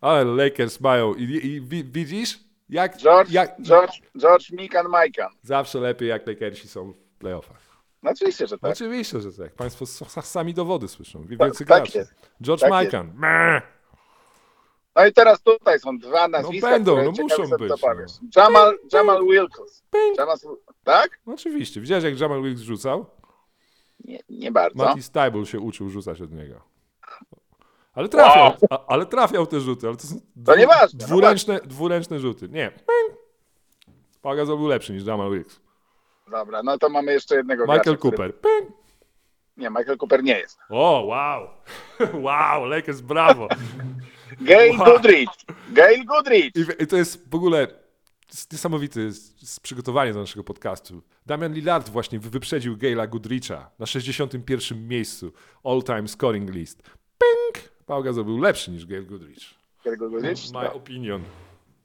[0.00, 1.14] Ale Lakers mają.
[1.14, 2.38] I, i wi- widzisz?
[2.68, 5.28] Jak, George, jak, George, George Mikan Majkan.
[5.42, 7.69] Zawsze lepiej, jak Lakersi są w playoffach.
[8.02, 8.72] No oczywiście, że tak.
[8.72, 9.54] Oczywiście, że tak.
[9.54, 9.86] Państwo
[10.22, 11.22] sami dowody słyszą.
[11.22, 11.98] Wielcy tak gracze.
[11.98, 12.14] jest.
[12.42, 13.12] George Tak Mikan.
[14.96, 18.06] No i teraz tutaj są dwa nazwiska, będą, które no muszą być, no.
[18.36, 19.84] Jamal, Jamal Wilkes.
[20.18, 20.36] Jamal,
[20.84, 21.20] tak?
[21.26, 21.80] No Oczywiście.
[21.80, 23.06] Widziałeś, jak Jamal Wilkes rzucał?
[24.04, 24.84] Nie, nie bardzo.
[24.84, 26.60] Matty Stybul się uczył rzucać od niego.
[27.92, 28.80] Ale trafiał, Wow.
[28.86, 29.86] ale trafiał te rzuty.
[29.86, 32.48] Ale to są To nieważne, no Dwuręczne, dwuręczne rzuty.
[32.48, 32.72] Nie.
[34.22, 35.60] Pagazol był lepszy niż Jamal Wilkes.
[36.30, 38.40] Dobra, no to mamy jeszcze jednego Michael gracza, który- Cooper.
[38.40, 38.72] Ping.
[39.56, 40.58] Nie, Michael Cooper nie jest.
[40.68, 41.48] O, wow.
[42.24, 43.48] Wow, Lakers, brawo.
[44.40, 44.84] Gail Wow.
[44.86, 45.28] Goodrich.
[45.72, 46.52] Gail Goodrich.
[46.80, 47.66] I, to jest w ogóle
[48.52, 49.00] niesamowite
[49.62, 51.02] przygotowanie do naszego podcastu.
[51.26, 55.32] Damian Lillard właśnie wy- wyprzedził Gaila Goodricha na 61 miejscu
[55.64, 56.82] all-time scoring list.
[57.18, 57.70] Ping!
[58.04, 59.38] Gasol był lepszy niż Gail Goodrich.
[59.84, 60.52] Gail Goodrich?
[60.52, 61.22] My opinion.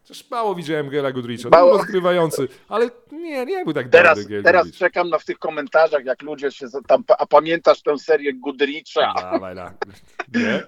[0.08, 1.49] Chociaż mało widziałem Gaila Goodricha.
[1.49, 1.70] Mało.
[1.70, 4.80] Był rozgrywający, ale nie, nie był tak Teraz, dobry teraz Goodrich.
[4.80, 9.56] czekam na w tych komentarzach, jak ludzie się tam, a pamiętasz tę serię Goodricha Dawaj,
[9.56, 9.74] dawaj.
[10.36, 10.64] Nie?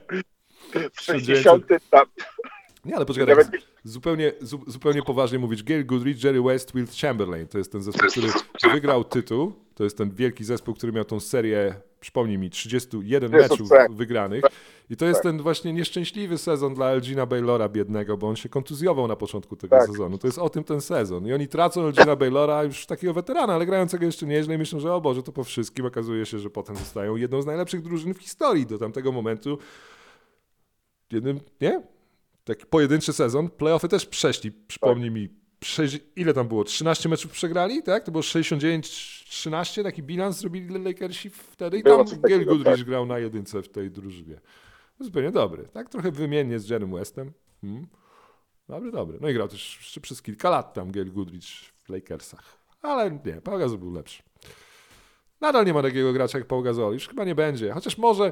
[0.93, 1.65] w 60.
[1.89, 2.05] Tam,
[2.85, 3.51] Nie, ale poczekaj, Nawet-
[3.87, 5.63] zupełnie, zu, zupełnie poważnie mówić.
[5.63, 7.47] Gail Goodrich, Jerry West, Will Chamberlain.
[7.47, 8.27] To jest ten zespół, który
[8.73, 9.53] wygrał tytuł.
[9.75, 13.93] To jest ten wielki zespół, który miał tą serię, przypomnij mi, 31 Jezus, meczów tak.
[13.93, 14.43] wygranych.
[14.89, 19.07] I to jest ten właśnie nieszczęśliwy sezon dla Elgina Baylora biednego, bo on się kontuzjował
[19.07, 19.87] na początku tego Tak.
[19.87, 20.17] sezonu.
[20.17, 21.27] To jest o tym ten sezon.
[21.27, 24.93] I oni tracą Elgina Baylora, już takiego weterana, ale grającego jeszcze nieźle i myślą, że
[24.93, 25.85] o Boże, to po wszystkim.
[25.85, 29.57] Okazuje się, że potem zostają jedną z najlepszych drużyn w historii do tamtego momentu.
[31.11, 31.96] Jednym, nie?
[32.47, 33.49] Taki pojedynczy sezon.
[33.49, 35.29] Playoffy też przeszli, przypomnij mi.
[35.63, 36.63] Sześć, ile tam było?
[36.63, 38.03] 13 meczów przegrali, tak?
[38.03, 42.83] To było 69-13, taki bilans zrobili Lakersi wtedy i tam Gail Goodrich tak.
[42.83, 44.39] grał na jedynce w tej drużynie.
[44.99, 45.89] Zupełnie dobry, tak?
[45.89, 47.31] Trochę wymiennie z Jerem Westem.
[47.61, 47.87] Hmm.
[48.69, 49.17] Dobry, dobry.
[49.21, 51.43] No i grał też jeszcze przez kilka lat tam Gail Goodrich
[51.83, 52.57] w Lakersach.
[52.81, 54.23] Ale nie, Paul Gasol był lepszy.
[55.41, 56.93] Nadal nie ma takiego gracza jak Paul Gasol.
[56.93, 57.71] Już chyba nie będzie.
[57.71, 58.31] Chociaż może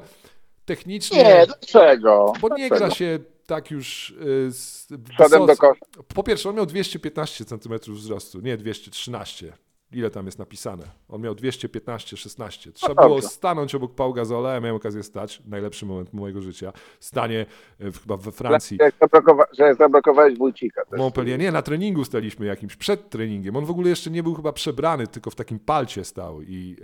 [0.65, 1.23] technicznie...
[1.23, 2.33] nie, dlaczego?
[2.41, 2.75] Bo nie Dlaczego?
[2.87, 5.79] gra się tak już y, z, Przodem do kosza.
[6.15, 9.53] Po pierwsze, on miał 215 cm wzrostu, nie 213.
[9.91, 10.83] Ile tam jest napisane?
[11.09, 12.71] On miał 215, 16.
[12.71, 13.27] Trzeba No było dobrze.
[13.29, 16.73] stanąć obok Paul Gazola, ja miałem okazję stać, najlepszy moment mojego życia.
[16.99, 17.45] Stanie
[17.81, 18.77] y, w- chyba we Francji.
[18.81, 20.85] Że zablokowa- Że zablokowałeś Wójcika.
[20.85, 20.99] też.
[20.99, 21.39] Montpellier.
[21.39, 23.55] Nie, na treningu staliśmy jakimś, przed treningiem.
[23.55, 26.41] On w ogóle jeszcze nie był chyba przebrany, tylko w takim palcie stał.
[26.41, 26.75] I,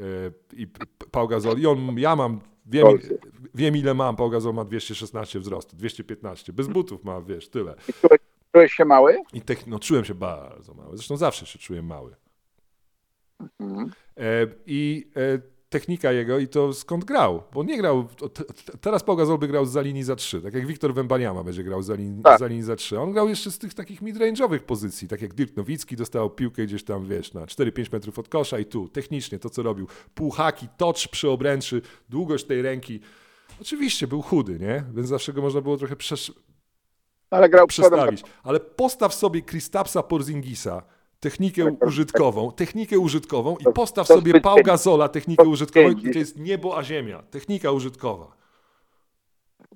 [0.53, 0.67] e, i
[1.11, 1.59] Pau Gasol.
[1.59, 2.41] I on, ja mam,
[2.71, 2.85] wiem,
[3.55, 6.53] wiem ile mam, Pau Gasol ma 216 wzrostu, 215.
[6.53, 7.75] Bez butów ma, wiesz, tyle.
[7.89, 8.19] I czułeś,
[8.51, 9.17] czułeś się mały?
[9.33, 10.97] I techn- no, czułem się bardzo mały.
[10.97, 12.15] Zresztą zawsze się czułem mały.
[13.59, 13.91] Mhm.
[14.17, 15.41] E, I e,
[15.71, 17.43] technika jego i to skąd grał.
[17.53, 18.07] Bo nie grał,
[18.81, 21.81] teraz Pau Gasol by grał za linii za 3, tak jak Wiktor Wembaniama będzie grał
[21.81, 22.39] za, lin- Tak.
[22.39, 22.99] za linii za 3.
[22.99, 26.83] On grał jeszcze z tych takich midrange'owych pozycji, tak jak Dirk Nowicki dostał piłkę gdzieś
[26.83, 31.07] tam, wiesz, na 4-5 metrów od kosza i tu, technicznie to co robił, półhaki, touch
[31.11, 32.99] przy obręczy, długość tej ręki.
[33.61, 34.83] Oczywiście był chudy, nie?
[34.93, 36.33] Więc zawsze go można było trochę przesz-
[37.29, 38.23] Ale grał przestawić.
[38.43, 40.81] Ale postaw sobie Kristapsa Porzingisa,
[41.21, 44.63] technikę użytkową, technikę użytkową i postaw sobie pięknie.
[44.63, 47.23] Gasola, technikę użytkową i to jest niebo a ziemia.
[47.31, 48.41] Technika użytkowa.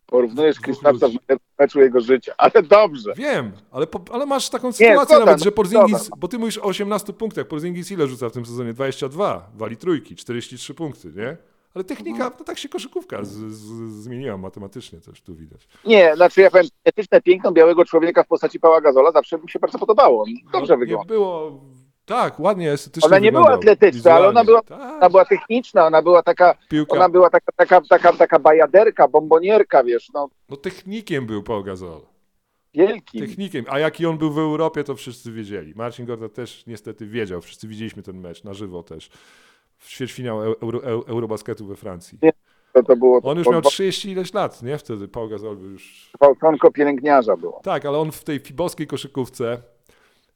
[0.06, 2.34] Porównujesz Krzysztofa w meczu jego życia.
[2.44, 3.14] Ale dobrze.
[3.18, 6.64] Wiem, ale, po, ale masz taką sytuację zgoda, nawet, że Porzingis, bo ty mówisz o
[6.64, 8.74] 18 punktach, Porzingis ile rzuca w tym sezonie?
[8.74, 11.38] 22, wali trójki, 43 punkty, nie?
[11.76, 15.68] Ale technika, no tak się koszykówka z, z, zmieniła matematycznie też, tu widać.
[15.86, 19.60] Nie, znaczy ja powiem, etyczne piękno białego człowieka w postaci Pała Gazola zawsze mi się
[19.60, 20.26] bardzo podobało.
[20.54, 21.14] Dobrze No, nie wygląda.
[21.14, 21.62] było,
[22.06, 24.46] tak, ładnie estetycznie Ona nie była atletyczna, ale ona wizualnie.
[24.46, 28.40] była- tak, Ona była techniczna, ona była taka, piłka, ona była taka, taka, taka, taka
[28.40, 32.02] bajaderka, bombonierka, wiesz, no no technikiem był Paul Gasol.
[32.74, 33.20] wielki.
[33.20, 35.74] Technikiem, a jaki on był w Europie, to wszyscy wiedzieli.
[35.76, 39.10] Marcin Gorda też niestety wiedział, wszyscy widzieliśmy ten mecz na żywo też.
[39.78, 42.20] W ćwierćfinał Euro, Euro, Eurobasketu we Francji.
[42.76, 44.78] To, to było On już miał to, 30 ileś lat, nie?
[44.78, 46.12] Wtedy Paul Gasol był już...
[46.20, 47.62] fałconko pielęgniarza było.
[47.64, 49.62] Tak, ale on w tej fibowskiej koszykówce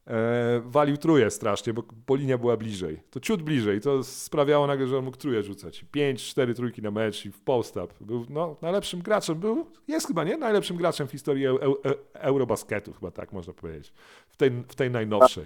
[0.07, 3.01] e, walił truje strasznie, bo, bo linia była bliżej.
[3.09, 5.85] To ciut bliżej, to sprawiało nagle, że on mógł truje rzucać.
[5.95, 7.93] 5-4 trójki na mecz i w post-up.
[8.01, 10.37] Był no, najlepszym graczem, był, jest chyba, nie?
[10.37, 11.75] Najlepszym graczem w historii eu, eu,
[12.13, 13.93] Eurobasketu, chyba tak można powiedzieć.
[14.27, 15.45] W tej, w tej najnowszej.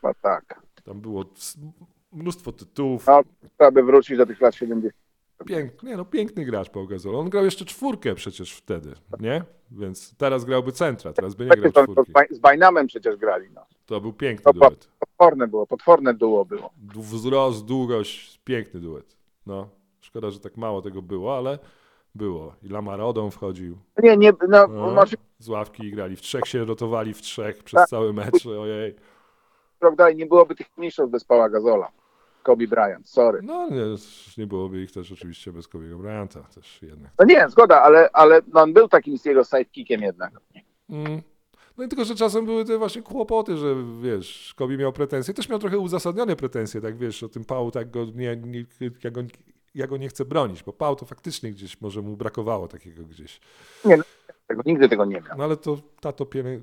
[0.00, 0.60] Chyba tak.
[0.84, 1.24] Tam było
[2.16, 3.06] mnóstwo tytułów.
[3.06, 3.22] No,
[3.58, 4.94] trzeba by wrócić do tych lat 70.
[5.46, 7.16] Piękny, nie, no, piękny gracz Paul Gasol.
[7.16, 9.42] On grał jeszcze czwórkę przecież wtedy, nie?
[9.70, 12.12] Więc teraz grałby centra, teraz by nie grał czwórki.
[12.12, 13.48] z Baj- z Bajnamem przecież grali.
[13.54, 13.66] No.
[13.86, 14.88] To był piękny To duet.
[14.98, 16.70] Potworne było, potworne duo było.
[16.96, 19.16] Wzrost, długość, piękny duet.
[19.46, 19.68] No,
[20.00, 21.58] szkoda, że tak mało tego było, ale
[22.14, 22.54] było.
[22.62, 23.78] I Lamarodon wchodził.
[24.02, 26.16] Nie, nie, no, No, może z ławki grali.
[26.16, 27.88] W trzech się rotowali, w trzech przez Tak.
[27.88, 28.46] cały mecz.
[28.46, 28.94] Ojej.
[29.96, 31.92] dalej nie byłoby tych mistrzów bez Pała Gazola.
[32.46, 33.40] Kobe Bryant, sorry.
[33.42, 33.84] No, nie,
[34.38, 37.12] nie byłoby ich też oczywiście bez Kobiego Bryanta też jednak.
[37.18, 40.32] No nie, zgoda, ale, ale no on był takim z jego sidekickiem jednak.
[40.90, 41.22] Mm.
[41.76, 45.34] No i tylko, że czasem były te właśnie kłopoty, że wiesz, Kobi miał pretensje.
[45.34, 48.64] Też miał trochę uzasadnione pretensje, tak wiesz, o tym Pału, tak go nie, nie,
[49.04, 49.20] ja, go,
[49.74, 53.40] ja go nie chcę bronić, bo Pał to faktycznie gdzieś może mu brakowało takiego gdzieś.
[54.46, 55.38] Tego, nigdy tego nie miał.
[55.38, 56.62] No ale to tato, pielęg...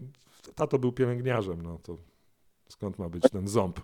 [0.56, 1.98] tato był pielęgniarzem, no to
[2.70, 3.80] skąd ma być ten ząb?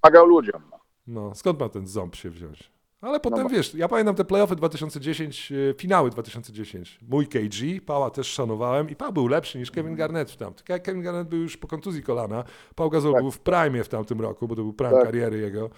[0.00, 0.62] Pomagał ludziom.
[0.70, 0.79] No.
[1.10, 2.70] No, skąd ma ten ząb się wziąć?
[3.00, 6.98] Ale potem No bo- wiesz, ja pamiętam te playoffy 2010, e, finały 2010.
[7.08, 10.78] Mój KG, Pała też szanowałem i Pał był lepszy niż Kevin Garnett w tamtym.
[10.82, 12.44] Kevin Garnett był już po kontuzji kolana,
[12.74, 13.22] Paul Gasol Tak.
[13.22, 15.04] był w prime w tamtym roku, bo to był prime Tak.
[15.04, 15.70] kariery jego.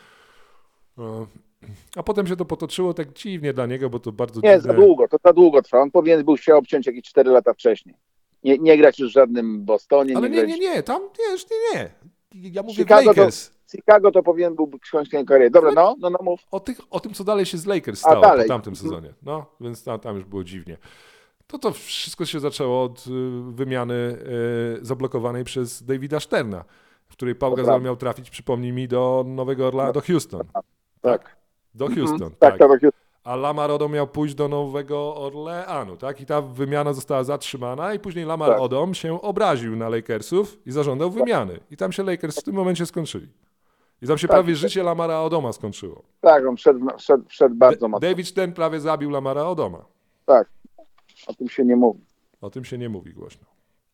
[0.97, 1.26] No.
[1.97, 4.72] A potem się to potoczyło tak dziwnie dla niego, bo to bardzo Nie, dziwne...
[4.72, 5.80] za długo, to za długo trwa.
[5.80, 7.95] On powinien był się obciąć jakieś 4 lata wcześniej.
[8.45, 11.78] Nie, nie grać już w żadnym Bostonie, Ale nie, nie, nie, nie, tam wiesz, nie,
[11.80, 11.91] nie.
[12.51, 13.49] Ja mówię Chicago Lakers.
[13.49, 15.51] w Chicago to powinien był ksiąść tę karierę.
[15.51, 16.41] Dobra, no, no, no mów.
[16.51, 19.14] O, tych, o tym, co dalej się z Lakers stało po tamtym sezonie.
[19.23, 20.79] No, więc tam, tam już było dziwnie.
[21.47, 23.11] To to wszystko się zaczęło od y,
[23.53, 26.64] wymiany y, zablokowanej przez Davida Sterna,
[27.09, 30.43] w której Paul Gasol miał trafić, przypomnij mi, do Nowego Orla, do Houston.
[31.01, 31.37] Tak.
[31.75, 32.07] Do Mhm.
[32.07, 32.70] Houston, Tak, tak.
[32.70, 32.91] tak, tak.
[33.25, 36.20] A Lamar Odom miał pójść do Nowego Orleanu, tak?
[36.20, 38.61] I ta wymiana została zatrzymana i później Lamar Tak.
[38.61, 41.61] Odom się obraził na Lakersów i zażądał wymiany.
[41.70, 43.29] I tam się Lakers w tym momencie skończyli.
[44.03, 44.36] I tam się Tak.
[44.36, 46.03] prawie życie Lamara Odoma skończyło.
[46.20, 48.09] Tak, on wszedł, wszedł, wszedł bardzo mocno.
[48.09, 49.84] David Stern prawie zabił Lamara Odoma.
[50.26, 50.48] Tak.
[51.26, 52.00] O tym się nie mówi.
[52.40, 53.46] O tym się nie mówi głośno.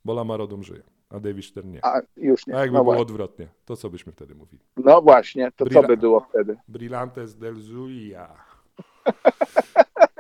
[0.04, 1.84] Bo Lamar Odom żyje, a David Stern nie.
[1.84, 2.56] A już nie.
[2.56, 3.02] A jakby no, było właśnie.
[3.02, 4.62] odwrotnie, to co byśmy wtedy mówili?
[4.76, 6.56] no właśnie, to co Brilla- by było wtedy?
[6.68, 8.36] Brillantes del Zulia.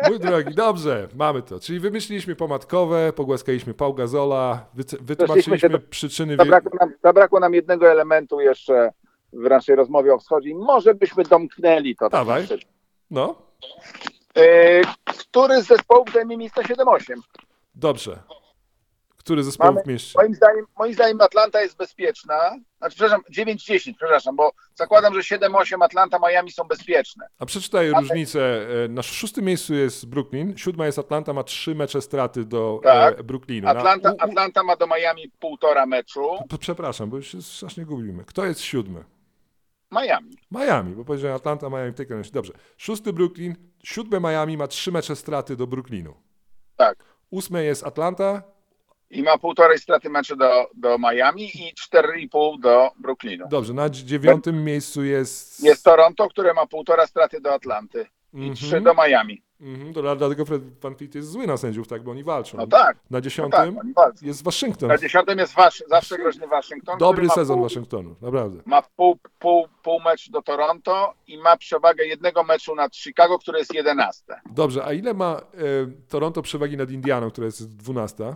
[0.08, 1.60] Mój drogi, dobrze, mamy to.
[1.60, 4.66] Czyli wymyśliliśmy pomadkowe, pogłaskaliśmy Pau Gazola,
[5.00, 6.36] wytłumaczyliśmy do- przyczyny...
[6.36, 8.92] Zabrakło nam, zabrakło nam jednego elementu jeszcze
[9.32, 12.04] w naszej rozmowie o wschodzie może byśmy domknęli to.
[12.04, 12.40] tak Dawaj.
[12.40, 12.56] myślę.
[13.10, 13.34] No,
[14.36, 17.14] E, który z zespołów zajmie miejsce 7-8?
[17.74, 18.22] dobrze.
[19.16, 20.12] Który zespoł Mamy- w mieście?
[20.18, 22.34] Moim zdaniem, moim zdaniem Atlanta jest bezpieczna.
[22.78, 27.26] Znaczy, przepraszam, 9-10, przepraszam, bo zakładam, że 7-8 Atlanta, Miami są bezpieczne.
[27.38, 28.66] A przeczytaj różnicę.
[28.84, 33.20] E, Na szóstym miejscu jest Brooklyn, siódma jest Atlanta, ma trzy mecze straty do Tak.
[33.20, 33.64] e, Brooklynu.
[33.64, 36.30] Na- Atlanta, u- Atlanta ma do Miami półtora meczu.
[36.60, 38.24] Przepraszam, bo już się strasznie gubimy.
[38.24, 39.04] Kto jest siódmy?
[39.90, 40.36] Miami.
[40.50, 42.32] Miami, bo powiedziałem Atlanta, Miami, tej kolejności.
[42.34, 42.52] Dobrze.
[42.76, 43.54] Szósty Brooklyn,
[43.84, 46.14] siódme Miami ma trzy mecze straty do Brooklynu.
[46.76, 46.98] Tak.
[47.30, 48.42] Ósme jest Atlanta,
[49.10, 53.48] I ma półtorej straty meczu do, do Miami i 4,5 do Brooklynu.
[53.48, 55.64] dobrze, na dz- dziewiątym miejscu jest...
[55.64, 58.54] Jest Toronto, które ma półtora straty do Atlanty i Mhm.
[58.54, 59.42] trzy do Miami.
[59.60, 62.58] Mhm, to dla- dlatego Fred Van Fleet jest zły na sędziów, tak, bo oni walczą.
[62.58, 64.26] No tak, Na no tak, dziesiątym oni walczą.
[64.26, 64.88] jest Waszyngton.
[64.88, 66.98] Na dziesiątym jest wasz, zawsze groźny Waszyngton.
[66.98, 68.62] Dobry sezon pół, Waszyngtonu, naprawdę.
[68.66, 73.58] Ma pół, pół, pół meczu do Toronto i ma przewagę jednego meczu nad Chicago, które
[73.58, 74.24] jest 11.
[74.50, 75.40] Dobrze, a ile ma e,
[76.08, 78.34] Toronto przewagi nad Indianą, która jest 12?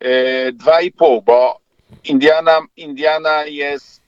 [0.00, 1.60] Yy, Dwa i pół, bo
[2.04, 4.02] Indiana, Indiana jest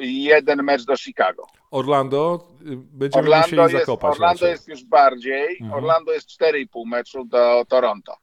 [0.00, 1.46] jeden mecz do Chicago.
[1.70, 4.12] Orlando y, będziemy Orlando, musieli jest, zakopać.
[4.12, 4.50] Orlando raczej.
[4.50, 5.56] jest już bardziej.
[5.60, 5.72] Mhm.
[5.72, 8.16] Orlando jest 4,5 meczu do Toronto.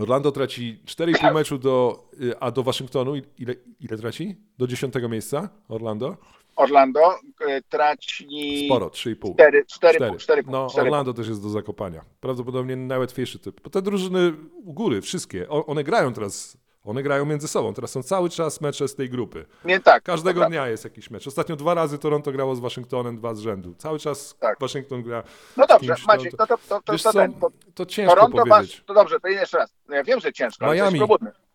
[0.00, 4.36] Orlando traci 4,5 meczu do, y, a do Waszyngtonu ile, ile traci?
[4.58, 6.16] Do 10 miejsca Orlando?
[6.56, 7.00] Orlando
[7.48, 9.34] e, traci Sporo, 3,5.
[9.34, 10.18] 4, 4, Cztery.
[10.18, 12.04] 4, No, 4, Orlando też jest do zakopania.
[12.20, 13.60] Prawdopodobnie najłatwiejszy typ.
[13.60, 14.32] Bo te drużyny
[14.64, 17.74] u góry, wszystkie, one grają teraz, one grają między sobą.
[17.74, 19.44] Teraz są cały czas mecze z tej grupy.
[19.64, 20.02] Nie tak.
[20.02, 21.26] Każdego dnia jest jakiś mecz.
[21.26, 23.74] Ostatnio dwa razy Toronto grało z Waszyngtonem, dwa z rzędu.
[23.78, 24.60] Cały czas Tak.
[24.60, 25.22] Waszyngton gra.
[25.56, 28.14] No dobrze, kimś, Maciek, to- no to, to, to, Wiesz to, ten, to to ciężko
[28.14, 28.50] Toronto powiedzieć.
[28.78, 29.74] masz, to dobrze, to jeszcze raz.
[29.88, 31.00] No Ja wiem, że ciężko, ale Miami.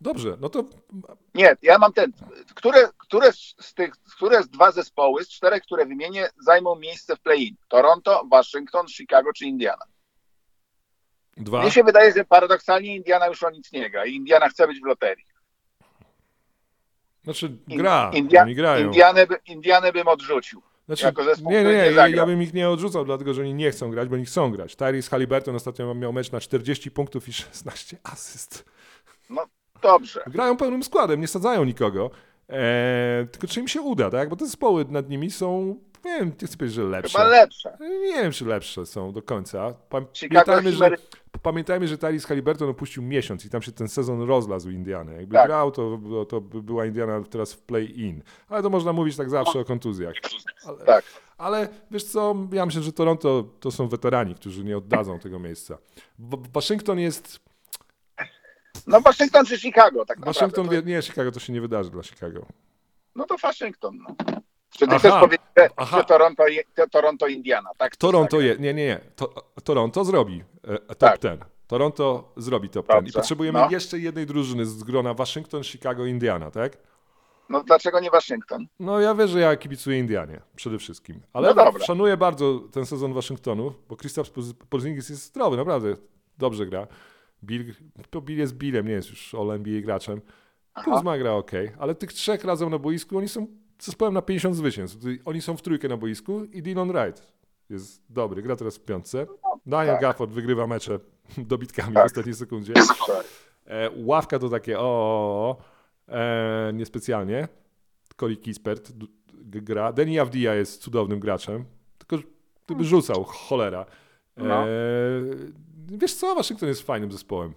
[0.02, 0.64] Dobrze, no to
[1.36, 2.12] Nie, ja mam ten.
[2.56, 7.20] Które, które, z tych, które z dwa zespoły, z czterech, które wymienię, zajmą miejsce w
[7.20, 7.56] play-in?
[7.68, 9.86] Toronto, Waszyngton, Chicago czy Indiana?
[11.38, 11.62] Dwa.
[11.62, 14.82] Mnie się wydaje, że paradoksalnie Indiana już o nic nie gra i Indiana chce być
[14.82, 15.26] w loterii.
[17.24, 18.86] Znaczy gra, India, oni grają.
[18.86, 20.62] Indianę, by, Indianę bym odrzucił.
[20.88, 23.72] Znaczy, zespół, nie, nie, nie, ja, ja bym ich nie odrzucał, dlatego że oni nie
[23.72, 24.76] chcą grać, bo oni chcą grać.
[24.76, 28.66] Tyrese Halliburton ostatnio miał mecz na 40 punktów i 16 asyst.
[29.30, 29.46] No
[29.82, 30.24] dobrze.
[30.28, 32.12] Grają pełnym składem, nie sadzają nikogo.
[32.50, 34.30] Eee, tylko czy im się uda, tak?
[34.30, 37.18] Bo te zespoły nad nimi są, nie wiem, nie chcę powiedzieć, że lepsze.
[37.18, 37.78] Chyba lepsze.
[37.80, 39.74] Nie wiem, czy lepsze są do końca.
[39.90, 40.92] Pamiętajmy, że,
[41.42, 45.14] pamiętajmy, że Tyrese Halliburton opuścił miesiąc i tam się ten sezon rozlazł Indiany.
[45.18, 45.48] Jakby Tak.
[45.48, 46.00] grał, to,
[46.30, 48.24] to by była Indiana teraz w play-in.
[48.50, 50.14] Ale to można mówić tak zawsze o kontuzjach.
[50.66, 51.06] Ale, Tak.
[51.38, 55.78] ale wiesz co, ja myślę, że Toronto to są weterani, którzy nie oddadzą tego miejsca.
[56.54, 57.40] Waszyngton jest...
[58.88, 60.40] No Waszyngton czy Chicago, tak naprawdę.
[60.40, 62.46] Waszyngton, To- wie, nie, Chicago to się nie wydarzy dla Chicago.
[63.16, 63.98] No to Waszyngton.
[63.98, 64.16] No.
[64.72, 65.00] Czy ty Aha.
[65.00, 65.42] chcesz powiedzieć,
[65.92, 67.96] że, Toronto, i- to Toronto, Indiana, tak?
[67.96, 68.46] Toronto tak.
[68.46, 69.00] je, nie, nie, nie.
[69.16, 69.34] To,
[69.64, 71.22] Toronto zrobi e, top Tak.
[71.22, 71.42] 10.
[71.68, 73.02] Toronto zrobi top 10.
[73.02, 73.20] I Dobrze.
[73.20, 73.68] potrzebujemy No.
[73.72, 76.78] jeszcze jednej drużyny z grona Waszyngton, Chicago, Indiana, tak?
[77.50, 78.68] No dlaczego nie Waszyngton?
[78.80, 81.22] No ja wiem, że ja kibicuję Indianie przede wszystkim.
[81.34, 84.32] Ale No szanuję bardzo ten sezon Waszyngtonu, bo Kristaps
[84.70, 85.96] Porzingis jest zdrowy, naprawdę
[86.38, 86.88] dobrze gra.
[87.44, 87.74] Bill,
[88.10, 90.22] to Bill jest Billem, nie jest już All-NBA graczem.
[90.86, 93.48] Kuzma gra ok, ale tych trzech razem na boisku, oni są
[93.80, 94.98] zespołem na 50 zwycięstw.
[95.26, 97.38] Oni są w trójkę na boisku i Dylan Wright
[97.70, 99.28] jest dobry, gra teraz w piątce.
[99.66, 100.02] Daniel tak.
[100.02, 101.00] Gafford wygrywa mecze
[101.38, 102.06] dobitkami w Tak.
[102.06, 102.74] ostatniej sekundzie.
[103.66, 105.58] E, ławka to takie o, o,
[106.08, 107.48] o e, niespecjalnie.
[108.16, 108.92] Cory Kispert
[109.34, 109.94] gra.
[109.94, 111.66] Denny Avdia jest cudownym graczem,
[111.98, 112.18] tylko
[112.66, 113.86] gdyby rzucał, cholera.
[114.38, 114.66] E, No.
[115.98, 117.54] Wiesz co, Waszyngton jest fajnym zespołem,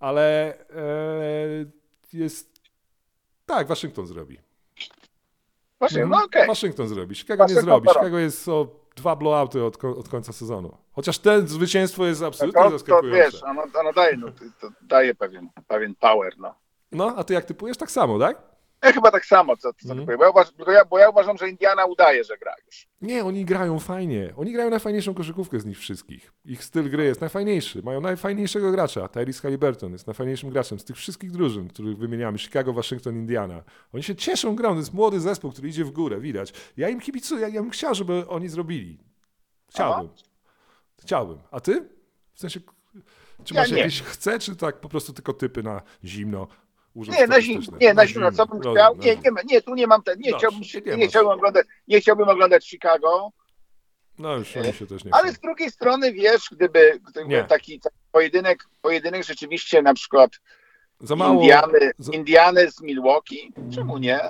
[0.00, 1.64] ale e,
[2.12, 2.60] jest...
[3.46, 4.38] Tak, Waszyngton zrobi.
[5.80, 6.46] Waszyngton, no okej.
[6.46, 7.14] Waszyngton zrobi.
[7.14, 7.66] Chicago nie zrobi.
[7.66, 7.88] to robi.
[7.88, 10.76] Chicago jest o dwa blowouty od, od końca sezonu.
[10.92, 13.30] Chociaż ten zwycięstwo jest absolutnie To, to zaskakujące.
[13.32, 16.54] wiesz, ono, ono daje, no, to, to daje pewien, pewien power, no.
[16.92, 17.76] No, a ty jak typujesz?
[17.76, 18.42] Tak samo, tak?
[18.82, 21.38] Ja chyba tak samo, co, co powiesz, bo, ja uważ, bo, ja, bo ja uważam,
[21.38, 22.88] że Indiana udaje, że gra już.
[23.02, 24.32] Nie, oni grają fajnie.
[24.36, 26.32] Oni grają najfajniejszą koszykówkę z nich wszystkich.
[26.44, 27.82] Ich styl gry jest najfajniejszy.
[27.82, 29.08] Mają najfajniejszego gracza.
[29.08, 32.38] Tyrese Halliburton jest najfajniejszym graczem z tych wszystkich drużyn, których wymieniamy.
[32.38, 33.62] Chicago, Waszyngton, Indiana.
[33.92, 34.72] Oni się cieszą grą.
[34.72, 36.52] To jest młody zespół, który idzie w górę, widać.
[36.76, 37.40] Ja im kibicuję.
[37.40, 38.98] Ja, ja bym chciał, żeby oni zrobili.
[39.70, 40.10] Chciałbym.
[41.02, 41.38] Chciałbym.
[41.50, 41.88] A ty?
[42.34, 42.60] W sensie,
[43.44, 43.78] czy Ja masz nie.
[43.78, 46.48] jakieś chce, czy tak po prostu tylko typy na zimno?
[46.98, 47.78] Urząd Nie, na statystyczny?
[47.80, 50.30] nie, na zimno, co bym Rozumiem, chciał, nie, nie, nie, tu nie mam, ten, nie,
[50.30, 53.30] Dobrze, chciałbym, nie nie, chciałbym oglądać, nie chciałbym oglądać Chicago,
[54.18, 57.96] No już oni się też nie ale z drugiej strony, wiesz, gdyby, gdyby taki, taki
[58.12, 60.30] pojedynek, pojedynek rzeczywiście na przykład
[61.00, 61.40] Za mało...
[61.42, 64.20] Indiany, za- Indiany z Milwaukee, czemu nie?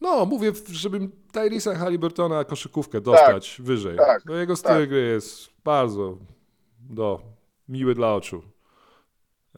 [0.00, 3.96] No, mówię, żebym Tyrisa Halliburtona koszykówkę dostać wyżej.
[3.96, 4.88] tak, Bo jego styl tak.
[4.88, 6.18] gry jest bardzo
[6.80, 7.20] do,
[7.68, 8.42] miły dla oczu.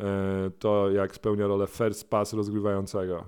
[0.01, 3.25] E, to jak spełnia rolę first pass rozgrywającego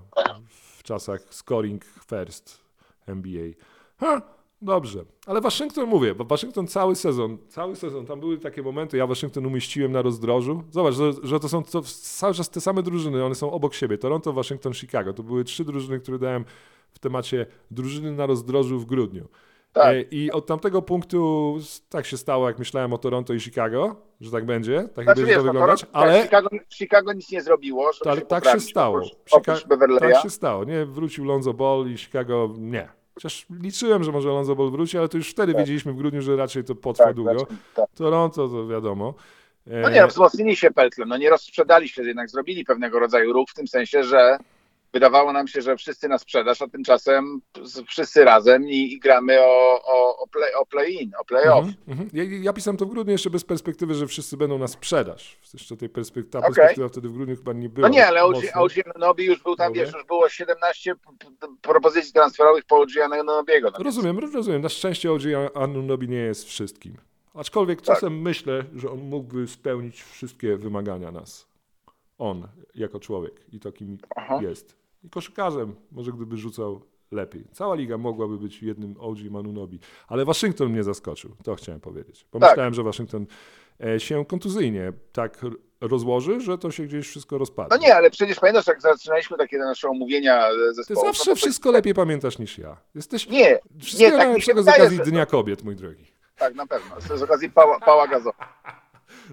[0.48, 2.60] w czasach scoring first
[3.06, 3.48] NBA.
[3.96, 4.22] Ha,
[4.62, 9.06] dobrze, ale Waszyngton mówię, bo Waszyngton cały sezon, cały sezon, tam były takie momenty, ja
[9.06, 10.62] Waszyngton umieściłem na rozdrożu.
[10.70, 13.98] Zobacz, że, że to są to cały czas te same drużyny, one są obok siebie.
[13.98, 15.12] Toronto, Waszyngton, Chicago.
[15.12, 16.44] To były trzy drużyny, które dałem
[16.90, 19.28] w temacie drużyny na rozdrożu w grudniu.
[19.72, 19.94] Tak.
[19.94, 21.56] E, I od tamtego punktu
[21.88, 25.22] tak się stało, jak myślałem o Toronto i Chicago, że tak będzie, tak Znaczy, będzie
[25.22, 28.44] to wiesz, no, wyglądać, to, ale Chicago, Chicago nic nie zrobiło, żeby ale się tak
[28.44, 28.96] się stało.
[28.96, 30.64] Oprócz, oprócz tak się stało.
[30.64, 32.88] Nie wrócił Lonzo Ball i Chicago nie.
[33.14, 35.60] Chociaż liczyłem, że może Lonzo Ball wróci, ale to już wtedy Tak.
[35.62, 37.46] wiedzieliśmy w grudniu, że raczej to potrwa tak, długo.
[37.74, 37.86] tak.
[37.94, 39.14] Toronto to wiadomo.
[39.66, 43.32] E, No nie, no, wzmocnili się Peltlem, no nie rozsprzedali się, jednak zrobili pewnego rodzaju
[43.32, 44.38] ruch w tym sensie, że
[44.92, 47.40] wydawało nam się, że wszyscy na sprzedaż, a tymczasem
[47.86, 51.64] wszyscy razem i, i gramy o, o, o, play, o play-in, o play-off.
[51.66, 52.10] Mhm, mhm.
[52.12, 55.38] Ja, ja pisałem to w grudniu jeszcze bez perspektywy, że wszyscy będą na sprzedaż.
[55.54, 56.54] Jeszcze tej perspektywy, ta Okej.
[56.54, 57.88] perspektywa wtedy w grudniu chyba nie była.
[57.88, 58.62] No nie, ale OG, mocno.
[58.62, 59.84] OG Anunoby już był tam, Dobra.
[59.86, 61.00] wiesz, już było 17 p-
[61.40, 63.70] p- propozycji transferowych po OG Anunobiego.
[63.78, 64.62] No, Rozumiem, rozumiem.
[64.62, 65.22] Na szczęście OG
[65.54, 66.94] Anunobi nie jest wszystkim.
[67.34, 67.86] Aczkolwiek Tak.
[67.96, 71.46] czasem myślę, że on mógłby spełnić wszystkie wymagania nas.
[72.18, 74.38] On, jako człowiek i to kim Aha.
[74.42, 74.79] jest.
[75.04, 77.44] I koszykarzem, może gdyby rzucał lepiej.
[77.52, 79.78] Cała liga mogłaby być jednym OG Manunobi,
[80.08, 82.26] ale Waszyngton mnie zaskoczył, to chciałem powiedzieć.
[82.32, 82.74] Bo Tak.
[82.74, 83.26] że Waszyngton
[83.84, 85.40] e, się kontuzyjnie tak
[85.80, 87.76] rozłoży, że to się gdzieś wszystko rozpadnie.
[87.76, 91.06] No nie, ale przecież pamiętasz, jak zaczynaliśmy takie nasze omówienia e, Ty zespołu.
[91.06, 92.76] zawsze no to- wszystko lepiej pamiętasz niż ja.
[92.94, 96.04] Jesteś Nie, wszystkiego nie, tak najlepszego z okazji że- Dnia Kobiet, mój drogi.
[96.36, 97.16] tak, na pewno.
[97.16, 98.60] Z okazji pała, pała gazowa.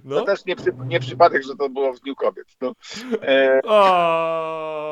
[0.06, 0.20] No.
[0.20, 2.48] To też nie, przy, nie przypadek, że to było w Dniu Kobiet.
[2.62, 2.74] No,
[3.22, 4.87] e, O,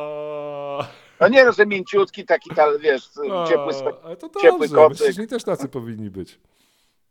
[1.30, 3.10] no nie, no, że mięciutki, taki, tal, wiesz,
[3.49, 4.99] ciepły o, swet, ale to ciepły dobrze, kocyk.
[4.99, 6.39] mężczyźni też tacy powinni być.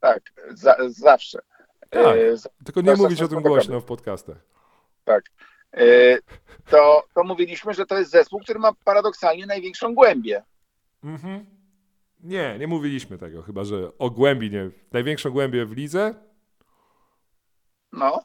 [0.01, 1.39] tak, za, zawsze.
[1.91, 2.17] Tak.
[2.17, 4.37] E, Tylko nie mówić o tym głośno w podcastach.
[5.05, 5.25] tak.
[5.73, 6.19] E,
[6.71, 10.43] to, to mówiliśmy, że to jest zespół, który ma paradoksalnie największą głębię.
[11.05, 11.47] Mhm.
[12.21, 14.71] Nie, nie mówiliśmy tego, chyba że o głębi nie.
[14.93, 16.15] Największą głębię w lidze,
[17.93, 18.23] No.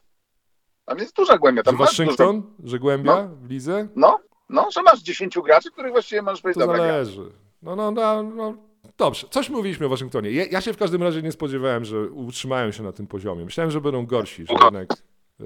[0.86, 1.60] Tam jest duża głębia.
[1.60, 4.20] że Tam dużo, Waszyngton, że głębia w lidze, no,
[4.50, 7.32] no, że masz 10 graczy, których właściwie możesz powiedzieć, to dobra, zależy.
[7.62, 8.54] No, no, no, no.
[8.98, 10.32] Dobrze, coś mówiliśmy o Waszyngtonie.
[10.32, 13.46] Ja, ja się w każdym razie nie spodziewałem, że utrzymają się na tym poziomie.
[13.46, 15.46] Myślałem, że będą gorsi, że jednak, e,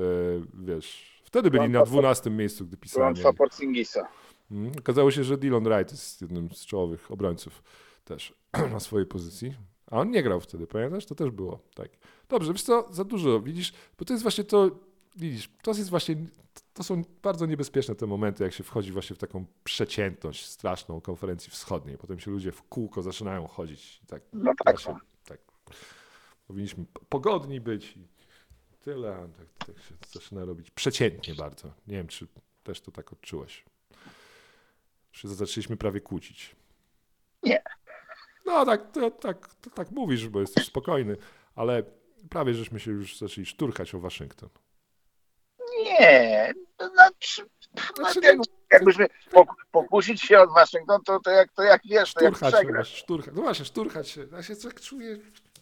[0.54, 3.14] wiesz, wtedy byli na 12 miejscu, gdy pisałem.
[3.14, 4.08] Klątwa Porzingisa.
[4.52, 7.64] Mm, Okazało się, że Dylan Wright jest jednym z czołowych obrońców
[8.06, 8.34] też
[8.74, 9.54] na swojej pozycji.
[9.92, 11.06] A on nie grał wtedy, pamiętasz?
[11.06, 11.90] To też było tak.
[12.30, 13.74] Dobrze, wiesz co, za dużo, widzisz?
[14.00, 14.70] Bo to jest właśnie to,
[15.16, 16.16] widzisz, to jest właśnie,
[16.74, 21.52] to są bardzo niebezpieczne te momenty, jak się wchodzi właśnie w taką przeciętność straszną konferencji
[21.52, 21.98] wschodniej.
[21.98, 24.02] Potem się ludzie w kółko zaczynają chodzić.
[24.04, 25.00] i Tak, No tak, właśnie, no.
[25.26, 25.40] tak.
[26.48, 28.08] Powinniśmy pogodni być i
[28.82, 31.74] tyle, a tak, tak się zaczyna robić przeciętnie bardzo.
[31.88, 32.28] Nie wiem, czy
[32.64, 33.66] też to tak odczułeś.
[35.12, 36.56] Czy zaczęliśmy prawie kłócić?
[37.44, 37.64] Nie.
[38.46, 41.18] No tak, to, tak, to, tak mówisz, bo jesteś spokojny,
[41.56, 41.84] ale
[42.30, 44.50] prawie żeśmy się już zaczęli szturchać o Waszyngton.
[45.84, 47.42] Nie, to znaczy,
[47.96, 48.38] Znaczy, jak,
[48.72, 52.54] jakbyśmy pok- pokusić się od Waszyngton, to, to, jak, to jak wiesz, to jak Szturchać
[52.54, 52.96] się, przegrasz.
[52.96, 53.34] szturchać.
[53.36, 54.26] No właśnie, szturchać się.
[54.32, 55.18] Ja się tak czuję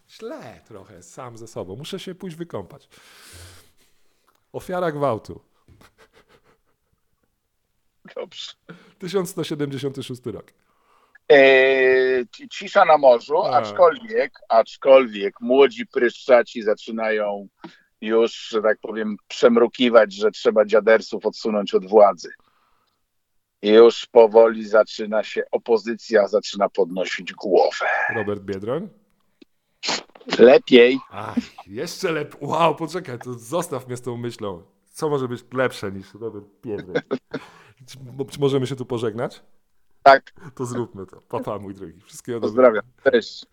[0.10, 1.76] źle trochę sam ze sobą.
[1.76, 2.90] Muszę się pójść wykąpać.
[4.54, 5.42] Ofiara gwałtu.
[8.16, 8.52] Dobrze.
[9.00, 10.46] 1176 rok.
[11.30, 13.58] Eee, ci- cisza na morzu, A.
[13.58, 17.48] aczkolwiek, aczkolwiek młodzi pryszczaci zaczynają
[18.02, 22.30] już, że tak powiem, przemrukiwać, że trzeba dziadersów odsunąć od władzy.
[23.62, 27.86] I już powoli zaczyna się, opozycja zaczyna podnosić głowę.
[28.16, 28.90] Robert Biedroń.
[30.40, 31.00] Lepiej.
[31.12, 31.36] Ach,
[31.68, 32.42] jeszcze lepiej.
[32.42, 34.64] Wow, poczekaj, to zostaw mnie z tą myślą.
[34.92, 36.96] Co może być lepsze niż Robert Biedroń?
[37.88, 37.98] Czy,
[38.32, 39.42] czy możemy się tu pożegnać?
[40.04, 41.22] Tak, To zróbmy to.
[41.22, 42.02] Papa, mój drogi.
[42.02, 42.68] Wszystkiego dobrego.
[42.72, 42.84] pozdrawiam.
[43.12, 43.46] Cześć.